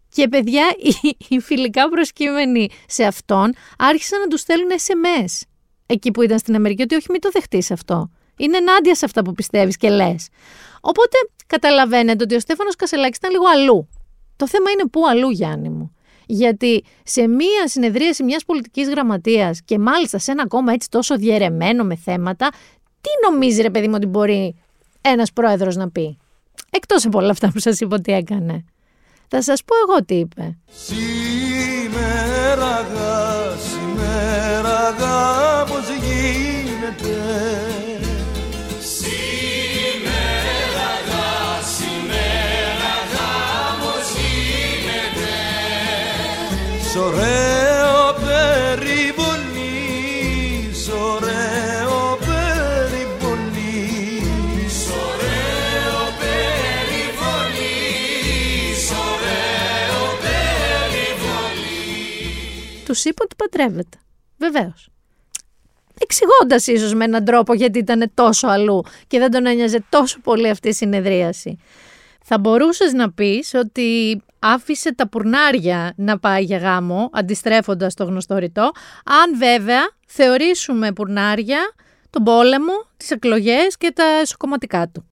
Και 0.10 0.28
παιδιά, 0.28 0.66
οι, 0.78 1.16
οι 1.28 1.40
φιλικά 1.40 1.90
προσκύμενοι 1.90 2.70
σε 2.88 3.04
αυτόν 3.04 3.54
άρχισαν 3.78 4.20
να 4.20 4.28
τους 4.28 4.40
στέλνουν 4.40 4.70
SMS 4.70 5.42
εκεί 5.86 6.12
που 6.12 6.22
ήταν 6.22 6.40
στην 6.40 6.56
Αμερική, 6.56 6.82
ότι 6.82 6.96
όχι 6.96 7.08
μην 7.12 7.22
το 7.22 7.30
δεχτείς 7.34 7.72
αυτό. 7.72 8.10
Είναι 8.38 8.58
ενάντια 8.58 8.96
σε 8.96 9.06
αυτά 9.06 9.22
που 9.22 9.34
πιστεύεις 9.34 9.78
και 9.78 9.90
λες. 9.90 10.28
Οπότε 10.82 11.18
καταλαβαίνετε 11.50 12.24
ότι 12.24 12.36
ο 12.36 12.40
Στέφανος 12.40 12.76
Κασελάκης 12.76 13.18
ήταν 13.18 13.32
λίγο 13.32 13.44
αλλού. 13.56 13.90
Το 14.36 14.48
θέμα 14.48 14.72
είναι 14.72 14.88
πού 14.88 15.08
αλλού, 15.08 15.30
Γιάννη 15.30 15.70
μου. 15.70 15.96
Γιατί 16.26 16.84
σε 17.04 17.28
μία 17.28 17.68
συνεδρίαση 17.68 18.24
μιας 18.24 18.46
πολιτικής 18.46 18.90
γραμματείας 18.90 19.62
και 19.66 19.80
μάλιστα 19.80 20.18
σε 20.18 20.32
ένα 20.32 20.48
κόμμα 20.48 20.74
έτσι 20.74 20.90
τόσο 20.90 21.16
διαιρεμένο 21.16 21.84
με 21.84 21.96
θέματα, 21.96 22.50
τι 23.02 23.32
νομίζει 23.32 23.62
ρε 23.62 23.70
παιδί 23.70 23.88
μου 23.88 23.94
ότι 23.96 24.06
μπορεί 24.06 24.56
ένας 25.02 25.34
πρόεδρος 25.34 25.76
να 25.76 25.90
πει; 25.90 26.18
Εκτός 26.70 27.06
από 27.06 27.18
όλα 27.18 27.30
αυτά 27.30 27.52
που 27.52 27.60
σας 27.60 27.80
είπα 27.80 27.96
ότι 27.96 28.12
έκανε. 28.12 28.66
Θα 29.28 29.42
σας 29.42 29.64
πω 29.64 29.76
εγώ 29.88 30.06
τι 30.06 30.16
είπε. 30.16 30.58
Σήμερα, 30.72 32.20
σήμερα, 32.78 33.09
ωραίο 47.00 48.14
περιβολή, 48.26 48.50
ωραίο 50.94 52.18
περιβολή, 52.28 53.74
ωραίο 55.08 56.02
περιβολή, 56.22 57.74
ωραίο 59.12 60.04
περιβολή. 60.22 61.74
Τους 62.86 63.06
είπε 63.06 63.24
ότι 63.24 63.36
παντρεύεται. 63.36 63.98
Βεβαίως. 64.38 64.90
Εξηγώντας 66.02 66.68
ίσως 66.68 66.94
με 66.94 67.04
έναν 67.04 67.26
τρόπο 67.26 67.54
γιατί 67.54 67.80
ήταν 67.80 68.12
τόσο 68.14 68.48
αλλού 68.48 68.84
και 69.08 69.20
δεν 69.20 69.32
τον 69.32 69.46
ένοιαζε 69.46 69.84
τόσο 69.90 70.20
πολύ 70.20 70.50
αυτή 70.50 70.68
η 70.68 70.74
συνεδρίαση. 70.74 71.58
Θα 72.24 72.40
μπορούσες 72.40 72.94
να 72.94 73.12
πεις 73.12 73.54
ότι 73.54 74.22
άφησε 74.40 74.96
τα 74.96 75.08
πουρνάρια 75.08 75.94
να 75.96 76.20
πάει 76.20 76.44
για 76.44 76.58
γάμο, 76.58 77.10
αντιστρέφοντας 77.14 77.94
το 77.94 78.04
γνωστό 78.04 78.38
ρητό, 78.38 78.72
αν 79.06 79.38
βέβαια 79.38 79.90
θεωρήσουμε 80.08 80.94
πουρνάρια 80.94 81.60
τον 82.10 82.24
πόλεμο, 82.24 82.74
τις 82.98 83.12
εκλογές 83.12 83.78
και 83.78 83.92
τα 83.92 84.04
εσωκομματικά 84.04 84.88
του. 84.88 85.06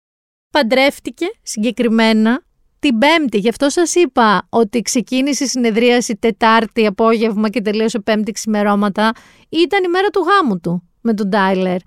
Παντρεύτηκε 0.52 1.26
συγκεκριμένα 1.42 2.42
την 2.80 2.98
Πέμπτη. 2.98 3.38
Γι' 3.38 3.50
αυτό 3.50 3.70
σας 3.70 3.96
είπα 3.96 4.48
ότι 4.50 4.82
ξεκίνησε 4.82 5.44
η 5.44 5.48
συνεδρίαση 5.48 6.16
Τετάρτη 6.16 6.86
απόγευμα 6.86 7.50
και 7.50 7.62
τελείωσε 7.62 8.00
Πέμπτη 8.00 8.32
ξημερώματα. 8.32 9.12
Ήταν 9.50 9.84
η 9.84 9.88
μέρα 9.88 10.08
του 10.08 10.20
γάμου 10.20 10.60
του 10.60 10.90
με 11.02 11.14
τον 11.14 11.30
Τάιλερ. 11.30 11.78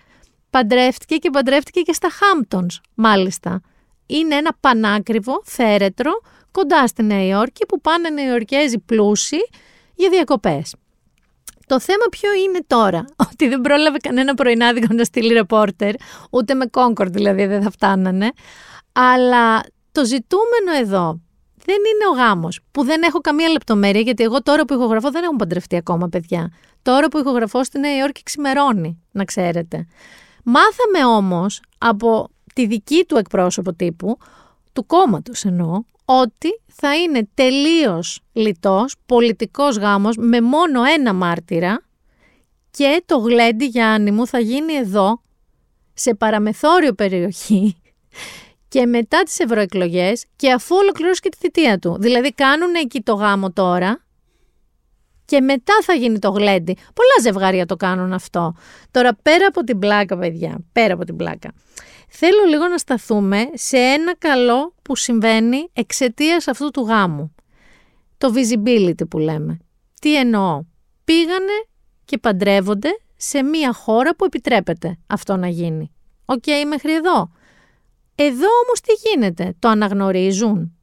Παντρεύτηκε 0.51 1.17
και 1.17 1.31
παντρεύτηκε 1.31 1.81
και 1.81 1.93
στα 1.93 2.09
Χάμπτονς, 2.11 2.81
μάλιστα. 2.95 3.61
Είναι 4.11 4.35
ένα 4.35 4.57
πανάκριβο, 4.61 5.43
θέρετρο, 5.45 6.11
κοντά 6.51 6.87
στη 6.87 7.03
Νέα 7.03 7.27
Υόρκη 7.27 7.67
που 7.67 7.81
πάνε 7.81 8.11
Νεοϊορκέζοι 8.11 8.79
πλούσιοι 8.79 9.49
για 9.95 10.09
διακοπές. 10.09 10.75
Το 11.67 11.81
θέμα 11.81 12.05
ποιο 12.11 12.33
είναι 12.33 12.59
τώρα, 12.67 13.05
ότι 13.31 13.49
δεν 13.49 13.61
πρόλαβε 13.61 13.99
κανένα 13.99 14.35
πρωινάδικο 14.35 14.95
να 14.95 15.05
στείλει 15.05 15.33
ρεπόρτερ, 15.33 15.95
ούτε 16.31 16.55
με 16.55 16.65
Concord 16.73 17.11
δηλαδή 17.11 17.47
δεν 17.47 17.63
θα 17.63 17.71
φτάνανε, 17.71 18.31
αλλά 18.93 19.63
το 19.93 20.05
ζητούμενο 20.05 20.79
εδώ 20.81 21.21
δεν 21.65 21.77
είναι 21.77 22.07
ο 22.13 22.23
γάμος, 22.23 22.61
που 22.71 22.85
δεν 22.85 23.03
έχω 23.03 23.19
καμία 23.19 23.49
λεπτομέρεια, 23.49 24.01
γιατί 24.01 24.23
εγώ 24.23 24.43
τώρα 24.43 24.65
που 24.65 24.75
ηχογραφώ 24.75 25.11
δεν 25.11 25.23
έχω 25.23 25.37
παντρευτεί 25.37 25.77
ακόμα 25.77 26.09
παιδιά. 26.09 26.53
Τώρα 26.83 27.09
που 27.09 27.19
ηχογραφώ 27.19 27.65
στη 27.65 27.79
Νέα 27.79 27.97
Υόρκη 27.97 28.23
ξημερώνει, 28.23 29.03
να 29.11 29.25
ξέρετε. 29.25 29.87
Μάθαμε 30.45 31.15
όμως 31.17 31.63
από 31.79 32.29
τη 32.61 32.67
δική 32.67 33.05
του 33.09 33.17
εκπρόσωπο 33.17 33.75
τύπου, 33.75 34.19
του 34.73 34.87
κόμματος 34.87 35.45
εννοώ, 35.45 35.83
ότι 36.05 36.61
θα 36.67 36.97
είναι 36.97 37.29
τελείως 37.35 38.21
λιτός, 38.33 38.95
πολιτικός 39.07 39.77
γάμος 39.77 40.17
με 40.17 40.41
μόνο 40.41 40.83
ένα 40.85 41.13
μάρτυρα 41.13 41.83
και 42.71 43.03
το 43.07 43.19
γλέντι 43.19 43.67
Γιάννη 43.67 44.11
μου 44.11 44.27
θα 44.27 44.39
γίνει 44.39 44.73
εδώ, 44.73 45.21
σε 45.95 46.15
παραμεθόριο 46.15 46.93
περιοχή 46.93 47.83
και 48.69 48.87
μετά 48.87 49.23
τις 49.23 49.39
ευρωεκλογές 49.39 50.25
και 50.37 50.53
αφού 50.53 50.77
ολοκληρώσει 50.77 51.21
και 51.21 51.29
τη 51.29 51.37
θητεία 51.37 51.79
του. 51.79 51.97
Δηλαδή 52.01 52.33
κάνουν 52.33 52.75
εκεί 52.75 53.01
το 53.01 53.15
γάμο 53.15 53.53
τώρα 53.53 54.05
και 55.25 55.41
μετά 55.41 55.75
θα 55.83 55.93
γίνει 55.93 56.19
το 56.19 56.31
γλέντι. 56.31 56.75
Πολλά 56.75 57.33
ζευγάρια 57.33 57.67
το 57.67 57.77
κάνουν 57.77 58.13
αυτό. 58.13 58.55
Τώρα 58.91 59.15
πέρα 59.23 59.47
από 59.47 59.65
την 59.65 59.79
πλάκα 59.79 60.19
παιδιά, 60.19 60.59
πέρα 60.73 60.95
από 60.95 61.05
την 61.05 61.17
πλάκα. 61.17 61.53
Θέλω 62.13 62.45
λίγο 62.49 62.69
να 62.69 62.79
σταθούμε 62.79 63.49
σε 63.55 63.77
ένα 63.77 64.17
καλό 64.17 64.75
που 64.83 64.97
συμβαίνει 64.97 65.69
εξαιτίας 65.73 66.49
αυτού 66.49 66.71
του 66.71 66.81
γάμου. 66.81 67.35
Το 68.19 68.33
visibility 68.35 69.09
που 69.11 69.19
λέμε. 69.19 69.59
Τι 70.01 70.17
εννοώ; 70.17 70.63
Πήγανε 71.05 71.65
και 72.05 72.19
παντρεύονται 72.19 72.89
σε 73.17 73.43
μια 73.43 73.73
χώρα 73.73 74.15
που 74.17 74.25
επιτρέπεται 74.25 74.99
αυτό 75.07 75.37
να 75.37 75.49
γίνει. 75.49 75.93
Οκ, 76.25 76.43
οκέι, 76.47 76.65
μέχρι 76.69 76.93
εδώ. 76.93 77.31
Εδώ 78.15 78.47
όμως 78.65 78.81
τι 78.83 79.09
γίνεται, 79.09 79.55
το 79.59 79.69
αναγνωρίζουν. 79.69 80.77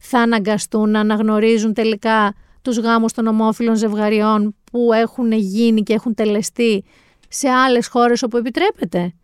Θα 0.00 0.18
αναγκαστούν 0.18 0.90
να 0.90 1.00
αναγνωρίζουν 1.00 1.74
τελικά 1.74 2.34
τους 2.62 2.78
γάμους 2.78 3.12
των 3.12 3.26
ομόφυλων 3.26 3.76
ζευγαριών 3.76 4.56
που 4.72 4.92
έχουν 4.92 5.32
γίνει 5.32 5.82
και 5.82 5.92
έχουν 5.92 6.14
τελεστεί 6.14 6.84
σε 7.28 7.48
άλλες 7.48 7.86
χώρες 7.86 8.22
όπου 8.22 8.36
επιτρέπεται; 8.36 9.14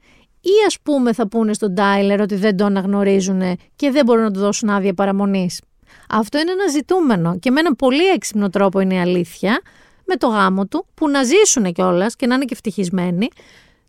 Ή 0.49 0.65
ας 0.67 0.81
πούμε 0.83 1.13
θα 1.13 1.29
πούνε 1.29 1.53
στον 1.53 1.75
Τάιλερ 1.75 2.21
ότι 2.21 2.35
δεν 2.35 2.57
το 2.57 2.65
αναγνωρίζουν 2.65 3.59
και 3.77 3.91
δεν 3.91 4.05
μπορούν 4.05 4.23
να 4.23 4.31
του 4.31 4.41
δώσουν 4.41 4.69
άδεια 4.69 4.95
παραμονής. 4.95 5.61
Αυτό 6.09 6.39
είναι 6.39 6.51
ένα 6.51 6.69
ζητούμενο 6.69 7.39
και 7.39 7.51
με 7.51 7.61
έναν 7.61 7.77
πολύ 7.77 8.07
έξυπνο 8.07 8.51
τρόπο 8.51 8.81
είναι 8.81 8.95
η 8.95 8.99
αλήθεια 8.99 9.61
με 10.05 10.17
το 10.17 10.27
γάμο 10.27 10.67
του 10.67 10.87
που 10.95 11.09
να 11.09 11.23
ζήσουν 11.23 11.73
κιόλας 11.73 12.17
και 12.17 12.27
να 12.27 12.35
είναι 12.35 12.45
και 12.45 12.55
ευτυχισμένοι 12.55 13.29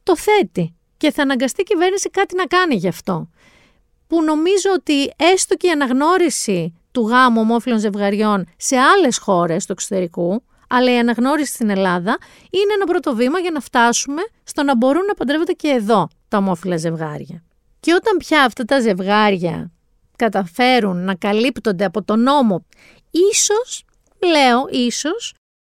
το 0.03 0.17
θέτει 0.17 0.75
και 0.97 1.11
θα 1.11 1.21
αναγκαστεί 1.21 1.61
η 1.61 1.63
κυβέρνηση 1.63 2.09
κάτι 2.09 2.35
να 2.35 2.45
κάνει 2.45 2.75
γι' 2.75 2.87
αυτό. 2.87 3.29
Που 4.07 4.23
νομίζω 4.23 4.69
ότι 4.73 5.11
έστω 5.33 5.55
και 5.55 5.67
η 5.67 5.69
αναγνώριση 5.69 6.73
του 6.91 7.07
γάμου 7.07 7.41
ομόφυλων 7.41 7.79
ζευγαριών 7.79 8.45
σε 8.57 8.77
άλλες 8.77 9.17
χώρες 9.17 9.65
του 9.65 9.71
εξωτερικού, 9.71 10.43
αλλά 10.69 10.91
η 10.91 10.97
αναγνώριση 10.97 11.53
στην 11.53 11.69
Ελλάδα 11.69 12.17
είναι 12.49 12.73
ένα 12.75 12.85
πρώτο 12.85 13.15
βήμα 13.15 13.39
για 13.39 13.51
να 13.51 13.59
φτάσουμε 13.59 14.21
στο 14.43 14.63
να 14.63 14.77
μπορούν 14.77 15.05
να 15.05 15.13
παντρεύονται 15.13 15.53
και 15.53 15.67
εδώ 15.67 16.07
τα 16.29 16.37
ομόφυλα 16.37 16.77
ζευγάρια. 16.77 17.43
Και 17.79 17.93
όταν 17.93 18.17
πια 18.17 18.43
αυτά 18.43 18.63
τα 18.63 18.79
ζευγάρια 18.79 19.71
καταφέρουν 20.15 21.03
να 21.03 21.15
καλύπτονται 21.15 21.85
από 21.85 22.03
τον 22.03 22.21
νόμο, 22.21 22.65
ίσως, 23.31 23.83
λέω 24.33 24.67
ίσως, 24.85 25.33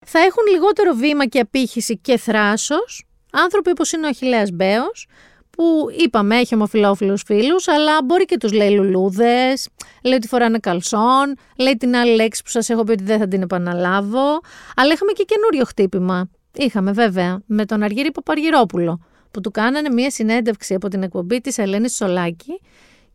θα 0.06 0.20
έχουν 0.20 0.44
λιγότερο 0.52 0.94
βήμα 0.94 1.26
και 1.26 1.40
απήχηση 1.40 1.98
και 1.98 2.18
θράσος 2.18 3.04
άνθρωποι 3.32 3.70
όπως 3.70 3.92
είναι 3.92 4.06
ο 4.06 4.10
Αχιλέας 4.10 4.50
Μπέος, 4.52 5.08
που 5.50 5.88
είπαμε 5.98 6.38
έχει 6.38 6.56
ομοφιλόφιλους 6.56 7.24
φίλους, 7.26 7.68
αλλά 7.68 8.04
μπορεί 8.04 8.26
και 8.26 8.38
τους 8.38 8.52
λέει 8.52 8.70
λουλούδες, 8.70 9.70
λέει 10.04 10.16
ότι 10.16 10.28
φοράνε 10.28 10.58
καλσόν, 10.58 11.36
λέει 11.58 11.78
την 11.78 11.96
άλλη 11.96 12.16
λέξη 12.16 12.44
που 12.44 12.50
σας 12.50 12.70
έχω 12.70 12.84
πει 12.84 12.92
ότι 12.92 13.04
δεν 13.04 13.20
θα 13.20 13.28
την 13.28 13.42
επαναλάβω, 13.42 14.40
αλλά 14.76 14.94
είχαμε 14.94 15.12
και 15.12 15.24
καινούριο 15.24 15.66
χτύπημα. 15.66 16.30
Είχαμε 16.54 16.92
βέβαια 16.92 17.42
με 17.46 17.66
τον 17.66 17.84
Αργύρι 17.84 18.12
Παπαργυρόπουλο, 18.12 19.00
που 19.32 19.42
του 19.42 19.52
κάνανε 19.52 19.90
μία 19.90 20.10
συνέντευξη 20.10 20.74
από 20.74 20.88
την 20.88 21.04
εκπομπή 21.04 21.42
της 21.42 21.58
Ελένης 21.58 21.96
Σολάκη 21.96 22.62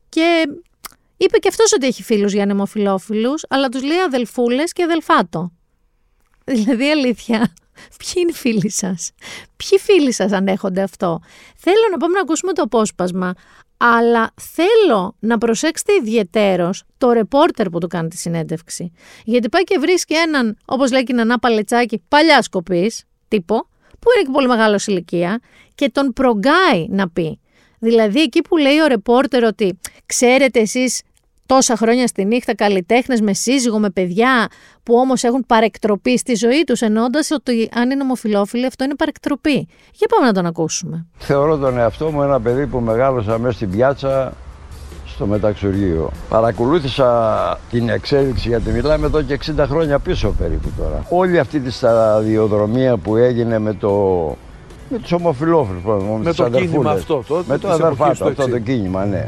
και 0.08 0.46
είπε 1.16 1.38
και 1.38 1.48
αυτός 1.48 1.72
ότι 1.72 1.86
έχει 1.86 2.02
φίλους 2.02 2.32
για 2.32 2.42
ανεμοφιλόφιλους, 2.42 3.44
αλλά 3.48 3.68
τους 3.68 3.82
λέει 3.82 3.98
αδελφούλες 3.98 4.72
και 4.72 4.82
αδελφάτο. 4.82 5.52
Δηλαδή 6.44 6.90
αλήθεια, 6.90 7.38
Ποιοι 7.98 8.12
είναι 8.16 8.30
οι 8.30 8.34
φίλοι 8.34 8.70
σας, 8.70 9.10
Ποιοι 9.56 9.78
φίλοι 9.78 10.12
σας 10.12 10.32
ανέχονται 10.32 10.82
αυτό; 10.82 11.20
Θέλω 11.56 11.88
να 11.90 11.96
πάμε 11.96 12.14
να 12.14 12.20
ακούσουμε 12.20 12.52
το 12.52 12.62
απόσπασμα, 12.62 13.34
αλλά 13.76 14.30
θέλω 14.56 15.16
να 15.18 15.38
προσέξετε 15.38 15.92
ιδιαιτέρως 15.94 16.84
το 16.98 17.12
ρεπόρτερ 17.12 17.68
που 17.68 17.78
του 17.78 17.86
κάνει 17.86 18.08
τη 18.08 18.16
συνέντευξη. 18.16 18.92
Γιατί 19.24 19.48
πάει 19.48 19.64
και 19.64 19.78
βρίσκει 19.78 20.14
έναν, 20.14 20.56
όπως 20.64 20.90
λέει 20.90 21.02
και 21.02 21.12
η 21.12 21.16
Νανά 21.16 21.38
Παλετσάκη, 21.38 22.02
παλιά 22.08 22.42
σκοπής, 22.42 23.04
τύπο, 23.28 23.68
που 24.04 24.10
είναι 24.16 24.24
και 24.24 24.32
πολύ 24.32 24.48
μεγάλος 24.48 24.86
ηλικία, 24.86 25.40
και 25.74 25.90
τον 25.90 26.12
προγκάει 26.12 26.86
να 26.88 27.08
πει. 27.08 27.40
Δηλαδή 27.78 28.20
εκεί 28.20 28.42
που 28.42 28.56
λέει 28.56 28.80
ο 28.80 28.86
ρεπόρτερ 28.86 29.44
ότι 29.44 29.78
ξέρετε 30.06 30.60
εσείς 30.60 31.02
τόσα 31.46 31.76
χρόνια 31.76 32.06
στη 32.06 32.24
νύχτα 32.24 32.54
καλλιτέχνες 32.54 33.20
με 33.20 33.32
σύζυγο, 33.32 33.78
με 33.78 33.90
παιδιά 33.90 34.48
που 34.82 34.94
όμως 34.94 35.22
έχουν 35.22 35.44
παρεκτροπή 35.46 36.18
στη 36.18 36.34
ζωή 36.34 36.64
τους, 36.66 36.80
εννοώντας 36.80 37.30
ότι 37.30 37.68
αν 37.74 37.90
είναι 37.90 38.02
ομοφυλόφιλοι 38.02 38.66
αυτό 38.66 38.84
είναι 38.84 38.94
παρεκτροπή. 38.94 39.68
Για 39.92 40.08
πάμε 40.08 40.26
να 40.26 40.32
τον 40.32 40.46
ακούσουμε. 40.46 41.06
Θεωρώ 41.18 41.56
τον 41.56 41.78
εαυτό 41.78 42.10
μου 42.10 42.22
ένα 42.22 42.40
παιδί 42.40 42.66
που 42.66 42.80
μεγάλωσα 42.80 43.38
μέσα 43.38 43.54
στην 43.56 43.70
πιάτσα 43.70 44.32
στο 45.14 45.26
μεταξουργείο. 45.26 46.10
Παρακολούθησα 46.28 47.58
την 47.70 47.88
εξέλιξη 47.88 48.48
γιατί 48.48 48.70
μιλάμε 48.70 49.06
εδώ 49.06 49.22
και 49.22 49.38
60 49.56 49.64
χρόνια 49.68 49.98
πίσω 49.98 50.34
περίπου 50.38 50.68
τώρα. 50.78 51.04
Όλη 51.08 51.38
αυτή 51.38 51.60
τη 51.60 51.70
σταδιοδρομία 51.70 52.96
που 52.96 53.16
έγινε 53.16 53.58
με 53.58 53.74
το 53.74 53.90
με 54.88 54.98
τους 54.98 55.12
ομοφυλόφιλους, 55.12 55.82
με, 56.22 56.32
το 56.32 56.50
κίνημα 56.50 56.90
αυτό, 56.90 57.24
το, 57.28 57.42
με 57.48 57.58
το 57.58 57.68
αδερφάτο, 57.68 58.26
αυτό 58.26 58.48
το 58.48 58.58
κίνημα, 58.58 59.04
ναι 59.04 59.24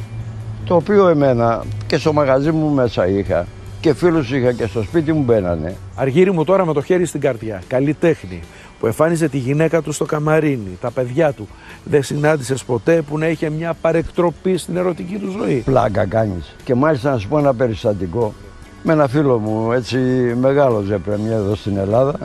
το 0.66 0.74
οποίο 0.74 1.08
εμένα 1.08 1.64
και 1.86 1.98
στο 1.98 2.12
μαγαζί 2.12 2.50
μου 2.50 2.68
μέσα 2.68 3.08
είχα 3.08 3.46
και 3.80 3.94
φίλους 3.94 4.30
είχα 4.30 4.52
και 4.52 4.66
στο 4.66 4.82
σπίτι 4.82 5.12
μου 5.12 5.22
μπαίνανε. 5.22 5.76
Αργύρι 5.94 6.32
μου 6.32 6.44
τώρα 6.44 6.66
με 6.66 6.72
το 6.72 6.82
χέρι 6.82 7.04
στην 7.04 7.20
καρδιά, 7.20 7.62
καλή 7.68 7.94
τέχνη, 7.94 8.40
που 8.80 8.86
εμφάνιζε 8.86 9.28
τη 9.28 9.38
γυναίκα 9.38 9.82
του 9.82 9.92
στο 9.92 10.04
καμαρίνι, 10.04 10.78
τα 10.80 10.90
παιδιά 10.90 11.32
του. 11.32 11.48
Δεν 11.84 12.02
συνάντησες 12.02 12.64
ποτέ 12.64 13.02
που 13.02 13.18
να 13.18 13.28
είχε 13.28 13.50
μια 13.50 13.74
παρεκτροπή 13.80 14.56
στην 14.56 14.76
ερωτική 14.76 15.18
του 15.18 15.30
ζωή. 15.30 15.62
Πλάκα 15.64 16.06
κάνεις. 16.06 16.56
Και 16.64 16.74
μάλιστα 16.74 17.10
να 17.10 17.18
σου 17.18 17.28
πω 17.28 17.38
ένα 17.38 17.54
περιστατικό. 17.54 18.34
Με 18.82 18.92
ένα 18.92 19.08
φίλο 19.08 19.38
μου, 19.38 19.72
έτσι 19.72 19.98
μεγάλο 20.40 20.80
ζεπρεμιέ 20.80 21.34
εδώ 21.34 21.54
στην 21.54 21.76
Ελλάδα. 21.76 22.18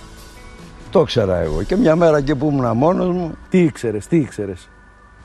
το 0.90 1.00
ήξερα 1.00 1.36
εγώ. 1.36 1.62
Και 1.62 1.76
μια 1.76 1.96
μέρα 1.96 2.20
και 2.20 2.34
που 2.34 2.50
ήμουν 2.52 2.76
μόνος 2.76 3.08
μου. 3.08 3.34
Τι 3.48 3.58
ήξερες, 3.58 4.06
τι 4.06 4.16
ήξερες; 4.16 4.68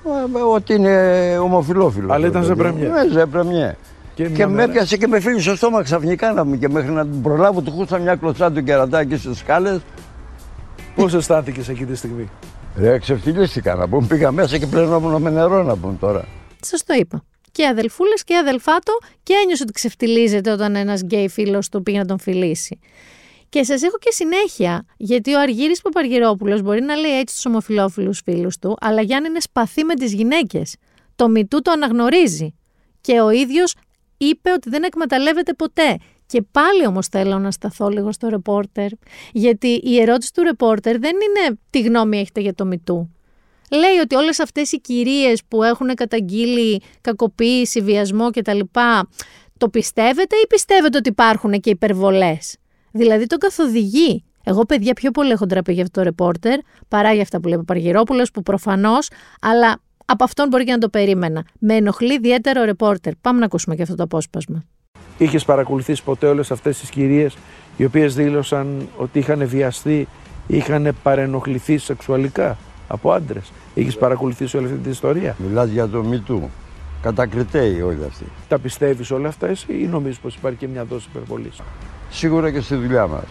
Ε, 0.05 0.41
ότι 0.53 0.73
είναι 0.73 1.37
ομοφιλόφιλο. 1.37 2.13
Αλλά 2.13 2.27
ήταν 2.27 2.45
σε 2.45 2.55
πρεμιέ. 2.55 2.87
Ναι, 2.87 3.19
σε 3.19 3.25
πρεμιέ. 3.25 3.75
Και, 4.15 4.29
και 4.29 4.47
με 4.47 4.63
έπιασε 4.63 4.97
και 4.97 5.07
με 5.07 5.19
φύγει 5.19 5.39
στο 5.39 5.55
στόμα 5.55 5.83
ξαφνικά 5.83 6.31
να 6.31 6.43
μου 6.43 6.57
και 6.57 6.69
μέχρι 6.69 6.91
να 6.91 7.05
την 7.05 7.21
προλάβω 7.21 7.61
του 7.61 7.71
χούσα 7.71 7.97
μια 7.97 8.15
κλωτσά 8.15 8.51
του 8.51 8.63
κερατάκι 8.63 9.17
στις 9.17 9.37
σκάλες. 9.37 9.81
Πώ 10.95 11.17
αισθάνθηκες 11.17 11.69
εκεί 11.69 11.85
τη 11.85 11.95
στιγμή; 11.95 12.29
Ρε, 12.75 12.99
ξεφτυλίστηκα 12.99 13.75
να 13.75 13.87
πούμε. 13.87 14.07
Πήγα 14.07 14.31
μέσα 14.31 14.57
και 14.57 14.67
πλενόμουν 14.67 15.21
με 15.21 15.29
νερό 15.29 15.63
να 15.63 15.77
πούμε 15.77 15.97
τώρα. 15.99 16.25
Σα 16.61 16.77
το 16.77 16.93
είπα. 16.99 17.23
Και 17.51 17.67
αδελφούλες 17.67 18.23
και 18.23 18.37
αδελφάτο 18.37 18.97
και 19.23 19.33
ένιωσε 19.43 19.63
ότι 19.63 19.71
ξεφτυλίζεται 19.71 20.51
όταν 20.51 20.75
ένας 20.75 21.01
γκέι 21.01 21.29
φίλος 21.29 21.69
του 21.69 21.83
πήγε 21.83 21.97
να 21.97 22.05
τον 22.05 22.19
φιλήσει. 22.19 22.79
Και 23.49 23.63
σας 23.63 23.81
έχω 23.81 23.97
και 23.99 24.11
συνέχεια, 24.11 24.85
γιατί 24.97 25.33
ο 25.33 25.39
Αργύρης 25.39 25.81
Παπαργυρόπουλος 25.81 26.61
μπορεί 26.61 26.81
να 26.81 26.95
λέει 26.95 27.19
έτσι 27.19 27.33
στους 27.33 27.45
ομοφυλόφιλους 27.45 28.21
φίλους 28.23 28.57
του, 28.57 28.77
αλλά 28.81 29.01
Γιάννη 29.01 29.27
είναι 29.27 29.39
σπαθή 29.39 29.83
με 29.83 29.93
τις 29.93 30.13
γυναίκες. 30.13 30.75
Το 31.15 31.29
μητού 31.29 31.61
το 31.61 31.71
αναγνωρίζει. 31.71 32.55
Και 33.01 33.21
ο 33.21 33.29
ίδιος 33.29 33.75
είπε 34.17 34.51
ότι 34.51 34.69
δεν 34.69 34.83
εκμεταλλεύεται 34.83 35.53
ποτέ. 35.53 35.97
Και 36.34 36.41
πάλι 36.51 36.86
όμως 36.88 37.07
θέλω 37.07 37.39
να 37.39 37.51
σταθώ 37.51 37.89
λίγο 37.89 38.11
στο 38.11 38.27
ρεπόρτερ, 38.27 38.88
γιατί 39.31 39.67
η 39.67 40.01
ερώτηση 40.01 40.34
του 40.34 40.43
ρεπόρτερ 40.43 40.99
δεν 40.99 41.11
είναι 41.11 41.59
τι 41.69 41.81
γνώμη 41.81 42.19
έχετε 42.19 42.41
για 42.41 42.53
το 42.53 42.65
μητού. 42.65 43.09
λέει 43.69 43.97
ότι 44.03 44.15
όλες 44.15 44.39
αυτές 44.39 44.71
οι 44.71 44.79
κυρίες 44.79 45.43
που 45.47 45.63
έχουν 45.63 45.93
καταγγείλει 45.93 46.81
κακοποίηση, 47.01 47.81
βιασμό 47.81 48.29
κτλ. 48.29 48.59
Το 49.57 49.69
πιστεύετε 49.69 50.36
ή 50.36 50.47
πιστεύετε 50.47 50.97
ότι 50.97 51.09
υπάρχουν 51.09 51.59
και 51.59 51.69
υπερβολές; 51.69 52.57
Δηλαδή 52.91 53.25
το 53.25 53.38
καθοδηγεί. 53.38 54.23
Εγώ, 54.43 54.65
παιδιά, 54.65 54.93
πιο 54.93 55.11
πολύ 55.11 55.31
έχω 55.31 55.45
ντραπεί 55.45 55.73
για 55.73 55.84
αυτό 55.84 55.99
το 55.99 56.05
ρεπόρτερ 56.05 56.59
παρά 56.88 57.13
για 57.13 57.21
αυτά 57.21 57.39
που 57.39 57.47
λέει 57.47 57.57
ο 57.57 57.63
Παργυρόπουλο, 57.63 58.27
που 58.34 58.43
προφανώς, 58.43 59.09
αλλά 59.41 59.81
από 60.05 60.23
αυτόν 60.23 60.47
μπορεί 60.47 60.63
και 60.63 60.71
να 60.71 60.77
το 60.77 60.89
περίμενα. 60.89 61.45
Με 61.59 61.73
ενοχλεί 61.73 62.13
ιδιαίτερο 62.13 62.61
ο 62.61 62.65
ρεπόρτερ. 62.65 63.15
Πάμε 63.15 63.39
να 63.39 63.45
ακούσουμε 63.45 63.75
και 63.75 63.81
αυτό 63.81 63.95
το 63.95 64.03
απόσπασμα. 64.03 64.65
Είχες 65.18 65.45
παρακολουθήσει 65.45 66.03
ποτέ 66.03 66.28
όλες 66.28 66.51
αυτές 66.51 66.80
τις 66.80 66.89
κυρίες 66.89 67.38
οι 67.78 67.86
οποίες 67.86 68.16
δήλωσαν 68.16 68.88
ότι 68.97 69.20
είχαν 69.20 69.47
βιαστεί, 69.47 70.07
είχαν 70.47 70.95
παρενοχληθεί 71.03 71.78
σεξουαλικά 71.78 72.57
από 72.88 73.11
άντρες; 73.11 73.51
Είχες 73.74 73.97
παρακολουθήσει 73.97 74.57
όλη 74.57 74.66
αυτή 74.66 74.78
την 74.78 74.91
ιστορία; 74.91 75.36
Μιλάς 75.47 75.70
για 75.70 75.88
το 75.88 76.03
μητού. 76.03 76.49
Κατακριτέοι 77.01 77.82
όλοι 77.82 78.05
αυτοί. 78.07 78.26
Τα 78.47 78.59
πιστεύεις 78.59 79.11
όλα 79.11 79.28
αυτά 79.28 79.47
εσύ 79.47 79.82
ή 79.82 79.86
νομίζεις 79.86 80.20
πως 80.20 80.36
υπάρχει 80.36 80.57
και 80.57 80.68
μια 80.68 80.84
δόση 80.84 81.07
υπερβολής; 81.09 81.61
Σίγουρα 82.09 82.51
και 82.51 82.61
στη 82.61 82.76
δουλειά 82.76 83.07
μας. 83.07 83.26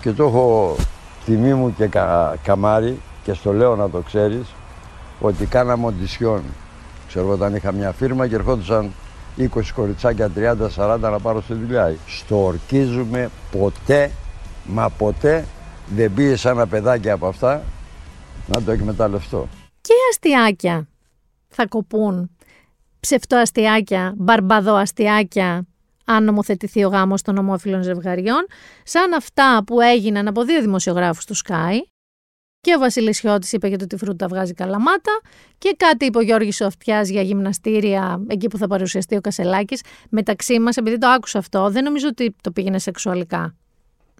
Και 0.00 0.10
το 0.10 0.24
έχω 0.24 0.76
τιμή 1.24 1.54
μου 1.54 1.74
και 1.76 1.86
κα, 1.86 2.36
καμάρι 2.42 3.00
και 3.22 3.32
στο 3.32 3.52
λέω 3.52 3.76
να 3.76 3.90
το 3.90 3.98
ξέρεις 3.98 4.54
ότι 5.20 5.46
κάναμε 5.46 5.86
οντισιόν. 5.86 6.42
Ξέρω 7.08 7.28
όταν 7.28 7.54
είχα 7.54 7.72
μια 7.72 7.92
φίρμα 7.92 8.26
και 8.26 8.34
ερχόντουσαν 8.34 8.90
20 9.40 9.60
κοριτσάκια, 9.74 10.30
30-40 10.76 10.98
να 11.00 11.20
πάρω 11.20 11.40
στη 11.40 11.54
δουλειά. 11.54 11.96
Στο 12.06 12.44
ορκίζουμε 12.44 13.30
ποτέ, 13.50 14.10
μα 14.64 14.88
ποτέ 14.90 15.44
δεν 15.94 16.14
πίεσα 16.14 16.50
ένα 16.50 16.66
παιδάκι 16.66 17.10
από 17.10 17.26
αυτά 17.26 17.62
να 18.46 18.62
το 18.62 18.70
εκμεταλλευτώ. 18.70 19.48
Και 19.80 19.92
αστιάκια 20.10 20.88
θα 21.48 21.66
κοπούν. 21.66 22.30
Ψευτοαστιάκια, 23.00 24.14
μπαρμπαδοαστιάκια, 24.16 25.66
αν 26.04 26.24
νομοθετηθεί 26.24 26.84
ο 26.84 26.88
γάμος 26.88 27.22
των 27.22 27.36
ομόφυλων 27.36 27.82
ζευγαριών, 27.82 28.46
σαν 28.82 29.12
αυτά 29.12 29.62
που 29.66 29.80
έγιναν 29.80 30.28
από 30.28 30.44
δύο 30.44 30.60
δημοσιογράφους 30.60 31.24
του 31.24 31.36
Sky, 31.36 31.89
και 32.60 32.74
ο 32.76 32.78
Βασίλης 32.78 33.20
Χιώτης 33.20 33.52
είπε 33.52 33.68
για 33.68 33.78
το 33.78 33.84
ότι 33.84 33.96
φρούτα 33.96 34.28
βγάζει 34.28 34.52
καλαμάτα 34.52 35.20
και 35.58 35.74
κάτι 35.76 36.04
είπε 36.04 36.18
ο 36.18 36.20
Γιώργης 36.20 36.56
Σοφτιάς 36.56 37.08
για 37.08 37.22
γυμναστήρια 37.22 38.24
εκεί 38.26 38.48
που 38.48 38.58
θα 38.58 38.66
παρουσιαστεί 38.66 39.16
ο 39.16 39.20
Κασελάκης. 39.20 39.82
Μεταξύ 40.10 40.58
μας, 40.58 40.76
επειδή 40.76 40.98
το 40.98 41.08
άκουσα 41.08 41.38
αυτό, 41.38 41.70
δεν 41.70 41.84
νομίζω 41.84 42.08
ότι 42.08 42.36
το 42.40 42.50
πήγαινε 42.50 42.78
σεξουαλικά. 42.78 43.54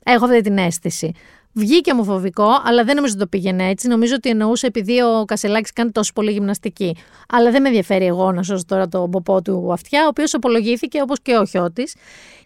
Έχω 0.04 0.24
αυτή 0.24 0.40
την 0.40 0.58
αίσθηση. 0.58 1.12
Βγήκε 1.52 1.92
ομοφοβικό, 1.92 2.48
αλλά 2.64 2.84
δεν 2.84 2.94
νομίζω 2.94 3.12
ότι 3.12 3.22
το 3.22 3.28
πήγαινε 3.28 3.68
έτσι. 3.68 3.88
Νομίζω 3.88 4.14
ότι 4.14 4.28
εννοούσε 4.28 4.66
επειδή 4.66 5.02
ο 5.02 5.24
Κασελάκης 5.24 5.72
κάνει 5.72 5.90
τόσο 5.90 6.12
πολύ 6.14 6.32
γυμναστική. 6.32 6.96
Αλλά 7.28 7.50
δεν 7.50 7.62
με 7.62 7.68
ενδιαφέρει 7.68 8.06
εγώ 8.06 8.32
να 8.32 8.42
σώσω 8.42 8.64
τώρα 8.66 8.88
το 8.88 9.08
ποπό 9.08 9.42
του 9.42 9.72
αυτιά, 9.72 10.04
ο 10.04 10.06
οποίος 10.06 10.34
απολογήθηκε 10.34 11.00
όπως 11.02 11.20
και 11.22 11.36
ο 11.36 11.44
Χιώτης. 11.44 11.94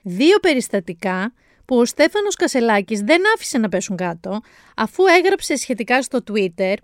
Δύο 0.02 0.38
περιστατικά 0.38 1.32
που 1.64 1.76
ο 1.76 1.84
Στέφανος 1.84 2.34
Κασελάκης 2.34 3.00
δεν 3.00 3.22
άφησε 3.34 3.58
να 3.58 3.68
πέσουν 3.68 3.96
κάτω, 3.96 4.40
αφού 4.76 5.04
έγραψε 5.06 5.56
σχετικά 5.56 6.02
στο 6.02 6.18
Twitter 6.30 6.74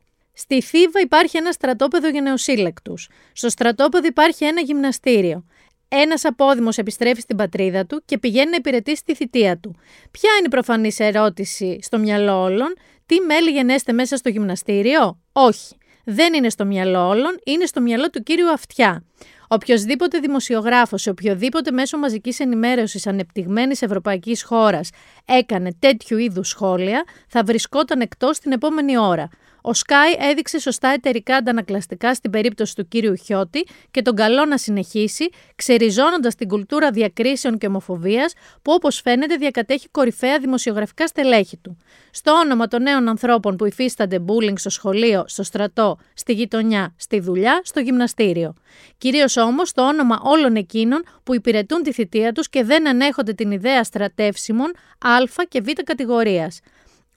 Στη 0.41 0.63
Θήβα 0.63 1.01
υπάρχει 1.01 1.37
ένα 1.37 1.53
στρατόπεδο 1.53 2.09
για 2.09 2.21
νεοσύλλεκτους. 2.21 3.09
Στο 3.33 3.49
στρατόπεδο 3.49 4.07
υπάρχει 4.07 4.45
ένα 4.45 4.61
γυμναστήριο. 4.61 5.45
Ένας 5.89 6.25
απόδημος 6.25 6.79
επιστρέφει 6.79 7.21
στην 7.21 7.37
πατρίδα 7.37 7.87
του 7.87 8.03
και 8.05 8.19
πηγαίνει 8.19 8.51
να 8.51 8.57
υπηρετήσει 8.57 9.05
τη 9.05 9.15
θητεία 9.15 9.59
του. 9.59 9.77
Ποια 10.11 10.31
είναι 10.39 10.47
η 10.47 10.49
προφανής 10.49 10.99
ερώτηση 10.99 11.79
στο 11.83 11.99
μυαλό 11.99 12.43
όλων, 12.43 12.75
τι 13.07 13.21
μέλη 13.21 13.51
γενέστε 13.51 13.93
μέσα 13.93 14.17
στο 14.17 14.29
γυμναστήριο, 14.29 15.19
Όχι. 15.33 15.75
Δεν 16.05 16.35
είναι 16.35 16.51
στο 16.51 16.65
μυαλό 16.65 17.09
όλων, 17.09 17.41
είναι 17.45 17.67
στο 17.67 17.81
μυαλό 17.81 18.11
του 18.11 18.23
κύριου 18.23 18.51
Αυτιά. 18.51 19.05
Οποιοδήποτε 19.53 20.19
δημοσιογράφος 20.19 21.03
σε 21.03 21.11
οποιοδήποτε 21.11 21.71
μέσο 21.71 21.99
μαζικής 21.99 22.41
ενημέρωσης 22.41 23.07
ανεπτυγμένης 23.07 23.83
ευρωπαϊκής 23.83 24.43
χώρας 24.43 24.91
έκανε 25.25 25.75
τέτοιου 25.79 26.19
είδους 26.19 26.49
σχόλια, 26.49 27.05
θα 27.29 27.43
βρισκόταν 27.45 28.01
εκτός 28.01 28.39
την 28.39 28.53
επόμενη 28.53 28.99
ώρα. 28.99 29.29
Ο 29.63 29.75
Σκάι 29.75 30.13
έδειξε 30.19 30.59
σωστά 30.59 30.89
εταιρικά 30.89 31.37
αντανακλαστικά 31.37 32.15
στην 32.15 32.31
περίπτωση 32.31 32.75
του 32.75 32.89
κύριου 32.89 33.15
Χιώτη 33.15 33.67
και 33.91 34.03
τον 34.03 34.15
καλό 34.15 34.45
να 34.45 34.59
συνεχίσει, 34.59 35.29
ξεριζώνοντας 35.55 36.35
την 36.35 36.49
κουλτούρα 36.49 36.91
διακρίσεων 36.91 37.59
και 37.59 37.67
ομοφοβίας 37.67 38.33
που 38.63 38.73
όπως 38.73 39.01
φαίνεται 39.01 39.37
διακατέχει 39.37 39.89
κορυφαία 39.89 40.39
δημοσιογραφικά 40.39 41.07
στελέχη 41.07 41.57
του. 41.57 41.77
Στο 42.11 42.33
όνομα 42.33 42.67
των 42.67 42.83
νέων 42.83 43.09
ανθρώπων 43.09 43.57
που 43.57 43.65
υφίστανται 43.65 44.25
bullying 44.27 44.59
στο 44.59 44.71
σχολείο, 44.71 45.25
στο 45.27 45.43
στρατό, 45.43 45.99
στη 46.15 46.33
γειτονιά, 46.33 46.95
στη 46.97 47.21
δουλειά, 47.21 47.61
στο 47.65 47.81
γυμναστήριο. 47.81 48.55
Κυρίως 48.99 49.37
όμως 49.37 49.73
το 49.73 49.87
όνομα 49.87 50.21
όλων 50.23 50.57
εκείνων 50.57 51.03
που 51.23 51.35
υπηρετούν 51.35 51.83
τη 51.83 51.93
θητεία 51.93 52.33
τους 52.33 52.49
και 52.49 52.65
δεν 52.65 52.89
ανέχονται 52.89 53.33
την 53.33 53.51
ιδέα 53.51 53.85
στρατεύσιμων 53.85 54.73
Α 54.99 55.45
και 55.49 55.61
Β 55.61 55.69
κατηγορίας. 55.85 56.61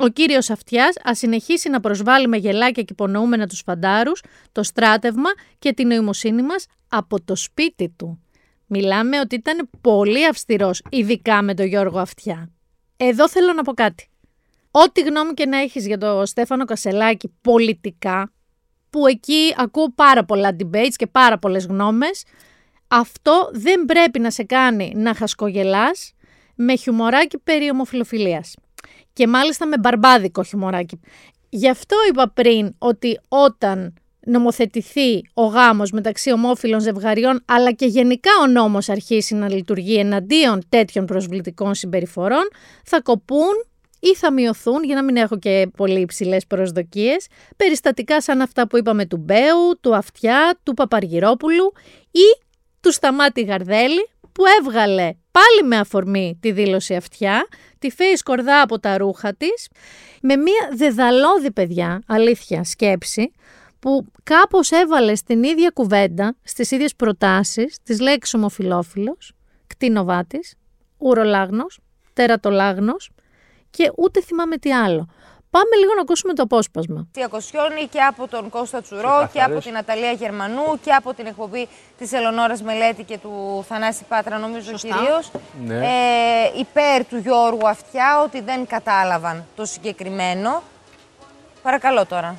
Ο 0.03 0.07
κύριος 0.07 0.49
Αυτιάς 0.49 0.95
ας 1.03 1.17
συνεχίσει 1.17 1.69
να 1.69 1.79
προσβάλλει 1.79 2.27
με 2.27 2.37
γελάκια 2.37 2.83
και 2.83 2.91
υπονοούμενα 2.91 3.47
τους 3.47 3.61
φαντάρους, 3.65 4.23
το 4.51 4.63
στράτευμα 4.63 5.29
και 5.59 5.73
την 5.73 5.87
νοημοσύνη 5.87 6.41
μας 6.41 6.65
από 6.87 7.23
το 7.23 7.35
σπίτι 7.35 7.93
του. 7.97 8.23
Μιλάμε 8.67 9.19
ότι 9.19 9.35
ήταν 9.35 9.69
πολύ 9.81 10.25
αυστηρός, 10.27 10.81
ειδικά 10.89 11.41
με 11.41 11.53
τον 11.53 11.65
Γιώργο 11.65 11.99
Αυτιά. 11.99 12.51
Εδώ 12.97 13.29
θέλω 13.29 13.53
να 13.53 13.63
πω 13.63 13.73
κάτι. 13.73 14.09
Ό,τι 14.71 15.01
γνώμη 15.01 15.33
και 15.33 15.45
να 15.45 15.57
έχεις 15.57 15.87
για 15.87 15.97
τον 15.97 16.25
Στέφανο 16.25 16.65
Κασελάκη 16.65 17.33
πολιτικά, 17.41 18.31
που 18.89 19.07
εκεί 19.07 19.53
ακούω 19.57 19.91
πάρα 19.95 20.25
πολλά 20.25 20.55
debates 20.59 20.93
και 20.95 21.07
πάρα 21.07 21.37
πολλές 21.37 21.65
γνώμες, 21.65 22.23
αυτό 22.87 23.49
δεν 23.53 23.85
πρέπει 23.85 24.19
να 24.19 24.31
σε 24.31 24.43
κάνει 24.43 24.93
να 24.95 25.15
χασκογελάς 25.15 26.13
με 26.55 26.75
χιουμοράκι 26.75 27.37
περί 27.37 27.69
ομοφιλοφιλίας 27.69 28.55
και 29.13 29.27
μάλιστα 29.27 29.65
με 29.67 29.77
μπαρμπάδικο 29.79 30.43
χιουμοράκι. 30.43 30.99
Γι' 31.49 31.69
αυτό 31.69 31.95
είπα 32.09 32.29
πριν 32.29 32.75
ότι 32.77 33.19
όταν 33.27 33.93
νομοθετηθεί 34.25 35.21
ο 35.33 35.45
γάμος 35.45 35.91
μεταξύ 35.91 36.31
ομόφυλων 36.31 36.79
ζευγαριών 36.79 37.41
αλλά 37.45 37.71
και 37.71 37.85
γενικά 37.85 38.31
ο 38.41 38.47
νόμος 38.47 38.89
αρχίσει 38.89 39.35
να 39.35 39.49
λειτουργεί 39.49 39.95
εναντίον 39.95 40.61
τέτοιων 40.69 41.05
προσβλητικών 41.05 41.73
συμπεριφορών 41.73 42.47
θα 42.83 43.01
κοπούν 43.01 43.65
ή 43.99 44.15
θα 44.15 44.31
μειωθούν, 44.31 44.83
για 44.83 44.95
να 44.95 45.03
μην 45.03 45.15
έχω 45.15 45.39
και 45.39 45.69
πολύ 45.77 45.99
υψηλές 45.99 46.45
προσδοκίες, 46.47 47.27
περιστατικά 47.55 48.21
σαν 48.21 48.41
αυτά 48.41 48.67
που 48.67 48.77
είπαμε 48.77 49.05
του 49.05 49.17
Μπέου, 49.17 49.79
του 49.81 49.95
Αυτιά, 49.95 50.59
του 50.63 50.73
Παπαργυρόπουλου 50.73 51.73
ή 52.11 52.45
του 52.79 52.91
Σταμάτη 52.91 53.41
Γαρδέλη, 53.41 54.09
που 54.31 54.43
έβγαλε 54.59 55.11
πάλι 55.31 55.67
με 55.67 55.77
αφορμή 55.77 56.37
τη 56.41 56.51
δήλωση 56.51 56.95
αυτιά, 56.95 57.47
τη 57.83 57.91
φέει 57.91 58.15
σκορδά 58.15 58.61
από 58.61 58.79
τα 58.79 58.97
ρούχα 58.97 59.33
της, 59.33 59.67
με 60.21 60.35
μία 60.35 60.69
δεδαλώδη 60.73 61.51
παιδιά, 61.51 62.01
αλήθεια, 62.07 62.63
σκέψη, 62.63 63.31
που 63.79 64.05
κάπως 64.23 64.71
έβαλε 64.71 65.15
στην 65.15 65.43
ίδια 65.43 65.69
κουβέντα, 65.69 66.35
στις 66.43 66.71
ίδιες 66.71 66.95
προτάσεις, 66.95 67.77
τις 67.83 67.99
λέξεις 67.99 68.33
ομοφιλόφιλος, 68.33 69.33
κτηνοβάτης, 69.67 70.55
ουρολάγνος, 70.97 71.79
τερατολάγνος 72.13 73.11
και 73.69 73.91
ούτε 73.97 74.21
θυμάμαι 74.21 74.57
τι 74.57 74.73
άλλο. 74.73 75.07
Πάμε 75.57 75.75
λίγο 75.79 75.93
να 75.95 76.01
ακούσουμε 76.01 76.33
το 76.33 76.43
απόσπασμα. 76.43 77.07
Ακοσιώνει 77.25 77.87
και 77.91 77.99
από 77.99 78.27
τον 78.27 78.49
Κώστα 78.49 78.81
Τσουρό 78.81 79.29
και 79.33 79.41
από 79.41 79.59
την 79.59 79.77
Αταλία 79.77 80.11
Γερμανού 80.11 80.79
και 80.83 80.91
από 80.91 81.13
την 81.13 81.25
εκπομπή 81.25 81.67
της 81.97 82.11
Ελονόρας 82.13 82.61
Μελέτη 82.61 83.03
και 83.03 83.17
του 83.17 83.65
Θανάση 83.67 84.03
Πάτρα, 84.07 84.37
νομίζω 84.37 84.71
κυρίως. 84.71 85.31
Ναι. 85.65 85.75
Ε, 85.75 86.59
υπέρ 86.59 87.05
του 87.05 87.17
Γιώργου 87.17 87.67
Αυτιά 87.67 88.21
ότι 88.23 88.41
δεν 88.41 88.67
κατάλαβαν 88.67 89.45
το 89.55 89.65
συγκεκριμένο. 89.65 90.63
Παρακαλώ 91.61 92.05
τώρα. 92.05 92.35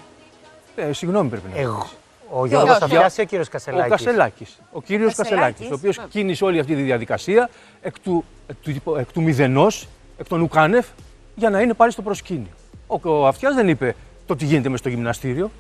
Ε, 0.76 0.92
συγγνώμη 0.92 1.28
πρέπει 1.28 1.48
να 1.54 1.60
Εγώ. 1.60 1.88
Ο 2.30 2.46
Γιώργος 2.46 2.80
Αυτιάς 2.80 3.16
ή 3.16 3.20
ο 3.20 3.24
κύριος 3.24 3.48
Κασελάκης. 3.48 3.92
Ο 3.92 3.96
Κασελάκης. 3.96 4.58
Ο 4.72 4.82
κύριος 4.82 5.14
Κασελάκης, 5.14 5.70
ο 5.70 5.74
οποίος 5.74 5.98
κίνησε 6.08 6.44
όλη 6.44 6.58
αυτή 6.58 6.74
τη 6.74 6.82
διαδικασία 6.82 7.50
εκ 7.82 8.00
του, 8.00 8.24
εκ 8.46 8.56
του, 8.62 8.96
εκ 8.98 9.12
του 9.12 9.22
μηδενός, 9.22 9.88
εκ 10.18 10.28
των 10.28 10.40
Ουκάνευ, 10.40 10.86
για 11.34 11.50
να 11.50 11.60
είναι 11.60 11.74
πάλι 11.74 11.92
στο 11.92 12.02
προσκήνιο. 12.02 12.52
Ο, 12.86 12.98
ο 13.10 13.26
Αυτιάς 13.26 13.54
δεν 13.54 13.68
είπε 13.68 13.94
το 14.26 14.36
τι 14.36 14.44
γίνεται 14.44 14.68
μες 14.68 14.78
στο 14.78 14.88
γυμναστήριο. 14.88 15.50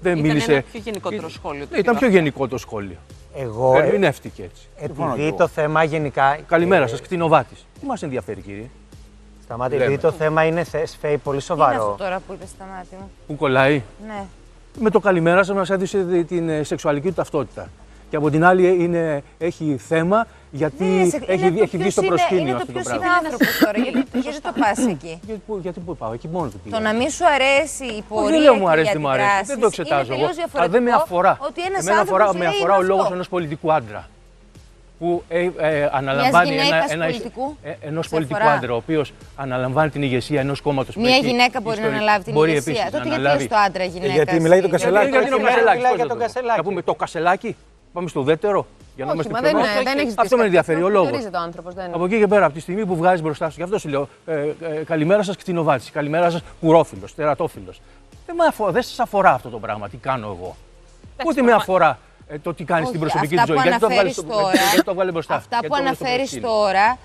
Δεν 0.00 0.12
ήταν 0.16 0.26
μίλησε. 0.26 0.52
Ένα 0.52 0.62
πιο 0.72 0.80
γενικό 0.84 1.10
το 1.10 1.28
σχόλιο. 1.28 1.66
Ναι, 1.70 1.78
ήταν 1.78 1.96
πιο 1.96 2.08
γενικό 2.08 2.48
το 2.48 2.58
σχόλιο. 2.58 2.96
Εγώ. 3.34 3.76
Ερμηνεύτηκε 3.76 4.42
έτσι. 4.42 4.68
Επειδή 4.76 5.34
το 5.36 5.46
θέμα 5.46 5.84
γενικά. 5.84 6.38
Καλημέρα 6.46 6.84
ε... 6.84 6.86
σας, 6.86 7.00
κτηνοβάτης. 7.00 7.66
Τι 7.80 7.86
μας 7.86 8.02
ενδιαφέρει, 8.02 8.40
κύριε; 8.40 8.66
Σταμάτη, 9.42 9.74
επειδή 9.74 9.98
το 9.98 10.12
θέμα 10.12 10.44
είναι 10.44 10.64
σφαίει 10.84 11.18
πολύ 11.18 11.40
σοβαρό. 11.40 11.70
Τι 11.70 11.76
είναι 11.76 11.90
αυτό 11.90 12.04
τώρα 12.04 12.20
που 12.26 12.32
είπες 12.32 12.48
σταμάτη 12.48 12.94
μου. 13.00 13.10
Που 13.26 13.36
κολλάει. 13.36 13.82
Ναι. 14.06 14.24
Με 14.78 14.90
το 14.90 15.00
καλημέρα 15.00 15.42
σας 15.42 15.56
μας 15.56 15.70
έδωσε 15.70 16.24
την 16.28 16.48
ε, 16.48 16.62
σεξουαλική 16.62 17.08
του 17.08 17.14
ταυτότητα. 17.14 17.70
Και 18.10 18.16
από 18.16 18.30
την 18.30 18.44
άλλη 18.44 18.84
είναι, 18.84 19.22
έχει 19.38 19.76
θέμα 19.76 20.26
γιατί 20.50 20.84
ναι, 20.84 21.02
έχει, 21.26 21.46
είναι 21.46 21.60
έχει 21.60 21.76
βγει 21.76 21.90
στο 21.90 22.02
προσκήνιο 22.02 22.42
είναι, 22.42 22.52
αυτό 22.52 22.66
το, 22.66 22.72
το 22.72 22.84
πράγμα. 22.84 23.04
Είναι 23.04 23.14
άνθρωπος 23.16 23.58
τώρα, 23.58 23.78
γιατί, 23.78 24.18
γιατί 24.24 24.40
το 24.40 24.52
πας 24.60 24.78
εκεί; 24.78 25.20
Γιατί, 25.24 25.42
πού, 25.46 25.58
γιατί 25.62 25.80
πού 25.80 25.96
πάω, 25.96 26.12
εκεί 26.12 26.28
μόνος 26.28 26.52
του 26.52 26.60
πήγα. 26.64 26.76
Το 26.76 26.82
να 26.82 26.92
μην 26.92 27.10
σου 27.10 27.24
αρέσει 27.26 27.84
η 27.84 28.02
πορεία. 28.08 28.30
Δεν 28.30 28.40
λέω 28.40 28.54
μου 28.54 28.68
αρέσει, 28.68 28.92
δεν 28.92 29.00
μου 29.00 29.08
αρέσει. 29.08 29.28
Δεν 29.44 29.60
το 29.60 29.66
εξετάζω 29.66 30.12
εγώ. 30.12 30.28
Αλλά 30.52 30.68
δεν 30.68 30.82
με 30.82 30.92
αφορά. 30.92 31.38
Ότι 31.40 31.62
ένας 31.62 31.86
Εμένα 31.86 32.00
αφορά, 32.00 32.34
με 32.34 32.46
αφορά 32.46 32.76
ο 32.76 32.82
λόγος 32.82 33.10
ενός 33.10 33.28
πολιτικού 33.28 33.72
άντρα 33.72 34.08
που 34.98 35.22
ε, 35.28 35.50
ε, 35.56 35.88
αναλαμβάνει 35.92 36.56
ένα, 36.56 36.84
ένα, 36.88 37.04
πολιτικού, 37.04 37.56
ε, 37.62 37.72
ενός 37.80 38.08
πολιτικού 38.08 38.48
άντρα, 38.48 38.72
ο 38.72 38.76
οποίος 38.76 39.12
αναλαμβάνει 39.36 39.90
την 39.90 40.02
ηγεσία 40.02 40.40
ενός 40.40 40.60
κόμματος. 40.60 40.96
Μια 40.96 41.16
γυναίκα 41.16 41.60
μπορεί 41.60 41.80
να 41.80 41.86
αναλάβει 41.86 42.24
την 42.24 42.32
μπορεί 42.32 42.50
ηγεσία. 42.50 42.88
Τότε 42.90 43.08
γιατί 43.08 43.20
λες 43.20 43.46
το 43.48 43.56
άντρα 43.56 43.84
γυναίκας. 43.84 44.14
Γιατί 44.14 44.40
μιλάει 44.40 44.58
για 44.58 44.68
τον 44.68 44.78
Κασελάκη. 44.78 45.10
Γιατί 45.10 45.30
μιλάει 45.74 45.94
για 45.96 46.06
τον 46.06 46.18
Κασελάκη. 46.18 46.56
Θα 46.56 46.62
πούμε 46.62 46.82
το 46.82 46.94
Κασελάκη, 46.94 47.56
πάμε 47.92 48.08
στο 48.08 48.20
ουδέτερο. 48.20 48.66
Για 48.96 49.04
να 49.04 49.12
Όχι, 49.12 49.30
μα 49.30 49.40
δεν, 49.40 49.56
δεν 49.84 49.98
έχεις 49.98 50.14
Αυτό 50.16 50.36
με 50.36 50.44
ενδιαφέρει 50.44 50.82
ο 50.82 50.88
λόγος. 50.88 51.10
Δεν... 51.74 51.94
Από 51.94 52.04
εκεί 52.04 52.18
και 52.18 52.26
πέρα, 52.26 52.44
από 52.44 52.54
τη 52.54 52.60
στιγμή 52.60 52.86
που 52.86 52.96
βγάζεις 52.96 53.22
μπροστά 53.22 53.50
σου, 53.50 53.54
γι' 53.56 53.62
αυτό 53.62 53.78
σου 53.78 53.88
λέω, 53.88 54.08
ε, 54.26 54.52
ε, 54.60 54.84
καλημέρα 54.84 55.22
σας 55.22 55.36
κτηνοβάτης, 55.36 55.90
καλημέρα 55.90 56.30
σας 56.30 56.42
κουρόφιλος, 56.60 57.14
τερατόφιλος. 57.14 57.80
Δεν, 58.26 58.36
δεν 58.70 58.82
σας 58.82 58.98
αφορά 58.98 59.32
αυτό 59.32 59.48
το 59.48 59.58
πράγμα, 59.58 59.88
τι 59.88 59.96
κάνω 59.96 60.26
εγώ. 60.26 60.56
Ούτε 61.26 61.42
με 61.42 61.52
αφορά 61.52 61.98
ε, 62.28 62.38
το 62.38 62.54
τι 62.54 62.64
κάνεις 62.64 62.88
στην 62.88 63.00
προσωπική 63.00 63.36
του 63.36 63.42
ζωή. 63.46 63.58
Γιατί 63.62 63.78
το 63.78 63.88
βγάλεις 63.88 64.14
τώρα, 64.84 65.10
μπροστά. 65.12 65.34
Αυτά 65.34 65.58
που 65.66 65.74
αναφέρεις 65.74 66.40
τώρα 66.40 66.98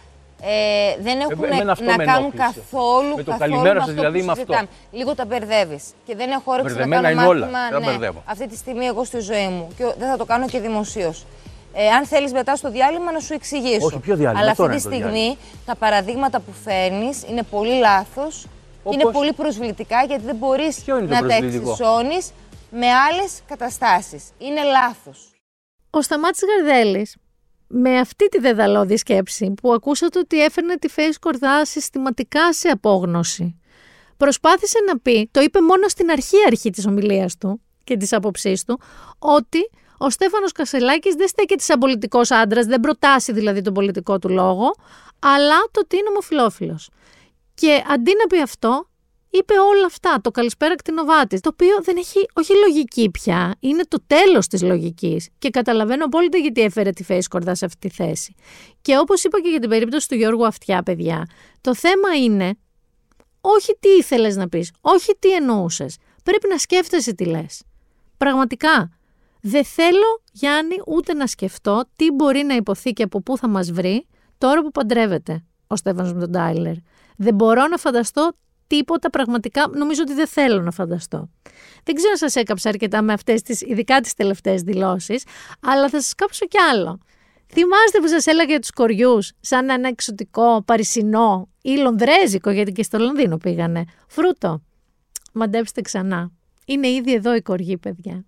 ε, 0.48 1.02
δεν 1.02 1.20
έχουν 1.20 1.86
να 1.86 2.04
κάνουν 2.06 2.32
καθόλου 2.32 3.16
με 3.16 3.24
το 3.24 3.32
καθόλου 3.32 3.52
καλημέρα 3.52 3.82
σας 3.82 3.94
δηλαδή 3.94 4.22
με 4.22 4.32
αυτό. 4.32 4.54
Λίγο 4.92 5.16
τα 5.16 5.26
μπερδεύεις. 5.26 5.84
Και 6.06 6.16
δεν 6.16 6.32
έχω 6.32 6.52
όρεξη 6.52 6.76
να 6.76 7.02
κάνω 7.02 7.22
μάθημα 7.22 7.98
ναι, 7.98 8.10
αυτή 8.26 8.48
τη 8.48 8.56
στιγμή 8.56 8.86
εγώ 8.86 9.04
στη 9.04 9.20
ζωή 9.20 9.48
μου. 9.48 9.68
Και 9.78 9.84
δεν 9.98 10.10
θα 10.10 10.18
το 10.18 10.26
κάνω 10.26 10.48
και 10.48 10.60
δημοσίως. 10.60 11.26
Ε, 11.74 11.88
αν 11.88 12.06
θέλεις 12.06 12.32
μετά 12.32 12.56
στο 12.56 12.72
διάλειμμα 12.72 13.12
να 13.12 13.20
σου 13.20 13.34
εξηγήσω. 13.34 13.86
Όχι, 13.86 14.00
ποιο 14.00 14.16
διάλειμμα; 14.16 14.42
Αλλά 14.42 14.52
αυτή 14.52 14.70
τη 14.70 14.80
στιγμή 14.80 15.38
τα 15.66 15.76
παραδείγματα 15.76 16.40
που 16.40 16.52
φέρνεις 16.64 17.24
είναι 17.30 17.44
πολύ 17.44 17.80
λάθος. 17.80 18.48
Όπως... 18.84 19.02
Είναι 19.02 19.12
πολύ 19.12 19.34
προσβλητικά 19.34 20.04
γιατί 20.04 20.24
δεν 20.26 20.36
μπορείς 20.36 20.86
να 20.88 21.28
τα 21.28 21.36
εξισώνεις 21.36 22.32
με 22.70 22.88
άλλες 22.88 23.42
καταστάσεις. 23.48 24.24
Είναι 24.38 24.64
λάθος. 24.64 25.30
Ο 25.90 26.02
Σταμάτης 26.02 26.42
Γαρδέλης, 26.50 27.16
με 27.78 28.00
αυτή 28.00 28.28
τη 28.28 28.40
δεδαλώδη 28.40 28.98
σκέψη 28.98 29.54
που 29.62 29.74
ακούσατε 29.74 30.20
ότι 30.20 30.44
έφερνε 30.44 30.76
τη 30.78 30.88
Φέης 30.88 31.20
Κορδά 31.20 31.66
συστηματικά 31.66 32.54
σε 32.54 32.68
απόγνωση, 32.68 33.60
προσπάθησε 34.18 34.80
να 34.88 35.00
πει, 35.00 35.30
το 35.32 35.42
είπε 35.42 35.62
μόνο 35.62 35.88
στην 35.88 36.10
αρχή 36.10 36.36
αρχή 36.48 36.70
της 36.70 36.86
ομιλίας 36.86 37.38
του 37.38 37.62
και 37.84 37.98
της 37.98 38.14
άποψής 38.14 38.64
του, 38.64 38.80
ότι 39.20 39.70
ο 39.98 40.10
Στέφανος 40.10 40.52
Κασελάκης 40.52 41.16
δεν 41.16 41.28
στέκεται 41.28 41.64
σαν 41.64 41.80
πολιτικός 41.80 42.32
άντρας, 42.32 42.66
δεν 42.66 42.80
προτάσει 42.80 43.32
δηλαδή 43.32 43.62
τον 43.62 43.74
πολιτικό 43.74 44.20
του 44.20 44.30
λόγο, 44.30 44.76
αλλά 45.20 45.62
το 45.72 45.80
ότι 45.80 45.98
είναι 45.98 46.10
ομοφιλόφιλος. 46.10 46.90
Και 47.54 47.84
αντί 47.88 48.12
να 48.20 48.28
πει 48.28 48.42
αυτό, 48.42 48.90
είπε 49.38 49.54
όλα 49.74 49.86
αυτά, 49.86 50.22
το 50.22 50.32
καλησπέρα 50.32 50.76
κτηνοβάτης, 50.76 51.40
το 51.40 51.50
οποίο 51.54 51.82
δεν 51.82 51.98
έχει 51.98 52.26
όχι 52.34 52.54
λογική 52.68 53.10
πια, 53.10 53.56
είναι 53.60 53.84
το 53.88 53.98
τέλος 54.08 54.48
της 54.48 54.62
λογικής. 54.62 55.30
Και 55.40 55.50
καταλαβαίνω 55.50 56.06
απόλυτα 56.06 56.38
γιατί 56.38 56.62
έφερε 56.62 56.90
τη 56.90 57.06
Face 57.08 57.24
Κορδά 57.30 57.56
σε 57.56 57.66
αυτή 57.66 57.88
τη 57.88 57.96
θέση. 57.96 58.36
Και 58.82 58.98
όπως 58.98 59.24
είπα 59.24 59.42
και 59.42 59.50
για 59.50 59.60
την 59.60 59.70
περίπτωση 59.70 60.08
του 60.08 60.16
Γιώργου 60.16 60.46
Αυτιά, 60.46 60.84
παιδιά, 60.84 61.28
το 61.62 61.76
θέμα 61.76 62.16
είναι 62.24 62.58
όχι 63.42 63.78
τι 63.80 63.90
ήθελες 63.90 64.36
να 64.36 64.50
πεις, 64.50 64.72
όχι 64.82 65.16
τι 65.20 65.34
εννοούσες. 65.34 65.98
Πρέπει 66.24 66.48
να 66.50 66.58
σκέφτεσαι 66.58 67.14
τι 67.14 67.26
λες. 67.26 67.64
Πραγματικά. 68.18 68.90
Δεν 69.42 69.66
θέλω, 69.66 70.22
Γιάννη, 70.32 70.76
ούτε 70.88 71.14
να 71.14 71.28
σκεφτώ 71.28 71.84
τι 71.96 72.12
μπορεί 72.12 72.44
να 72.44 72.56
υποθεί 72.56 72.92
και 72.92 73.04
από 73.04 73.22
πού 73.22 73.38
θα 73.38 73.48
μας 73.48 73.72
βρει 73.72 74.08
τώρα 74.38 74.62
που 74.62 74.72
παντρεύεται 74.72 75.44
ο 75.68 75.76
Στέφανος 75.76 76.14
με 76.14 76.20
τον 76.20 76.32
Τάιλερ. 76.32 76.74
Δεν 77.18 77.36
μπορώ 77.36 77.68
να 77.68 77.78
φανταστώ 77.78 78.32
τίποτα 78.68 79.10
πραγματικά 79.10 79.68
νομίζω 79.74 80.02
ότι 80.02 80.14
δεν 80.14 80.28
θέλω 80.28 80.62
να 80.62 80.72
φανταστώ. 80.72 81.30
Δεν 81.84 81.96
ξέρω 81.96 82.12
αν 82.12 82.18
σας 82.18 82.36
έκαψα 82.36 82.70
αρκετά 82.70 83.02
με 83.02 83.14
αυτές 83.14 83.42
τις, 83.42 83.62
ειδικά 83.62 84.00
τις 84.02 84.14
τελευταίες 84.14 84.62
δηλώσεις, 84.62 85.24
αλλά 85.62 85.90
θα 85.90 86.02
σας 86.02 86.16
κάψω 86.16 86.46
κι 86.46 86.58
άλλο. 86.72 87.00
Θυμάστε 87.48 88.00
που 88.02 88.08
σας 88.08 88.26
έλεγα 88.26 88.50
για 88.50 88.60
τους 88.60 88.72
κοριούς, 88.72 89.32
σαν 89.40 89.70
ένα 89.70 89.88
εξωτικό, 89.88 90.64
παρισινό 90.66 91.50
ή 91.62 91.78
λονδρέζικο, 91.78 92.50
γιατί 92.50 92.72
και 92.72 92.84
στο 92.84 92.98
Λονδίνο 92.98 93.38
πήγανε. 93.38 93.84
Φρούτο. 94.08 94.62
Μαντέψτε 95.34 95.82
ξανά. 95.82 96.32
Είναι 96.66 96.88
ήδη 96.88 97.14
εδώ 97.14 97.36
οι 97.36 97.42
κοριοί, 97.42 97.78
παιδιά. 97.78 98.26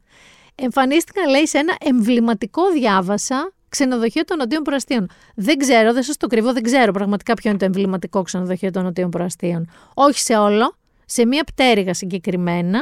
Εμφανίστηκαν, 0.55 1.29
λέει, 1.29 1.47
σε 1.47 1.57
ένα 1.57 1.75
εμβληματικό 1.79 2.71
διάβασα 2.71 3.53
ξενοδοχείο 3.70 4.24
των 4.24 4.38
Νοτίων 4.38 4.61
Προαστίων. 4.61 5.09
Δεν 5.36 5.57
ξέρω, 5.57 5.93
δεν 5.93 6.03
σας 6.03 6.18
το 6.18 6.28
κρύβω, 6.28 6.53
δεν 6.53 6.63
ξέρω 6.63 6.91
πραγματικά 6.91 7.34
ποιο 7.34 7.49
είναι 7.49 7.59
το 7.59 7.65
εμβληματικό 7.65 8.22
ξενοδοχείο 8.22 8.72
των 8.72 8.84
Νοτίων 8.84 9.09
Προαστίων. 9.09 9.70
Όχι 9.93 10.20
σε 10.20 10.38
όλο, 10.38 10.76
σε 11.05 11.26
μία 11.26 11.43
πτέρυγα 11.43 11.93
συγκεκριμένα 11.93 12.80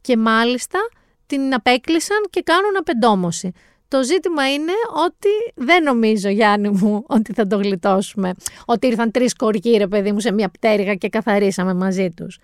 και 0.00 0.16
μάλιστα 0.16 0.78
την 1.26 1.54
απέκλεισαν 1.54 2.18
και 2.30 2.42
κάνουν 2.42 2.76
απεντόμωση. 2.76 3.52
Το 3.88 4.02
ζήτημα 4.02 4.52
είναι 4.52 4.72
ότι 5.06 5.28
δεν 5.54 5.82
νομίζω, 5.82 6.28
Γιάννη 6.28 6.68
μου, 6.68 7.04
ότι 7.06 7.32
θα 7.32 7.46
το 7.46 7.56
γλιτώσουμε. 7.56 8.34
Ότι 8.64 8.86
ήρθαν 8.86 9.10
τρεις 9.10 9.34
κορκοί, 9.34 9.70
ρε 9.70 9.86
παιδί 9.86 10.12
μου, 10.12 10.20
σε 10.20 10.32
μια 10.32 10.48
πτέρυγα 10.48 10.94
και 10.94 11.08
καθαρίσαμε 11.08 11.74
μαζί 11.74 12.08
τους. 12.10 12.38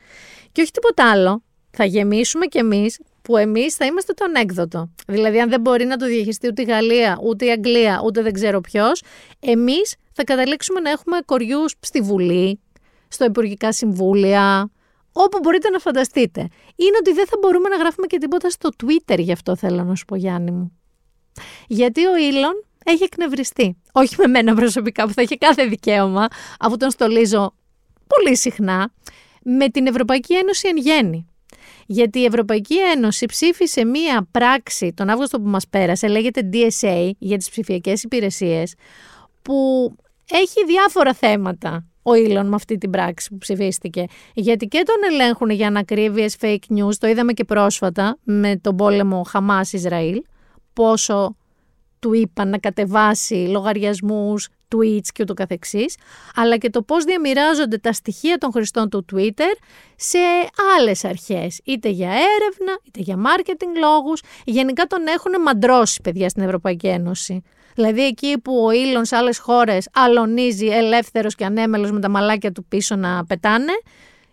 Και 0.53 0.61
όχι 0.61 0.71
τίποτα 0.71 1.11
άλλο. 1.11 1.43
Θα 1.71 1.85
γεμίσουμε 1.85 2.47
κι 2.47 2.59
εμείς 2.59 2.99
που 3.23 3.37
εμείς 3.37 3.75
θα 3.75 3.85
είμαστε 3.85 4.13
το 4.13 4.25
ανέκδοτο. 4.25 4.91
Δηλαδή, 5.07 5.41
αν 5.41 5.49
δεν 5.49 5.61
μπορεί 5.61 5.85
να 5.85 5.97
το 5.97 6.07
διαχειριστεί 6.07 6.47
ούτε 6.47 6.63
η 6.63 6.65
Γαλλία, 6.65 7.19
ούτε 7.23 7.45
η 7.45 7.51
Αγγλία, 7.51 8.03
ούτε 8.05 8.23
δεν 8.23 8.33
ξέρω 8.33 8.61
ποιος, 8.61 9.03
εμείς 9.41 9.95
θα 10.13 10.25
καταλήξουμε 10.25 10.81
να 10.81 10.91
έχουμε 10.91 11.19
κοριούς 11.25 11.75
στη 11.81 12.01
Βουλή, 12.01 12.61
στο 13.09 13.25
Υπουργικά 13.25 13.73
Συμβούλια, 13.73 14.71
όπου 15.13 15.39
μπορείτε 15.43 15.69
να 15.69 15.79
φανταστείτε. 15.79 16.41
Είναι 16.77 16.97
ότι 17.01 17.13
δεν 17.13 17.27
θα 17.27 17.37
μπορούμε 17.41 17.69
να 17.69 17.77
γράφουμε 17.77 18.07
και 18.07 18.19
τίποτα 18.19 18.51
στο 18.51 18.69
Twitter, 18.83 19.19
γι' 19.19 19.33
αυτό 19.33 19.57
θέλω 19.57 19.85
να 19.85 19.95
σου 19.95 20.05
πω, 20.05 20.17
Γιάννη 20.17 20.51
μου. 20.51 20.73
Γιατί 21.67 22.07
ο 22.07 22.17
Ήλον 22.17 22.65
έχει 22.85 23.03
εκνευριστεί. 23.03 23.77
Όχι 23.93 24.15
με 24.19 24.27
μένα 24.27 24.55
προσωπικά, 24.55 25.07
που 25.07 25.13
θα 25.13 25.23
έχει 25.23 25.39
κάθε 25.39 25.65
δικαίωμα, 25.67 26.27
αφού 26.61 26.77
τον 26.77 26.91
στολίζω 26.91 27.55
πολύ 28.07 28.37
συχνά, 28.37 28.93
με 29.43 29.69
την 29.69 29.87
Ευρωπαϊκή 29.87 30.35
Ένωση 30.35 30.69
εν 30.69 30.77
γέννη. 30.77 31.27
Γιατί 31.87 32.19
η 32.19 32.25
Ευρωπαϊκή 32.25 32.77
Ένωση 32.95 33.27
ψήφισε 33.27 33.85
μία 33.85 34.29
πράξη 34.31 34.93
τον 34.97 35.09
Αύγουστο 35.09 35.41
που 35.41 35.49
μας 35.49 35.69
πέρασε, 35.69 36.09
λέγεται 36.09 36.49
DSA 36.53 37.11
για 37.19 37.37
τις 37.37 37.51
ψηφιακές 37.51 38.03
υπηρεσίες, 38.03 38.75
που 39.43 39.55
έχει 40.31 40.65
διάφορα 40.67 41.15
θέματα 41.15 41.87
ο 42.03 42.15
Ήλον 42.15 42.49
με 42.49 42.55
αυτή 42.55 42.79
την 42.79 42.91
πράξη 42.91 43.29
που 43.31 43.39
ψηφίστηκε. 43.39 44.05
Γιατί 44.35 44.67
και 44.67 44.83
τον 44.87 45.13
ελέγχουν 45.13 45.51
για 45.51 45.67
ανακρίβειες 45.67 46.37
fake 46.41 46.77
news, 46.77 46.95
το 46.99 47.07
είδαμε 47.07 47.33
και 47.33 47.45
πρόσφατα 47.45 48.19
με 48.23 48.57
τον 48.57 48.77
πόλεμο 48.77 49.23
Χαμάς-Ισραήλ, 49.23 50.23
πόσο 50.73 51.37
του 52.03 52.13
είπαν 52.13 52.49
να 52.49 52.59
κατεβάσει 52.59 53.35
λογαριασμούς, 53.35 54.49
tweets 54.75 55.07
και 55.13 55.23
ούτω 55.23 55.35
καθεξής, 55.35 55.97
αλλά 56.35 56.57
και 56.57 56.71
το 56.71 56.83
πώς 56.83 57.05
διαμοιράζονται 57.05 57.79
τα 57.79 57.93
στοιχεία 57.93 58.39
των 58.39 58.53
χρηστών 58.53 58.89
του 58.89 59.05
Twitter 59.13 59.57
σε 59.97 60.19
άλλες 60.79 61.05
αρχές, 61.05 61.61
είτε 61.65 61.89
για 61.89 62.09
έρευνα, 62.09 62.79
είτε 62.83 63.01
για 63.01 63.17
marketing 63.17 63.79
λόγους. 63.81 64.23
Γενικά 64.45 64.85
τον 64.85 65.07
έχουν 65.07 65.43
μαντρώσει 65.43 66.01
παιδιά 66.03 66.29
στην 66.29 66.43
Ευρωπαϊκή 66.43 66.87
Ένωση. 66.87 67.43
Δηλαδή 67.75 68.07
εκεί 68.07 68.39
που 68.39 68.65
ο 68.65 68.71
Ήλον 68.71 69.05
σε 69.05 69.17
άλλες 69.17 69.39
χώρες 69.39 69.89
αλωνίζει 69.93 70.67
ελεύθερος 70.67 71.35
και 71.35 71.45
ανέμελος 71.45 71.91
με 71.91 72.01
τα 72.01 72.09
μαλάκια 72.09 72.53
του 72.53 72.65
πίσω 72.65 72.97
να 72.97 73.25
πετάνε, 73.25 73.73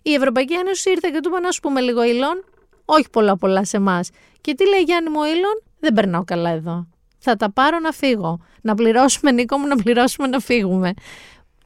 η 0.01 0.13
Ευρωπαϊκή 0.13 0.53
Ένωση 0.53 0.89
ήρθε 0.89 1.09
και 1.13 1.20
του 1.20 1.30
είπε 1.30 1.39
να 1.39 1.51
σου 1.51 1.59
πούμε 1.59 1.82
λίγο 1.82 2.03
Ήλον, 2.03 2.43
όχι 2.86 3.09
πολλά 3.09 3.38
πολλά 3.38 3.65
σε 3.65 3.78
εμάς. 3.78 4.09
Και 4.41 4.53
τι 4.53 4.67
λέει 4.67 4.82
Γιάννη 4.82 5.09
μου 5.09 5.24
Ήλον, 5.24 5.63
δεν 5.80 5.93
περνάω 5.93 6.24
καλά 6.24 6.49
εδώ 6.49 6.88
θα 7.20 7.36
τα 7.36 7.51
πάρω 7.51 7.80
να 7.80 7.91
φύγω. 7.91 8.39
Να 8.61 8.76
πληρώσουμε, 8.76 9.32
Νίκο 9.32 9.57
μου, 9.57 9.67
να 9.67 9.76
πληρώσουμε 9.76 10.28
να 10.28 10.39
φύγουμε. 10.39 10.93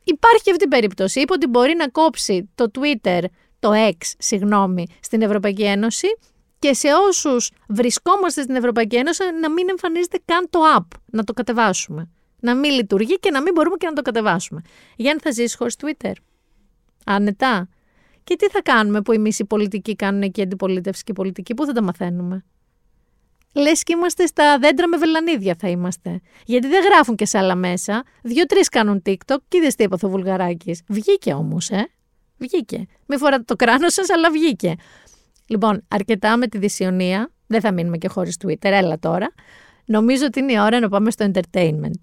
Υπάρχει 0.03 0.43
και 0.43 0.51
αυτή 0.51 0.63
η 0.63 0.67
περίπτωση. 0.67 1.19
Είπε 1.21 1.33
ότι 1.33 1.47
μπορεί 1.47 1.75
να 1.75 1.87
κόψει 1.87 2.49
το 2.55 2.71
Twitter, 2.73 3.23
το 3.59 3.71
X, 3.73 3.95
συγγνώμη, 4.17 4.87
στην 4.99 5.21
Ευρωπαϊκή 5.21 5.63
Ένωση 5.63 6.07
και 6.59 6.73
σε 6.73 6.87
όσους 7.07 7.51
βρισκόμαστε 7.67 8.41
στην 8.41 8.55
Ευρωπαϊκή 8.55 8.95
Ένωση 8.95 9.23
να 9.41 9.51
μην 9.51 9.69
εμφανίζεται 9.69 10.19
καν 10.25 10.47
το 10.49 10.59
app, 10.77 10.87
να 11.05 11.23
το 11.23 11.33
κατεβάσουμε. 11.33 12.09
Να 12.39 12.55
μην 12.55 12.71
λειτουργεί 12.71 13.19
και 13.19 13.31
να 13.31 13.41
μην 13.41 13.53
μπορούμε 13.53 13.75
και 13.77 13.85
να 13.87 13.93
το 13.93 14.01
κατεβάσουμε. 14.01 14.61
Γιάννη, 14.95 15.21
θα 15.21 15.31
ζήσει 15.31 15.57
χωρίς 15.57 15.75
Twitter; 15.81 16.13
Άνετα. 17.05 17.69
Και 18.23 18.35
τι 18.35 18.49
θα 18.49 18.61
κάνουμε 18.61 19.01
που 19.01 19.11
εμείς 19.11 19.39
οι 19.39 19.45
πολιτικοί 19.45 19.95
κάνουν 19.95 20.21
εκεί 20.21 20.41
αντιπολίτευση 20.41 21.03
και 21.03 21.11
οι 21.11 21.15
πολιτικοί, 21.15 21.53
πού 21.53 21.65
θα 21.65 21.71
τα 21.71 21.81
μαθαίνουμε; 21.81 22.45
Λες 23.53 23.83
και 23.83 23.93
είμαστε 23.95 24.25
στα 24.25 24.57
δέντρα 24.59 24.87
με 24.87 24.97
βελανίδια 24.97 25.55
θα 25.59 25.69
είμαστε. 25.69 26.19
Γιατί 26.45 26.67
δεν 26.67 26.83
γράφουν 26.83 27.15
και 27.15 27.25
σε 27.25 27.37
άλλα 27.37 27.55
μέσα. 27.55 28.03
Δύο-τρει 28.23 28.59
κάνουν 28.59 29.01
TikTok 29.05 29.37
και 29.47 29.57
είδες 29.57 29.75
τι 29.75 29.83
έπαθε 29.83 30.05
ο 30.05 30.09
Βουλγαράκης. 30.09 30.81
Βγήκε 30.87 31.33
όμως, 31.33 31.69
ε. 31.69 31.87
Βγήκε. 32.37 32.85
Μην 33.05 33.19
φοράτε 33.19 33.43
το 33.43 33.55
κράνος 33.55 33.93
σας, 33.93 34.09
αλλά 34.09 34.31
βγήκε. 34.31 34.75
Λοιπόν, 35.47 35.85
αρκετά 35.87 36.37
με 36.37 36.47
τη 36.47 36.57
δυσιονία. 36.57 37.31
Δεν 37.47 37.61
θα 37.61 37.71
μείνουμε 37.71 37.97
και 37.97 38.07
χωρίς 38.07 38.37
Twitter, 38.45 38.69
έλα 38.71 38.99
τώρα. 38.99 39.33
νομίζω 39.85 40.25
ότι 40.25 40.39
είναι 40.39 40.51
η 40.51 40.59
ώρα 40.59 40.79
να 40.79 40.89
πάμε 40.89 41.11
στο 41.11 41.31
entertainment. 41.31 41.99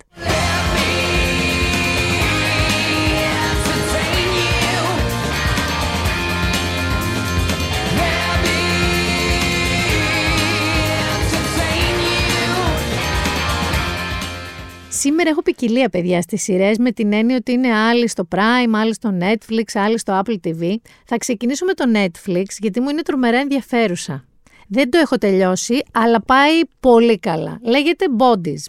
Σήμερα 15.00 15.30
έχω 15.30 15.42
ποικιλία 15.42 15.88
παιδιά 15.88 16.22
στις 16.22 16.42
σειρές 16.42 16.78
με 16.78 16.92
την 16.92 17.12
έννοια 17.12 17.36
ότι 17.36 17.52
είναι 17.52 17.74
άλλοι 17.74 18.08
στο 18.08 18.28
Prime, 18.34 18.72
άλλοι 18.72 18.94
στο 18.94 19.18
Netflix, 19.20 19.64
άλλοι 19.74 19.98
στο 19.98 20.20
Apple 20.24 20.36
TV. 20.44 20.74
Θα 21.06 21.16
ξεκινήσω 21.16 21.64
με 21.64 21.72
το 21.72 21.84
Netflix 21.94 22.44
γιατί 22.58 22.80
μου 22.80 22.88
είναι 22.88 23.02
τρομερά 23.02 23.38
ενδιαφέρουσα. 23.38 24.24
Δεν 24.68 24.90
το 24.90 24.98
έχω 24.98 25.18
τελειώσει, 25.18 25.82
αλλά 25.92 26.20
πάει 26.20 26.60
πολύ 26.80 27.18
καλά. 27.18 27.58
Λέγεται 27.62 28.06
Bodies 28.18 28.64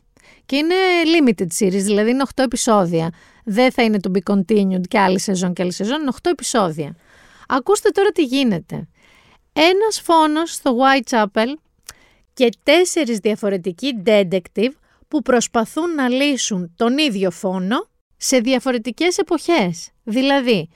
και 0.46 0.56
είναι 0.56 0.76
limited 1.18 1.48
series, 1.60 1.70
δηλαδή 1.70 2.10
είναι 2.10 2.24
8 2.36 2.44
επεισόδια. 2.44 3.10
Δεν 3.46 3.72
θα 3.72 3.84
είναι 3.84 3.98
to 4.08 4.12
be 4.12 4.34
continued 4.34 4.88
και 4.88 5.00
άλλη 5.00 5.20
σεζόν 5.20 5.54
και 5.54 5.62
άλλη 5.62 5.74
σεζόν, 5.74 6.02
είναι 6.02 6.12
8 6.22 6.30
επεισόδια. 6.32 6.96
Ακούστε 7.48 7.90
τώρα 7.90 8.10
τι 8.10 8.24
γίνεται. 8.24 8.88
Ένας 9.54 10.02
φόνος 10.02 10.54
στο 10.54 10.78
Whitechapel 10.78 11.54
και 12.34 12.50
τέσσερις 12.64 13.18
διαφορετικοί 13.18 14.02
detective 14.06 14.72
που 15.12 15.22
προσπαθούν 15.22 15.94
να 15.96 16.10
λύσουν 16.10 16.74
τον 16.76 16.98
ίδιο 16.98 17.32
φόνο 17.32 17.90
σε 18.18 18.38
διαφορετικές 18.38 19.18
εποχές. 19.18 19.90
Δηλαδή, 20.04 20.70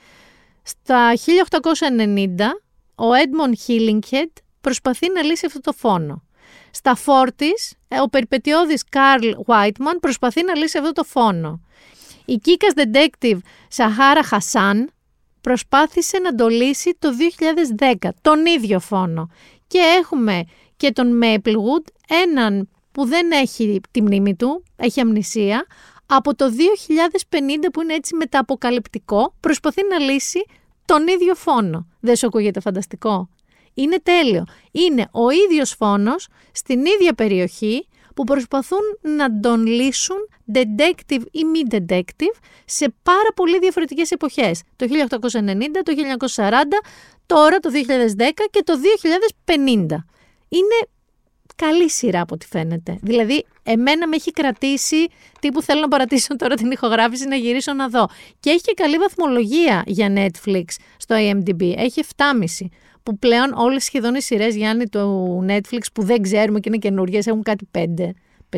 στα 0.64 1.14
1890 1.16 2.62
ο 2.96 3.06
Edmond 3.06 3.68
Hillinghead 3.68 4.32
προσπαθεί 4.62 5.12
να 5.12 5.24
λύσει 5.24 5.46
αυτό 5.46 5.60
το 5.60 5.72
φόνο. 5.72 6.24
Στα 6.72 6.98
40's, 7.06 8.00
ο 8.04 8.10
περιπετειώδης 8.10 8.84
Carl 8.92 9.32
Whiteman 9.46 9.98
προσπαθεί 10.00 10.44
να 10.44 10.56
λύσει 10.56 10.78
αυτό 10.78 10.92
το 10.92 11.04
φόνο. 11.04 11.62
Η 12.26 12.36
Κίκας 12.36 12.74
detective 12.76 13.38
Σαχάρα 13.68 14.24
Χασάν 14.24 14.90
προσπάθησε 15.42 16.18
να 16.18 16.36
το 16.36 16.48
λύσει 16.48 16.96
το 17.00 17.10
2010, 17.80 18.10
τον 18.22 18.46
ίδιο 18.46 18.80
φόνο. 18.80 19.30
Και 19.68 19.80
έχουμε 20.00 20.44
και 20.78 20.92
τον 20.92 21.20
Maplewood, 21.24 21.86
έναν 22.24 22.70
που 22.96 23.06
δεν 23.06 23.32
έχει 23.32 23.82
τη 23.91 24.02
μνήμη 24.02 24.36
του, 24.36 24.64
έχει 24.76 25.00
αμνησία, 25.00 25.66
από 26.06 26.36
το 26.36 26.46
2050 26.46 27.38
που 27.74 27.82
είναι 27.82 27.93
έτσι 27.93 28.16
μεταποκαλυπτικό, 28.16 29.34
προσπαθεί 29.39 29.82
να 29.89 30.00
λύσει 30.00 30.46
τον 30.86 31.08
ίδιο 31.08 31.36
φόνο. 31.36 31.88
Δεν 32.00 32.16
σου 32.16 32.28
ακούγεται 32.28 32.60
φανταστικό; 32.60 33.30
Είναι 33.74 34.00
τέλειο. 34.04 34.43
Είναι 34.72 35.08
ο 35.12 35.30
ίδιος 35.30 35.76
φόνος 35.78 36.28
στην 36.52 36.86
ίδια 36.86 37.14
περιοχή 37.14 37.88
που 38.16 38.24
προσπαθούν 38.24 38.84
να 39.02 39.39
τον 39.39 39.66
λύσουν 39.66 40.18
detective 40.54 41.24
ή 41.32 41.43
μη 41.43 41.62
detective 41.72 42.36
σε 42.66 42.93
πάρα 43.04 43.30
πολύ 43.36 43.60
διαφορετικές 43.60 44.12
εποχές. 44.12 44.62
Το 44.76 44.86
1890, 44.86 45.82
το 45.84 45.93
1940, 46.36 46.52
τώρα 47.26 47.60
το 47.60 47.70
2010 47.70 48.48
και 48.52 48.64
το 48.64 48.74
2050. 49.46 50.06
Είναι 50.50 50.78
καλή 51.56 51.89
σειρά 51.89 52.22
από 52.22 52.34
ό,τι 52.34 52.45
φαίνεται. 52.45 52.97
Δηλαδή, 53.01 53.45
εμένα 53.64 54.08
με 54.08 54.16
έχει 54.16 54.32
κρατήσει, 54.32 55.08
τύπου 55.39 55.62
θέλω 55.62 55.82
να 55.82 55.88
παρατήσω 55.88 56.36
τώρα 56.36 56.56
την 56.56 56.72
ηχογράφηση, 56.72 57.28
να 57.28 57.36
γυρίσω 57.36 57.74
να 57.74 57.88
δω. 57.88 58.08
Και 58.39 58.49
έχει 58.49 58.62
και 58.62 58.74
καλή 58.76 58.97
βαθμολογία 58.97 59.84
για 59.86 60.14
Netflix 60.16 60.64
στο 60.97 61.16
IMDb. 61.20 61.74
Έχει 61.78 62.01
7,5. 62.16 62.68
Που 63.03 63.18
πλέον 63.18 63.53
όλες 63.53 63.84
σχεδόν 63.84 64.16
οι 64.16 64.22
σειρές 64.22 64.56
Γιάννη 64.56 64.88
του 64.88 65.45
Netflix 65.49 65.82
που 65.93 66.03
δεν 66.03 66.22
ξέρουμε 66.22 66.60
και 66.60 66.70
είναι 66.70 66.78
καινούριε 66.78 67.20
έχουν 67.26 67.43
κάτι 67.43 67.68
5, 67.72 67.84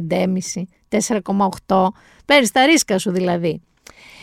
5,5, 0.10 0.28
4,8. 1.68 1.88
Παίρνεις 2.26 2.52
τα 2.52 2.66
ρίσκα 2.66 2.98
σου 2.98 3.12
δηλαδή. 3.12 3.62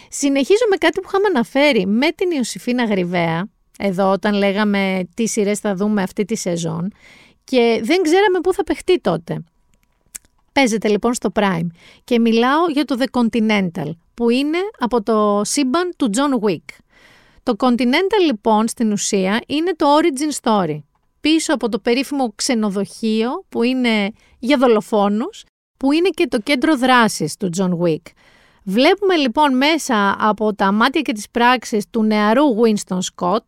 Συνεχίζω 0.08 0.64
με 0.70 0.76
κάτι 0.76 1.00
που 1.00 1.06
είχαμε 1.08 1.26
αναφέρει 1.26 1.86
με 1.86 2.10
την 2.10 2.30
Ιωσήφίνα 2.30 2.84
Γρυβαία, 2.84 3.48
εδώ 3.78 4.10
όταν 4.10 4.34
λέγαμε 4.34 5.08
τι 5.14 5.28
σειρές 5.28 5.58
θα 5.58 5.74
δούμε 5.74 6.02
αυτή 6.02 6.24
τη 6.24 6.36
σεζόν 6.36 6.92
και 7.44 7.80
δεν 7.82 8.02
ξέραμε 8.02 8.40
πού 8.42 8.52
θα 8.52 8.64
παιχτεί 8.64 9.00
τότε. 9.00 9.44
Παίζεται 10.52 10.88
λοιπόν 10.88 11.14
στο 11.14 11.30
Prime 11.34 11.66
και 12.04 12.18
μιλάω 12.18 12.68
για 12.68 12.84
το 12.84 12.96
The 12.98 13.20
Continental 13.20 13.90
που 14.14 14.30
είναι 14.30 14.58
από 14.78 15.02
το 15.02 15.40
σύμπαν 15.44 15.92
του 15.96 16.10
John 16.16 16.48
Wick. 16.48 16.64
Το 17.42 17.54
Continental 17.58 18.20
λοιπόν 18.26 18.68
στην 18.68 18.92
ουσία 18.92 19.40
είναι 19.46 19.72
το 19.76 19.86
origin 19.98 20.40
story 20.42 20.78
πίσω 21.20 21.54
από 21.54 21.68
το 21.68 21.78
περίφημο 21.78 22.32
ξενοδοχείο 22.34 23.44
που 23.48 23.62
είναι 23.62 24.12
για 24.38 24.56
δολοφόνους 24.56 25.44
που 25.76 25.92
είναι 25.92 26.08
και 26.08 26.26
το 26.26 26.40
κέντρο 26.40 26.76
δράσης 26.76 27.36
του 27.36 27.50
John 27.56 27.70
Wick. 27.78 28.02
Βλέπουμε 28.64 29.16
λοιπόν 29.16 29.56
μέσα 29.56 30.16
από 30.20 30.54
τα 30.54 30.72
μάτια 30.72 31.00
και 31.00 31.12
τις 31.12 31.30
πράξεις 31.30 31.84
του 31.90 32.02
νεαρού 32.02 32.44
Winston 32.62 32.98
Scott 33.14 33.46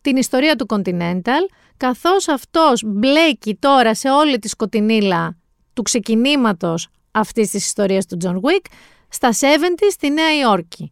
την 0.00 0.16
ιστορία 0.16 0.56
του 0.56 0.66
Continental 0.68 1.42
καθώς 1.78 2.28
αυτός 2.28 2.82
μπλέκει 2.86 3.54
τώρα 3.54 3.94
σε 3.94 4.10
όλη 4.10 4.38
τη 4.38 4.48
σκοτεινήλα 4.48 5.36
του 5.72 5.82
ξεκινήματος 5.82 6.88
αυτής 7.10 7.50
της 7.50 7.66
ιστορίας 7.66 8.06
του 8.06 8.16
John 8.24 8.34
Wick 8.34 8.64
στα 9.08 9.30
70 9.32 9.36
στη 9.90 10.10
Νέα 10.10 10.38
Υόρκη. 10.38 10.90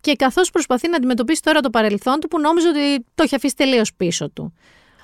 Και 0.00 0.12
καθώς 0.12 0.50
προσπαθεί 0.50 0.88
να 0.88 0.96
αντιμετωπίσει 0.96 1.42
τώρα 1.42 1.60
το 1.60 1.70
παρελθόν 1.70 2.20
του 2.20 2.28
που 2.28 2.40
νόμιζε 2.40 2.68
ότι 2.68 3.04
το 3.14 3.22
έχει 3.22 3.34
αφήσει 3.34 3.56
τελείως 3.56 3.94
πίσω 3.94 4.30
του. 4.30 4.52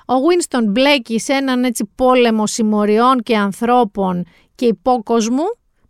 Ο 0.05 0.13
Winston 0.13 0.63
μπλέκει 0.67 1.19
σε 1.19 1.33
έναν 1.33 1.63
έτσι 1.63 1.89
πόλεμο 1.95 2.47
συμμοριών 2.47 3.23
και 3.23 3.37
ανθρώπων 3.37 4.25
και 4.55 4.65
υπόκοσμου 4.65 5.43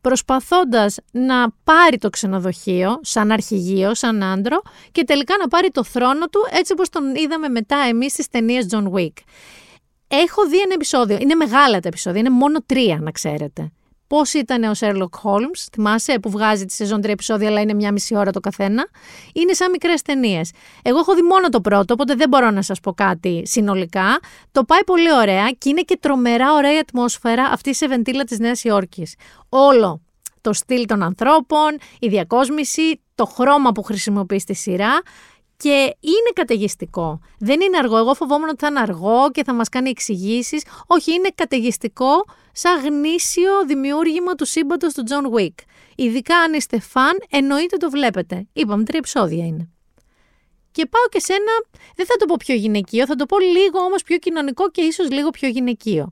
προσπαθώντας 0.04 0.98
να 1.12 1.52
πάρει 1.64 1.98
το 1.98 2.10
ξενοδοχείο 2.10 3.00
σαν 3.02 3.32
αρχηγείο, 3.32 3.96
σαν 3.96 4.24
άντρο 4.24 4.62
και 4.92 5.04
τελικά 5.04 5.36
να 5.40 5.48
πάρει 5.48 5.70
το 5.70 5.84
θρόνο 5.84 6.28
του 6.28 6.40
έτσι 6.52 6.72
όπως 6.72 6.90
τον 6.90 7.16
είδαμε 7.16 7.50
μετά 7.50 7.78
εμείς 7.78 8.12
στις 8.12 8.28
ταινίες 8.28 8.66
John 8.72 8.92
Wick. 8.92 9.14
Έχω 10.08 10.48
δει 10.48 10.62
ένα 10.62 10.74
επεισόδιο, 10.74 11.18
είναι 11.22 11.36
μεγάλα 11.36 11.80
τα 11.80 11.88
επεισόδια, 11.88 12.20
είναι 12.20 12.30
μόνο 12.30 12.60
τρία 12.66 13.00
να 13.02 13.12
ξέρετε. 13.12 13.72
Πώς 14.14 14.34
ήταν 14.34 14.64
ο 14.64 14.72
Sherlock 14.80 15.22
Holmes, 15.24 15.68
θυμάσαι, 15.72 16.20
που 16.20 16.30
βγάζει 16.30 16.66
τη 16.66 16.74
σεζόν 16.74 17.02
τρία 17.02 17.14
επεισόδια, 17.14 17.48
αλλά 17.48 17.62
είναι 17.62 17.74
μια 17.74 17.92
μισή 17.92 18.16
ώρα 18.16 18.32
το 18.32 18.40
καθένα. 18.40 18.88
Είναι 19.34 19.54
σαν 19.54 19.70
μικρές 19.72 20.02
ταινίες. 20.02 20.52
Εγώ 20.82 21.00
έχω 21.00 21.16
δει 21.16 21.22
μόνο 21.22 21.50
το 21.50 21.62
πρώτο, 21.62 21.94
οπότε 21.94 22.16
δεν 22.16 22.30
μπορώ 22.30 22.52
να 22.52 22.62
σας 22.62 22.80
πω 22.80 22.94
κάτι 22.94 23.42
συνολικά. 23.46 24.20
Το 24.52 24.64
πάει 24.64 24.84
πολύ 24.84 25.14
ωραία 25.14 25.50
και 25.58 25.70
είναι 25.70 25.82
και 25.82 25.98
τρομερά 26.00 26.54
ωραία 26.54 26.74
η 26.74 26.78
ατμόσφαιρα 26.78 27.44
αυτής 27.44 27.72
η 27.72 27.76
σεβεντήλα 27.76 28.24
της 28.24 28.40
Νέας 28.40 28.64
Υόρκης. 28.64 29.16
Όλο 29.50 30.02
το 30.42 30.54
στυλ 30.54 30.86
των 30.86 31.04
ανθρώπων, 31.04 31.78
η 32.00 32.08
διακόσμηση, 32.08 33.02
το 33.16 33.26
χρώμα 33.26 33.72
που 33.72 33.84
χρησιμοποιείς 33.84 34.42
στη 34.42 34.54
σειρά 34.54 35.02
και 35.58 35.96
είναι 36.00 36.32
καταιγιστικό. 36.34 37.20
Δεν 37.40 37.62
είναι 37.62 37.78
αργό. 37.78 37.98
Εγώ 37.98 38.14
φοβόμουν 38.14 38.50
ότι 38.50 38.58
θα 38.60 38.68
είναι 38.68 38.80
αργό 38.80 39.32
και 39.32 39.44
θα 39.44 39.54
μας 39.54 39.70
κάνει 39.70 39.90
εξηγήσεις. 39.90 40.64
Όχι, 40.88 41.14
είναι 41.14 41.30
καταιγιστικό 41.36 42.26
σαν 42.52 42.80
γνήσιο 42.82 43.66
δημιούργημα 43.66 44.36
του 44.36 44.46
σύμπαντος 44.46 44.94
του 44.94 45.04
John 45.10 45.40
Wick. 45.40 45.56
Ειδικά 45.96 46.38
αν 46.38 46.54
είστε 46.54 46.80
φαν, 46.80 47.18
εννοείται 47.30 47.78
το 47.78 47.90
βλέπετε. 47.90 48.48
Είπαμε, 48.54 48.84
τρία 48.84 49.00
επεισόδια 49.00 49.46
είναι. 49.46 49.70
Και 50.72 50.86
πάω 50.86 51.04
και 51.10 51.20
σε 51.20 51.34
ένα, 51.34 51.52
δεν 51.96 52.06
θα 52.06 52.16
το 52.16 52.26
πω 52.26 52.36
πιο 52.40 52.56
γυναικείο, 52.56 53.06
θα 53.06 53.16
το 53.16 53.26
πω 53.26 53.40
λίγο 53.40 53.80
όμως 53.80 54.04
πιο 54.04 54.18
κοινωνικό 54.18 54.72
και 54.72 54.82
ίσως 54.82 55.10
λίγο 55.10 55.30
πιο 55.30 55.50
γυναικείο. 55.50 56.12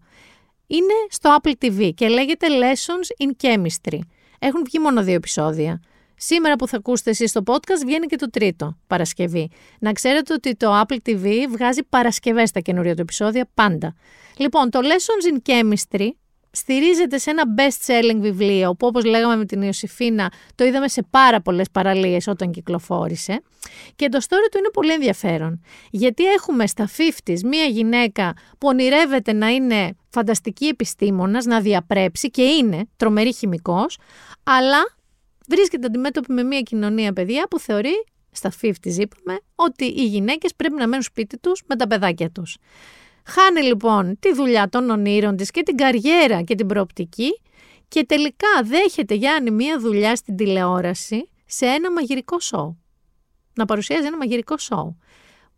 Είναι 0.67 0.93
στο 1.09 1.37
Apple 1.41 1.53
TV 1.61 1.91
και 1.95 2.07
λέγεται 2.07 2.47
Lessons 2.49 3.25
in 3.25 3.31
Chemistry. 3.45 3.99
Έχουν 4.39 4.63
βγει 4.65 4.79
μόνο 4.79 5.03
δύο 5.03 5.13
επεισόδια. 5.13 5.81
Σήμερα 6.23 6.55
που 6.55 6.67
θα 6.67 6.77
ακούσετε 6.77 7.09
εσείς 7.09 7.31
το 7.31 7.41
podcast 7.45 7.81
βγαίνει 7.85 8.05
και 8.05 8.15
το 8.15 8.29
τρίτο, 8.29 8.77
Παρασκευή. 8.87 9.49
Να 9.79 9.91
ξέρετε 9.91 10.33
ότι 10.33 10.55
το 10.55 10.81
Apple 10.81 10.97
TV 11.05 11.29
βγάζει 11.49 11.83
Παρασκευές 11.83 12.51
τα 12.51 12.59
καινούρια 12.59 12.95
του 12.95 13.01
επεισόδια 13.01 13.49
πάντα. 13.53 13.95
Λοιπόν, 14.37 14.69
το 14.69 14.79
Lessons 14.83 15.33
in 15.33 15.51
Chemistry 15.51 16.09
στηρίζεται 16.51 17.17
σε 17.17 17.29
ένα 17.29 17.43
best-selling 17.57 18.19
βιβλίο 18.19 18.75
που 18.75 18.87
όπως 18.87 19.03
λέγαμε 19.03 19.35
με 19.35 19.45
την 19.45 19.61
Ιωσήφίνα 19.61 20.31
το 20.55 20.63
είδαμε 20.63 20.87
σε 20.87 21.03
πάρα 21.09 21.41
πολλές 21.41 21.69
παραλίες 21.71 22.27
όταν 22.27 22.51
κυκλοφόρησε 22.51 23.41
και 23.95 24.09
το 24.09 24.17
story 24.21 24.47
του 24.51 24.57
είναι 24.57 24.69
πολύ 24.73 24.93
ενδιαφέρον 24.93 25.61
γιατί 25.91 26.25
έχουμε 26.25 26.67
στα 26.67 26.89
50's 26.97 27.39
μία 27.43 27.65
γυναίκα 27.65 28.33
που 28.57 28.67
ονειρεύεται 28.67 29.33
να 29.33 29.47
είναι 29.47 29.95
φανταστική 30.09 30.65
επιστήμονας, 30.65 31.45
να 31.45 31.61
διαπρέψει 31.61 32.29
και 32.29 32.43
είναι 32.43 32.87
τρομερή 32.97 33.33
χημικός 33.33 33.97
αλλά 34.43 34.99
βρίσκεται 35.47 35.85
αντιμέτωπη 35.85 36.33
με 36.33 36.43
μια 36.43 36.61
κοινωνία 36.61 37.13
παιδιά 37.13 37.47
που 37.49 37.59
θεωρεί, 37.59 38.05
στα 38.31 38.51
50 38.61 38.71
είπαμε, 38.85 39.39
ότι 39.55 39.85
οι 39.85 40.05
γυναίκες 40.05 40.55
πρέπει 40.55 40.75
να 40.75 40.87
μένουν 40.87 41.01
σπίτι 41.01 41.37
τους 41.37 41.61
με 41.67 41.75
τα 41.75 41.87
παιδάκια 41.87 42.29
τους. 42.29 42.57
Χάνει 43.25 43.61
λοιπόν 43.61 44.19
τη 44.19 44.33
δουλειά 44.33 44.69
των 44.69 44.89
ονείρων 44.89 45.35
της 45.35 45.51
και 45.51 45.63
την 45.63 45.75
καριέρα 45.75 46.41
και 46.41 46.55
την 46.55 46.67
προοπτική 46.67 47.41
και 47.87 48.05
τελικά 48.05 48.47
δέχεται 48.63 49.13
Γιάννη 49.13 49.51
μια 49.51 49.79
δουλειά 49.79 50.15
στην 50.15 50.35
τηλεόραση 50.35 51.29
σε 51.45 51.65
ένα 51.65 51.91
μαγειρικό 51.91 52.39
σοου. 52.39 52.77
Να 53.53 53.65
παρουσιάζει 53.65 54.05
ένα 54.05 54.17
μαγειρικό 54.17 54.57
σοου 54.57 54.97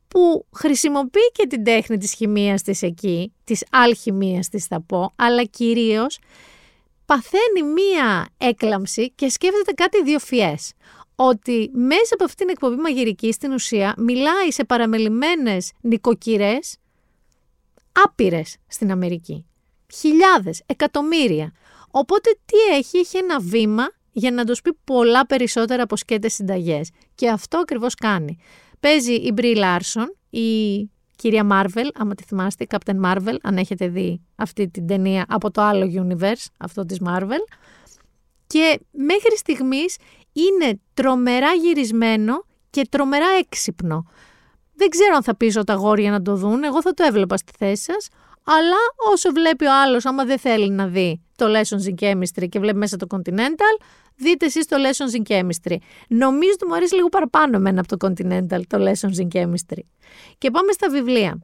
που 0.08 0.46
χρησιμοποιεί 0.56 1.32
και 1.34 1.48
την 1.48 1.64
τέχνη 1.64 1.98
της 1.98 2.14
χημείας 2.14 2.62
της 2.62 2.82
εκεί, 2.82 3.34
της 3.44 3.66
αλχημίας 3.72 4.50
της 4.50 4.66
θα 4.66 4.82
πω, 4.82 5.12
αλλά 5.16 5.44
κυρίως 5.44 6.20
παθαίνει 7.06 7.64
μία 7.74 8.28
έκλαμψη 8.38 9.12
και 9.12 9.30
σκέφτεται 9.30 9.72
κάτι 9.72 10.04
δύο 10.04 10.20
φιές. 10.20 10.74
Ότι 11.16 11.70
μέσα 11.74 12.14
από 12.14 12.24
αυτήν 12.24 12.46
την 12.46 12.50
εκπομπή 12.50 12.82
μαγειρική 12.82 13.32
στην 13.32 13.52
ουσία 13.52 13.94
μιλάει 13.98 14.52
σε 14.52 14.64
παραμελημένες 14.64 15.72
νοικοκυρές 15.82 16.78
άπειρες 17.92 18.56
στην 18.68 18.92
Αμερική. 18.92 19.46
Χιλιάδες, 19.94 20.62
εκατομμύρια. 20.66 21.52
Οπότε 21.92 22.38
τι 22.46 22.76
έχει, 22.76 22.98
έχει 22.98 23.18
ένα 23.18 23.40
βήμα 23.40 23.84
για 24.12 24.32
να 24.32 24.46
τους 24.46 24.62
πει 24.62 24.74
πολλά 24.84 25.26
περισσότερα 25.26 25.84
από 25.84 25.96
σκέτες 25.96 26.34
συνταγές. 26.34 26.90
Και 27.16 27.30
αυτό 27.30 27.58
ακριβώς 27.58 27.96
κάνει. 27.96 28.38
Παίζει 28.80 29.14
η 29.14 29.32
Μπρι 29.34 29.56
Λάρσον, 29.56 30.18
η 30.30 30.90
κυρία 31.16 31.44
Μάρβελ, 31.44 31.90
άμα 31.94 32.16
τη 32.16 32.24
θυμάστε, 32.24 32.64
η 32.64 32.68
Captain 32.70 33.02
Marvel, 33.06 33.36
αν 33.42 33.58
έχετε 33.58 33.88
δει 33.88 34.22
αυτή 34.36 34.70
την 34.70 34.88
ταινία 34.88 35.26
από 35.28 35.52
το 35.52 35.62
άλλο 35.62 36.08
universe, 36.08 36.46
αυτό 36.58 36.86
της 36.86 36.98
Marvel. 37.06 37.44
Και 38.48 38.80
μέχρι 38.92 39.38
στιγμής 39.38 39.98
είναι 40.34 40.80
τρομερά 40.94 41.54
γυρισμένο 41.54 42.46
και 42.70 42.88
τρομερά 42.90 43.28
έξυπνο. 43.40 44.06
Δεν 44.76 44.90
ξέρω 44.90 45.16
αν 45.16 45.24
θα 45.24 45.36
πείσω 45.36 45.64
τα 45.64 45.74
αγόρια 45.74 46.12
να 46.12 46.22
το 46.22 46.36
δουν, 46.36 46.64
εγώ 46.64 46.82
θα 46.82 46.94
το 46.94 47.04
έβλεπα 47.04 47.38
στη 47.38 47.52
θέση 47.58 47.84
σας, 47.84 48.08
αλλά 48.44 48.78
όσο 49.12 49.32
βλέπει 49.32 49.66
ο 49.66 49.82
άλλος, 49.82 50.06
άμα 50.06 50.26
δεν 50.26 50.40
θέλει 50.40 50.70
να 50.70 50.88
δει 50.88 51.22
το 51.36 51.46
Lessons 51.46 51.90
in 51.90 52.04
Chemistry 52.04 52.50
και 52.50 52.60
βλέπει 52.60 52.78
μέσα 52.78 52.98
το 52.98 53.08
Continental, 53.10 53.84
δείτε 54.16 54.46
εσείς 54.46 54.66
το 54.66 54.78
Lessons 54.80 55.22
in 55.22 55.32
Chemistry. 55.32 55.76
Νομίζω 56.08 56.52
ότι 56.54 56.66
μου 56.68 56.76
αρέσει 56.76 56.96
λίγο 56.96 57.10
παραπάνω 57.10 57.56
εμένα 57.56 57.82
από 57.82 57.98
το 57.98 58.08
Continental, 58.08 58.62
το 58.68 58.78
Lessons 58.88 59.22
in 59.22 59.28
Chemistry. 59.34 59.82
Και 60.38 60.52
πάμε 60.52 60.72
στα 60.72 60.90
βιβλία. 60.90 61.40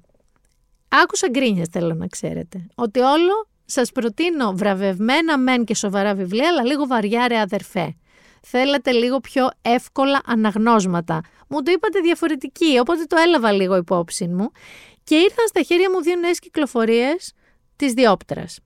Άκουσα 0.90 1.30
γκρίνιε, 1.30 1.64
θέλω 1.72 1.94
να 1.94 2.08
ξέρετε. 2.08 2.66
Ότι 2.76 3.00
όλο 3.00 3.48
σας 3.66 3.92
προτείνω 3.92 4.52
βραβευμένα 4.56 5.38
μεν 5.38 5.66
και 5.66 5.76
σοβαρά 5.76 6.16
βιβλία, 6.16 6.48
αλλά 6.48 6.64
λίγο 6.64 6.88
βαριά 6.88 7.28
ρε 7.28 7.40
αδερφέ. 7.40 7.96
Θέλατε 8.42 8.92
λίγο 8.92 9.20
πιο 9.20 9.50
εύκολα 9.62 10.22
αναγνώσματα. 10.26 11.22
Μου 11.48 11.62
το 11.62 11.72
είπατε 11.72 12.00
διαφορετική, 12.00 12.80
οπότε 12.80 13.04
το 13.04 13.16
έλαβα 13.26 13.52
λίγο 13.52 13.76
υπόψη 13.76 14.28
μου. 14.28 14.52
Και 15.04 15.16
ήρθαν 15.16 15.48
στα 15.48 15.62
χέρια 15.62 15.90
μου 15.90 16.02
δύο 16.02 16.16
νέες 16.16 16.40
κυκλοφορίες 16.40 17.34
της 17.76 17.94
Διόπτρας. 17.94 18.60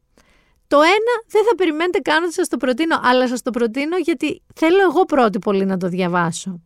Το 0.67 0.77
ένα 0.81 1.23
δεν 1.27 1.43
θα 1.43 1.55
περιμένετε 1.55 1.99
καν 1.99 2.23
ότι 2.23 2.33
σας 2.33 2.47
το 2.47 2.57
προτείνω, 2.57 2.99
αλλά 3.03 3.27
σας 3.27 3.41
το 3.41 3.51
προτείνω 3.51 3.97
γιατί 3.97 4.41
θέλω 4.55 4.81
εγώ 4.81 5.05
πρώτη 5.05 5.39
πολύ 5.39 5.65
να 5.65 5.77
το 5.77 5.87
διαβάσω. 5.87 6.61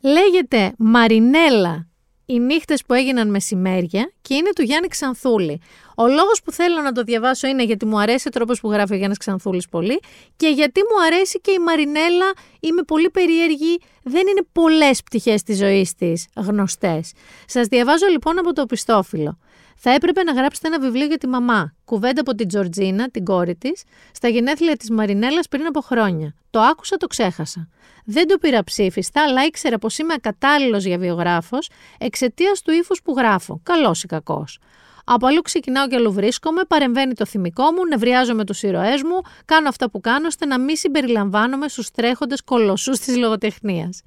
Λέγεται 0.00 0.74
Μαρινέλα 0.78 1.86
οι 2.26 2.38
νύχτες 2.40 2.84
που 2.84 2.94
έγιναν 2.94 3.30
μεσημέρια 3.30 4.12
και 4.22 4.34
είναι 4.34 4.50
του 4.54 4.62
Γιάννη 4.62 4.88
Ξανθούλη. 4.88 5.60
Ο 5.96 6.06
λόγος 6.06 6.42
που 6.44 6.52
θέλω 6.52 6.80
να 6.80 6.92
το 6.92 7.02
διαβάσω 7.02 7.46
είναι 7.46 7.64
γιατί 7.64 7.86
μου 7.86 8.00
αρέσει 8.00 8.28
ο 8.28 8.30
τρόπος 8.30 8.60
που 8.60 8.70
γράφει 8.70 8.92
ο 8.92 8.96
Γιάννης 8.96 9.18
Ξανθούλης 9.18 9.68
πολύ 9.68 10.00
και 10.36 10.48
γιατί 10.48 10.80
μου 10.80 11.04
αρέσει 11.06 11.40
και 11.40 11.50
η 11.50 11.58
Μαρινέλα, 11.58 12.32
είμαι 12.60 12.82
πολύ 12.82 13.10
περίεργη, 13.10 13.80
δεν 14.02 14.26
είναι 14.26 14.46
πολλές 14.52 15.02
πτυχές 15.02 15.42
της 15.42 15.56
ζωής 15.56 15.94
της 15.94 16.26
γνωστές. 16.36 17.12
Σας 17.46 17.66
διαβάζω 17.66 18.06
λοιπόν 18.06 18.38
από 18.38 18.52
το 18.52 18.66
πιστόφυλλο. 18.66 19.38
Θα 19.76 19.90
έπρεπε 19.90 20.22
να 20.22 20.32
γράψετε 20.32 20.66
ένα 20.66 20.80
βιβλίο 20.80 21.06
για 21.06 21.18
τη 21.18 21.26
μαμά. 21.26 21.74
Κουβέντα 21.84 22.20
από 22.20 22.34
την 22.34 22.48
Τζορτζίνα, 22.48 23.10
την 23.10 23.24
κόρη 23.24 23.54
της, 23.56 23.82
στα 24.12 24.28
γενέθλια 24.28 24.76
της 24.76 24.90
Μαρινέλας 24.90 25.48
πριν 25.48 25.66
από 25.66 25.80
χρόνια. 25.80 26.34
Το 26.50 26.60
άκουσα, 26.60 26.96
το 26.96 27.06
ξέχασα. 27.06 27.68
Δεν 28.04 28.26
το 28.26 28.38
πήρα 28.38 28.64
ψήφιστα, 28.64 29.22
αλλά 29.22 29.44
ήξερα 29.44 29.78
πως 29.78 29.98
είμαι 29.98 30.12
ακατάλληλος 30.12 30.84
για 30.84 30.98
βιογράφος 30.98 31.70
εξαιτίας 31.98 32.62
του 32.62 32.72
ύφους 32.72 33.02
που 33.02 33.14
γράφω. 33.16 33.60
Καλός 33.62 34.02
ή 34.02 34.06
κακός. 34.06 34.58
Από 35.04 35.26
αλλού 35.26 35.40
ξεκινάω 35.40 35.88
και 35.88 35.96
αλλού 35.96 36.12
βρίσκομαι, 36.12 36.62
παρεμβαίνει 36.68 37.14
το 37.14 37.26
θυμικό 37.26 37.62
μου, 37.62 37.86
νευριάζω 37.86 38.34
με 38.34 38.44
τους 38.44 38.62
ήρωές 38.62 39.02
μου, 39.02 39.20
κάνω 39.44 39.68
αυτά 39.68 39.90
που 39.90 40.00
κάνω 40.00 40.26
ώστε 40.26 40.46
να 40.46 40.58
μην 40.58 40.76
συμπεριλαμβάνομαι 40.76 41.68
στους 41.68 41.90
τρέχοντες 41.90 42.42
κολοσσούς 42.42 42.98
της 42.98 43.16
λογοτεχνίας. 43.16 44.02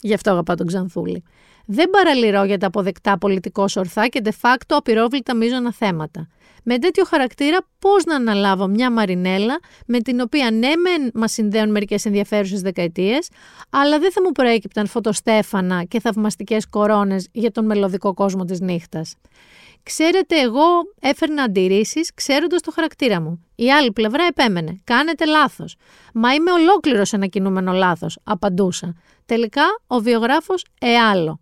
Γι' 0.00 0.14
αυτό 0.14 0.30
αγαπά 0.30 0.54
τον 0.54 0.66
Ξανθούλη. 0.66 1.24
Δεν 1.66 1.90
παραλυρώ 1.90 2.44
για 2.44 2.58
τα 2.58 2.66
αποδεκτά 2.66 3.18
πολιτικό 3.18 3.64
ορθά 3.76 4.06
και 4.06 4.20
de 4.24 4.30
facto 4.40 4.66
απειρόβλητα 4.68 5.34
μείζωνα 5.34 5.72
θέματα. 5.72 6.28
Με 6.68 6.78
τέτοιο 6.78 7.04
χαρακτήρα, 7.04 7.58
πώς 7.78 8.04
να 8.04 8.14
αναλάβω 8.14 8.66
μια 8.66 8.90
μαρινέλα 8.90 9.58
με 9.86 10.00
την 10.00 10.20
οποία 10.20 10.50
ναι, 10.50 10.68
μεν 10.68 11.10
μας 11.14 11.32
συνδέουν 11.32 11.70
μερικές 11.70 12.04
ενδιαφέρουσες 12.04 12.60
δεκαετίες, 12.60 13.28
αλλά 13.70 13.98
δεν 13.98 14.12
θα 14.12 14.22
μου 14.22 14.32
προέκυπταν 14.32 14.86
φωτοστέφανα 14.86 15.84
και 15.84 16.00
θαυμαστικές 16.00 16.68
κορώνες 16.68 17.28
για 17.32 17.50
τον 17.50 17.64
μελωδικό 17.64 18.14
κόσμο 18.14 18.44
της 18.44 18.60
νύχτας. 18.60 19.14
Ξέρετε, 19.82 20.40
εγώ 20.40 20.64
έφερνα 21.00 21.42
αντιρρήσεις 21.42 22.14
ξέροντας 22.14 22.60
το 22.60 22.70
χαρακτήρα 22.70 23.20
μου. 23.20 23.44
Η 23.54 23.72
άλλη 23.72 23.92
πλευρά 23.92 24.24
επέμενε. 24.24 24.80
Κάνετε 24.84 25.24
λάθος. 25.24 25.76
Μα 26.14 26.34
είμαι 26.34 26.52
ολόκληρος 26.52 27.12
ένα 27.12 27.26
κινούμενο 27.26 27.72
λάθος, 27.72 28.18
απαντούσα. 28.24 28.94
Τελικά 29.26 29.64
ο 29.86 29.98
βιογράφος 29.98 30.64
εάλλο. 30.80 31.40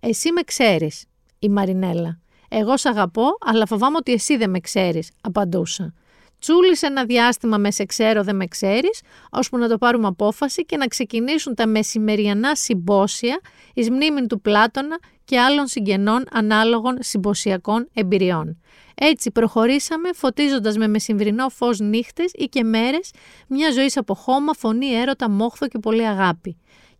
Εσύ 0.00 0.32
με 0.32 0.42
ξέρεις, 0.42 1.04
η 1.38 1.48
Μαρινέλα. 1.48 2.18
Εγώ 2.48 2.76
σ' 2.76 2.86
αγαπώ, 2.86 3.26
αλλά 3.40 3.66
φοβάμαι 3.66 3.96
ότι 3.96 4.12
εσύ 4.12 4.36
δεν 4.36 4.50
με 4.50 4.60
ξέρεις, 4.60 5.10
απαντούσα. 5.20 5.94
Τσούλησε 6.38 6.86
ένα 6.86 7.04
διάστημα 7.04 7.58
με 7.58 7.70
σε 7.70 7.84
ξέρω 7.84 8.22
δεν 8.22 8.36
με 8.36 8.46
ξέρεις, 8.46 9.00
ώσπου 9.30 9.58
να 9.58 9.68
το 9.68 9.78
πάρουμε 9.78 10.06
απόφαση 10.06 10.64
και 10.64 10.76
να 10.76 10.86
ξεκινήσουν 10.86 11.54
τα 11.54 11.66
μεσημεριανά 11.66 12.54
συμπόσια 12.54 13.40
εις 13.74 13.90
μνήμη 13.90 14.26
του 14.26 14.40
Πλάτωνα 14.40 14.98
και 15.24 15.40
άλλων 15.40 15.66
συγγενών 15.66 16.24
ανάλογων 16.30 16.96
συμποσιακών 17.00 17.88
εμπειριών. 17.94 18.60
Έτσι 18.94 19.30
προχωρήσαμε 19.30 20.12
φωτίζοντας 20.12 20.76
με 20.76 20.88
μεσημβρινό 20.88 21.48
φως 21.48 21.78
νύχτες 21.78 22.30
ή 22.34 22.44
και 22.44 22.64
μέρες 22.64 23.10
μια 23.48 23.70
ζωή 23.70 23.90
από 23.94 24.14
χώμα, 24.14 24.52
φωνή, 24.52 24.86
έρωτα, 24.86 25.30
μόχθο 25.30 25.68
και 25.68 25.78
πολύ 25.78 26.06
αγάπη 26.06 26.56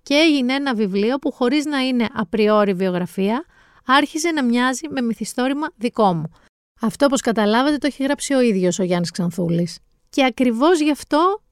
και 0.07 0.15
έγινε 0.15 0.55
ένα 0.55 0.75
βιβλίο 0.75 1.19
που 1.19 1.33
χωρίς 1.33 1.65
να 1.65 1.79
είναι 1.79 2.07
απριόρι 2.13 2.73
βιογραφία, 2.73 3.45
άρχισε 3.87 4.31
να 4.31 4.45
μοιάζει 4.45 4.89
με 4.91 5.01
μυθιστόρημα 5.01 5.67
δικό 5.77 6.15
μου. 6.15 6.31
Αυτό, 6.81 7.07
όπως 7.07 7.21
καταλάβατε, 7.21 7.77
το 7.77 7.87
έχει 7.87 8.03
γράψει 8.03 8.35
ο 8.35 8.41
ίδιος 8.41 8.79
ο 8.79 8.83
Γιάννης 8.83 9.11
Ξανθούλης. 9.11 9.79
Και 10.11 10.25
ακριβώς 10.25 10.81
γι' 10.81 10.91
αυτό 10.91 11.43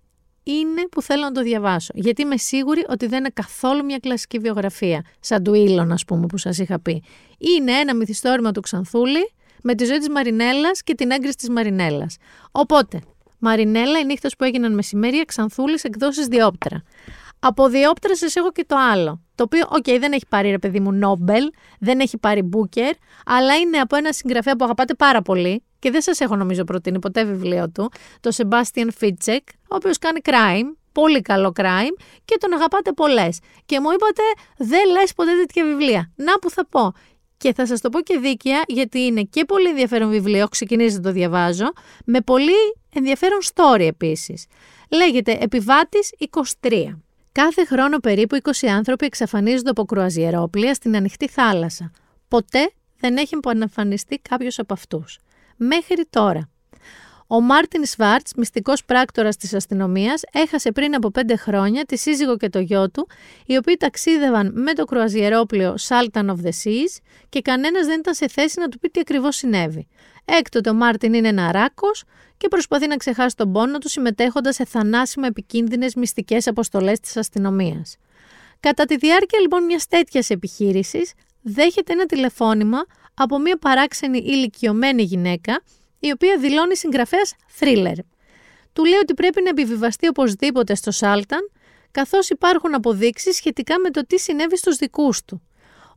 είναι 0.42 0.88
που 0.90 1.02
θέλω 1.02 1.22
να 1.22 1.32
το 1.32 1.42
διαβάσω. 1.42 1.92
Γιατί 1.94 2.22
είμαι 2.22 2.36
σίγουρη 2.36 2.84
ότι 2.88 3.06
δεν 3.06 3.18
είναι 3.18 3.30
καθόλου 3.34 3.84
μια 3.84 3.98
κλασική 3.98 4.38
βιογραφία, 4.38 5.04
σαν 5.20 5.42
του 5.42 5.54
Ήλων, 5.54 5.92
ας 5.92 6.04
πούμε, 6.04 6.26
που 6.26 6.38
σας 6.38 6.58
είχα 6.58 6.80
πει. 6.80 7.02
Είναι 7.38 7.72
ένα 7.72 7.94
μυθιστόρημα 7.94 8.52
του 8.52 8.60
Ξανθούλη 8.60 9.32
με 9.62 9.74
τη 9.74 9.84
ζωή 9.84 9.98
της 9.98 10.08
Μαρινέλας 10.08 10.82
και 10.82 10.94
την 10.94 11.10
έγκριση 11.10 11.36
της 11.36 11.48
Μαρινέλας. 11.48 12.16
Οπότε, 12.50 13.00
Μαρινέλα, 13.38 13.98
οι 13.98 14.04
νύχτες 14.04 14.28
που 14.38 14.44
έγιναν 14.44 14.74
μεσημέρια, 14.74 15.24
Ξανθούλης, 15.24 15.84
εκδόσεις 15.84 16.26
Διόπτρα. 16.26 16.82
Από 17.46 17.68
Διόπτρα 17.68 18.16
σας 18.16 18.40
έχω 18.40 18.52
και 18.52 18.64
το 18.66 18.76
άλλο. 18.92 19.20
Το 19.34 19.42
οποίο, 19.42 19.66
οκ, 19.70 19.84
οκέι, 19.86 19.96
δεν 20.00 20.12
έχει 20.12 20.26
πάρει 20.28 20.50
ρε 20.50 20.58
παιδί 20.58 20.80
μου 20.80 20.92
Νόμπελ, 20.92 21.50
δεν 21.80 22.00
έχει 22.00 22.18
πάρει 22.18 22.42
Μπούκερ, 22.42 22.92
αλλά 23.26 23.56
είναι 23.56 23.78
από 23.78 23.96
ένα 23.96 24.12
συγγραφέα 24.12 24.56
που 24.56 24.64
αγαπάτε 24.64 24.94
πάρα 24.94 25.22
πολύ 25.22 25.62
και 25.78 25.90
δεν 25.90 26.00
σας 26.00 26.20
έχω 26.20 26.36
νομίζω 26.36 26.64
προτείνει 26.64 26.98
ποτέ 26.98 27.24
βιβλίο 27.24 27.70
του, 27.70 27.90
το 28.20 28.30
Sebastian 28.36 28.88
Fitzek, 29.00 29.40
ο 29.68 29.74
οποίος 29.74 29.98
κάνει 29.98 30.20
crime, 30.24 30.76
πολύ 30.92 31.20
καλό 31.20 31.52
crime 31.56 32.02
και 32.24 32.36
τον 32.40 32.52
αγαπάτε 32.52 32.92
πολλές. 32.92 33.38
Και 33.66 33.80
μου 33.80 33.90
είπατε, 33.90 34.22
δεν 34.56 34.90
λες 34.90 35.14
ποτέ 35.14 35.30
τέτοια 35.40 35.64
βιβλία. 35.64 36.12
Να 36.16 36.38
που 36.38 36.50
θα 36.50 36.66
πω. 36.66 36.92
Και 37.36 37.52
θα 37.52 37.66
σας 37.66 37.80
το 37.80 37.88
πω 37.88 38.00
και 38.00 38.18
δίκαια 38.18 38.62
γιατί 38.66 39.00
είναι 39.00 39.22
και 39.22 39.44
πολύ 39.44 39.68
ενδιαφέρον 39.68 40.10
βιβλίο, 40.10 40.48
ξεκίνησα 40.48 40.96
να 40.96 41.02
το 41.02 41.12
διαβάζω, 41.12 41.66
με 42.04 42.20
πολύ 42.20 42.76
ενδιαφέρον 42.94 43.38
story 43.54 43.86
επίσης. 43.86 44.46
Λέγεται 44.90 45.38
Επιβάτης 45.40 46.10
23. 46.60 47.03
Κάθε 47.38 47.64
χρόνο 47.64 47.98
περίπου 47.98 48.36
20 48.42 48.66
άνθρωποι 48.66 49.06
εξαφανίζονται 49.06 49.70
από 49.70 49.84
κρουαζιερόπλια 49.84 50.74
στην 50.74 50.96
ανοιχτή 50.96 51.28
θάλασσα. 51.28 51.90
Ποτέ 52.28 52.70
δεν 52.98 53.16
έχει 53.16 53.34
εμφανιστεί 53.62 54.20
κάποιος 54.28 54.58
από 54.58 54.72
αυτούς. 54.72 55.18
Μέχρι 55.56 56.06
τώρα. 56.10 56.48
Ο 57.26 57.40
Μάρτιν 57.40 57.86
Σβάρτς, 57.86 58.34
μυστικός 58.36 58.84
πράκτορας 58.84 59.36
της 59.36 59.54
αστυνομίας, 59.54 60.22
έχασε 60.32 60.72
πριν 60.72 60.94
από 60.94 61.10
πέντε 61.10 61.36
χρόνια 61.36 61.84
τη 61.84 61.96
σύζυγο 61.96 62.36
και 62.36 62.48
το 62.48 62.58
γιο 62.58 62.90
του, 62.90 63.08
οι 63.46 63.56
οποίοι 63.56 63.76
ταξίδευαν 63.76 64.52
με 64.54 64.72
το 64.72 64.84
κρουαζιερόπλιο 64.84 65.74
Sultan 65.88 66.26
of 66.26 66.36
the 66.44 66.52
Seas 66.64 67.02
και 67.28 67.40
κανένας 67.40 67.86
δεν 67.86 67.98
ήταν 67.98 68.14
σε 68.14 68.28
θέση 68.28 68.60
να 68.60 68.68
του 68.68 68.78
πει 68.78 68.88
τι 68.88 69.00
ακριβώς 69.00 69.36
συνέβη. 69.36 69.88
Έκτοτε 70.24 70.70
ο 70.70 70.74
Μάρτιν 70.74 71.14
είναι 71.14 71.28
ένα 71.28 71.52
ράκος 71.52 72.04
και 72.36 72.48
προσπαθεί 72.48 72.86
να 72.86 72.96
ξεχάσει 72.96 73.36
τον 73.36 73.52
πόνο 73.52 73.78
του 73.78 73.88
συμμετέχοντας 73.88 74.54
σε 74.54 74.64
θανάσιμα 74.64 75.26
επικίνδυνες 75.26 75.94
μυστικές 75.94 76.46
αποστολές 76.46 77.00
της 77.00 77.16
αστυνομίας. 77.16 77.96
Κατά 78.60 78.84
τη 78.84 78.96
διάρκεια 78.96 79.40
λοιπόν 79.40 79.64
μιας 79.64 79.86
τέτοιας 79.86 80.30
επιχείρησης, 80.30 81.12
δέχεται 81.42 81.92
ένα 81.92 82.06
τηλεφώνημα 82.06 82.84
από 83.14 83.38
μια 83.38 83.58
παράξενη 83.58 84.18
ηλικιωμένη 84.18 85.02
γυναίκα, 85.02 85.62
η 85.98 86.10
οποία 86.10 86.38
δηλώνει 86.38 86.76
συγγραφέας 86.76 87.34
θρίλερ. 87.46 87.96
Του 88.72 88.84
λέει 88.84 88.98
ότι 88.98 89.14
πρέπει 89.14 89.42
να 89.42 89.48
επιβιβαστεί 89.48 90.08
οπωσδήποτε 90.08 90.74
στο 90.74 90.90
Σάλταν, 90.90 91.50
καθώς 91.90 92.28
υπάρχουν 92.28 92.74
αποδείξεις 92.74 93.36
σχετικά 93.36 93.78
με 93.78 93.90
το 93.90 94.06
τι 94.06 94.18
συνέβη 94.18 94.56
στους 94.56 94.76
δικούς 94.76 95.24
του. 95.24 95.42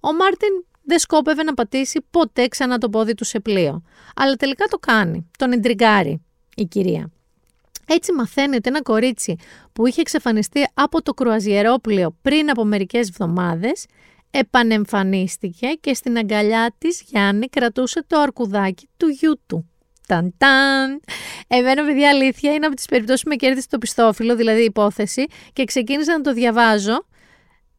Ο 0.01 0.13
Μάρτιν 0.13 0.65
δεν 0.83 0.99
σκόπευε 0.99 1.43
να 1.43 1.53
πατήσει 1.53 2.05
ποτέ 2.11 2.47
ξανά 2.47 2.77
το 2.77 2.89
πόδι 2.89 3.13
του 3.13 3.23
σε 3.23 3.39
πλοίο. 3.39 3.81
Αλλά 4.15 4.35
τελικά 4.35 4.65
το 4.65 4.77
κάνει. 4.77 5.29
Τον 5.37 5.51
εντριγκάρει 5.51 6.26
η 6.57 6.65
κυρία. 6.65 7.11
Έτσι 7.87 8.13
μαθαίνει 8.13 8.55
ότι 8.55 8.69
ένα 8.69 8.81
κορίτσι 8.81 9.35
που 9.73 9.87
είχε 9.87 10.01
εξαφανιστεί 10.01 10.67
από 10.73 11.01
το 11.01 11.13
κρουαζιερόπλαιο 11.13 12.15
πριν 12.21 12.49
από 12.49 12.65
μερικές 12.65 13.07
εβδομάδες 13.09 13.85
επανεμφανίστηκε 14.31 15.67
και 15.67 15.93
στην 15.93 16.17
αγκαλιά 16.17 16.75
της 16.77 17.03
Γιάννη 17.07 17.47
κρατούσε 17.47 18.03
το 18.07 18.19
αρκουδάκι 18.19 18.89
του 18.97 19.07
γιού 19.07 19.41
του. 19.45 19.69
Ταν 20.07 20.33
ταν. 20.37 21.01
Εμένα, 21.47 21.85
παιδιά, 21.85 22.09
αλήθεια 22.09 22.53
είναι 22.53 22.65
από 22.65 22.75
τις 22.75 22.85
περιπτώσεις 22.85 23.23
που 23.23 23.29
με 23.29 23.35
κέρδισε 23.35 23.67
το 23.69 23.77
πιστόφυλλο, 23.77 24.35
δηλαδή 24.35 24.63
υπόθεση, 24.63 25.25
και 25.53 25.63
ξεκίνησα 25.63 26.11
να 26.11 26.21
το 26.21 26.33
διαβάζω 26.33 27.07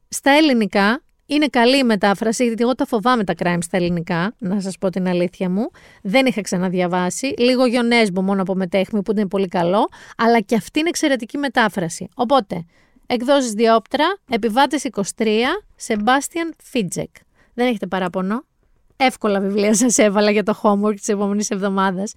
στα 0.09 0.31
ελληνικά. 0.31 1.03
Είναι 1.31 1.47
καλή 1.47 1.79
η 1.79 1.85
μετάφραση, 1.85 2.45
γιατί 2.45 2.63
εγώ 2.63 2.75
τα 2.75 2.87
φοβάμαι 2.87 3.25
τα 3.25 3.35
crime 3.39 3.59
στα 3.61 3.77
ελληνικά, 3.77 4.35
να 4.39 4.61
σας 4.61 4.79
πω 4.79 4.91
την 4.91 5.09
αλήθεια 5.09 5.51
μου. 5.51 5.71
Δεν 6.03 6.27
είχα 6.27 6.41
ξαναδιαβάσει. 6.41 7.35
Λίγο 7.39 7.67
γιονέσμπο 7.67 8.23
μόνο 8.23 8.43
από 8.43 8.55
μετέχμη 8.55 9.03
που 9.03 9.13
είναι 9.13 9.27
πολύ 9.27 9.49
καλό, 9.49 9.89
αλλά 10.17 10.41
και 10.41 10.55
αυτή 10.55 10.79
είναι 10.79 10.89
εξαιρετική 10.89 11.39
μετάφραση. 11.39 12.09
Οπότε, 12.15 12.65
εκδόσεις 13.07 13.53
Διόπτρα, 13.53 14.05
επιβάτες 14.31 14.85
23, 14.85 15.27
Σεμπάστιαν 15.77 16.55
Φίτζεκ. 16.63 17.11
Δεν 17.55 17.67
έχετε 17.67 17.87
παράπονο 17.87 18.45
εύκολα 18.97 19.41
βιβλία 19.41 19.75
σας 19.75 19.99
έβαλα 19.99 20.31
για 20.31 20.43
το 20.43 20.61
homework 20.63 20.95
της 20.95 21.09
επόμενης 21.09 21.51
εβδομάδας. 21.51 22.13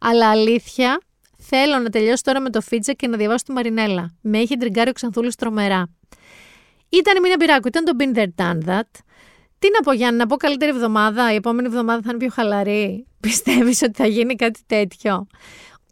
Αλλά 0.00 0.30
αλήθεια, 0.30 1.00
θέλω 1.38 1.78
να 1.78 1.88
τελειώσω 1.88 2.22
τώρα 2.22 2.40
με 2.40 2.50
το 2.50 2.60
Φίτζα 2.60 2.92
και 2.92 3.08
να 3.08 3.16
διαβάσω 3.16 3.44
τη 3.44 3.52
Μαρινέλα. 3.52 4.14
Με 4.20 4.38
έχει 4.38 4.56
τριγκάρει 4.56 4.88
ο 4.88 4.92
Ξανθούλης 4.92 5.34
τρομερά. 5.34 5.88
Ήταν 6.88 7.16
η 7.16 7.20
Μίνα 7.20 7.36
Πυράκου, 7.36 7.68
ήταν 7.68 7.84
το 7.84 7.92
Been 7.98 8.18
There 8.18 8.42
Done 8.42 8.68
That. 8.68 8.90
Τι 9.58 9.68
να 9.72 9.80
πω 9.84 9.92
Γιάννη, 9.92 10.18
να 10.18 10.26
πω 10.26 10.36
καλύτερη 10.36 10.70
εβδομάδα, 10.70 11.32
η 11.32 11.34
επόμενη 11.34 11.66
εβδομάδα 11.66 12.00
θα 12.02 12.08
είναι 12.10 12.18
πιο 12.18 12.30
χαλαρή. 12.30 13.06
Πιστεύεις 13.20 13.82
ότι 13.82 13.92
θα 13.94 14.06
γίνει 14.06 14.34
κάτι 14.34 14.60
τέτοιο; 14.66 15.26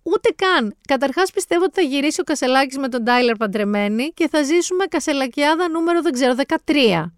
Ούτε 0.02 0.34
καν. 0.36 0.76
Καταρχάς 0.88 1.30
πιστεύω 1.30 1.64
ότι 1.64 1.80
θα 1.80 1.86
γυρίσει 1.86 2.20
ο 2.20 2.24
Κασελάκης 2.24 2.78
με 2.78 2.88
τον 2.88 3.04
Τάιλερ 3.04 3.36
παντρεμένη 3.36 4.08
και 4.08 4.28
θα 4.28 4.42
ζήσουμε 4.42 4.84
Κασελακιάδα 4.84 5.68
νούμερο, 5.68 6.02
δεν 6.02 6.12
ξέρω, 6.12 6.34
13. 6.64 7.12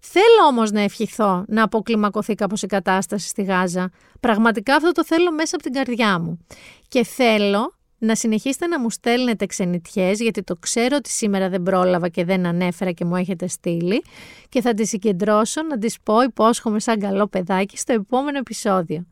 Θέλω 0.00 0.46
όμως 0.48 0.70
να 0.70 0.80
ευχηθώ 0.80 1.44
να 1.48 1.62
αποκλιμακωθεί 1.62 2.34
κάπως 2.34 2.62
η 2.62 2.66
κατάσταση 2.66 3.28
στη 3.28 3.42
Γάζα. 3.42 3.90
Πραγματικά 4.20 4.74
αυτό 4.74 4.92
το 4.92 5.04
θέλω 5.04 5.32
μέσα 5.32 5.54
από 5.54 5.64
την 5.64 5.72
καρδιά 5.72 6.18
μου. 6.18 6.46
Και 6.88 7.04
θέλω 7.04 7.74
να 8.04 8.14
συνεχίσετε 8.14 8.66
να 8.66 8.80
μου 8.80 8.90
στέλνετε 8.90 9.46
ξενιτιές, 9.46 10.20
γιατί 10.20 10.42
το 10.42 10.56
ξέρω 10.56 10.96
ότι 10.96 11.10
σήμερα 11.10 11.48
δεν 11.48 11.62
πρόλαβα 11.62 12.08
και 12.08 12.24
δεν 12.24 12.46
ανέφερα 12.46 12.92
και 12.92 13.04
μου 13.04 13.16
έχετε 13.16 13.46
στείλει 13.46 14.02
και 14.48 14.60
θα 14.60 14.74
τις 14.74 14.88
συγκεντρώσω 14.88 15.62
να 15.62 15.78
τις 15.78 16.00
πω 16.02 16.22
υπόσχομαι 16.22 16.80
σαν 16.80 16.98
καλό 16.98 17.26
παιδάκι 17.26 17.78
στο 17.78 17.92
επόμενο 17.92 18.38
επεισόδιο 18.38 19.06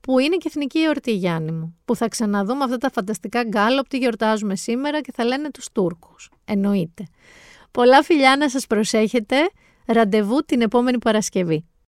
που 0.00 0.18
είναι 0.18 0.36
και 0.36 0.48
εθνική 0.48 0.78
εορτή 0.78 1.12
Γιάννη 1.12 1.52
μου, 1.52 1.76
που 1.84 1.96
θα 1.96 2.08
ξαναδούμε 2.08 2.64
αυτά 2.64 2.76
τα 2.76 2.90
φανταστικά 2.90 3.42
γκάλωπ 3.44 3.86
που 3.88 3.96
γιορτάζουμε 3.96 4.56
σήμερα 4.56 5.00
και 5.00 5.12
θα 5.12 5.24
λένε 5.24 5.50
τους 5.50 5.68
Τούρκους. 5.72 6.30
Εννοείται. 6.44 7.06
Πολλά 7.70 8.02
φιλιά 8.02 8.36
να 8.36 8.50
σας 8.50 8.66
προσέχετε. 8.66 9.36
Ραντεβού 9.86 10.44
την 10.46 10.60
επόμενη 10.60 10.98
Παρασκευή. 10.98 11.64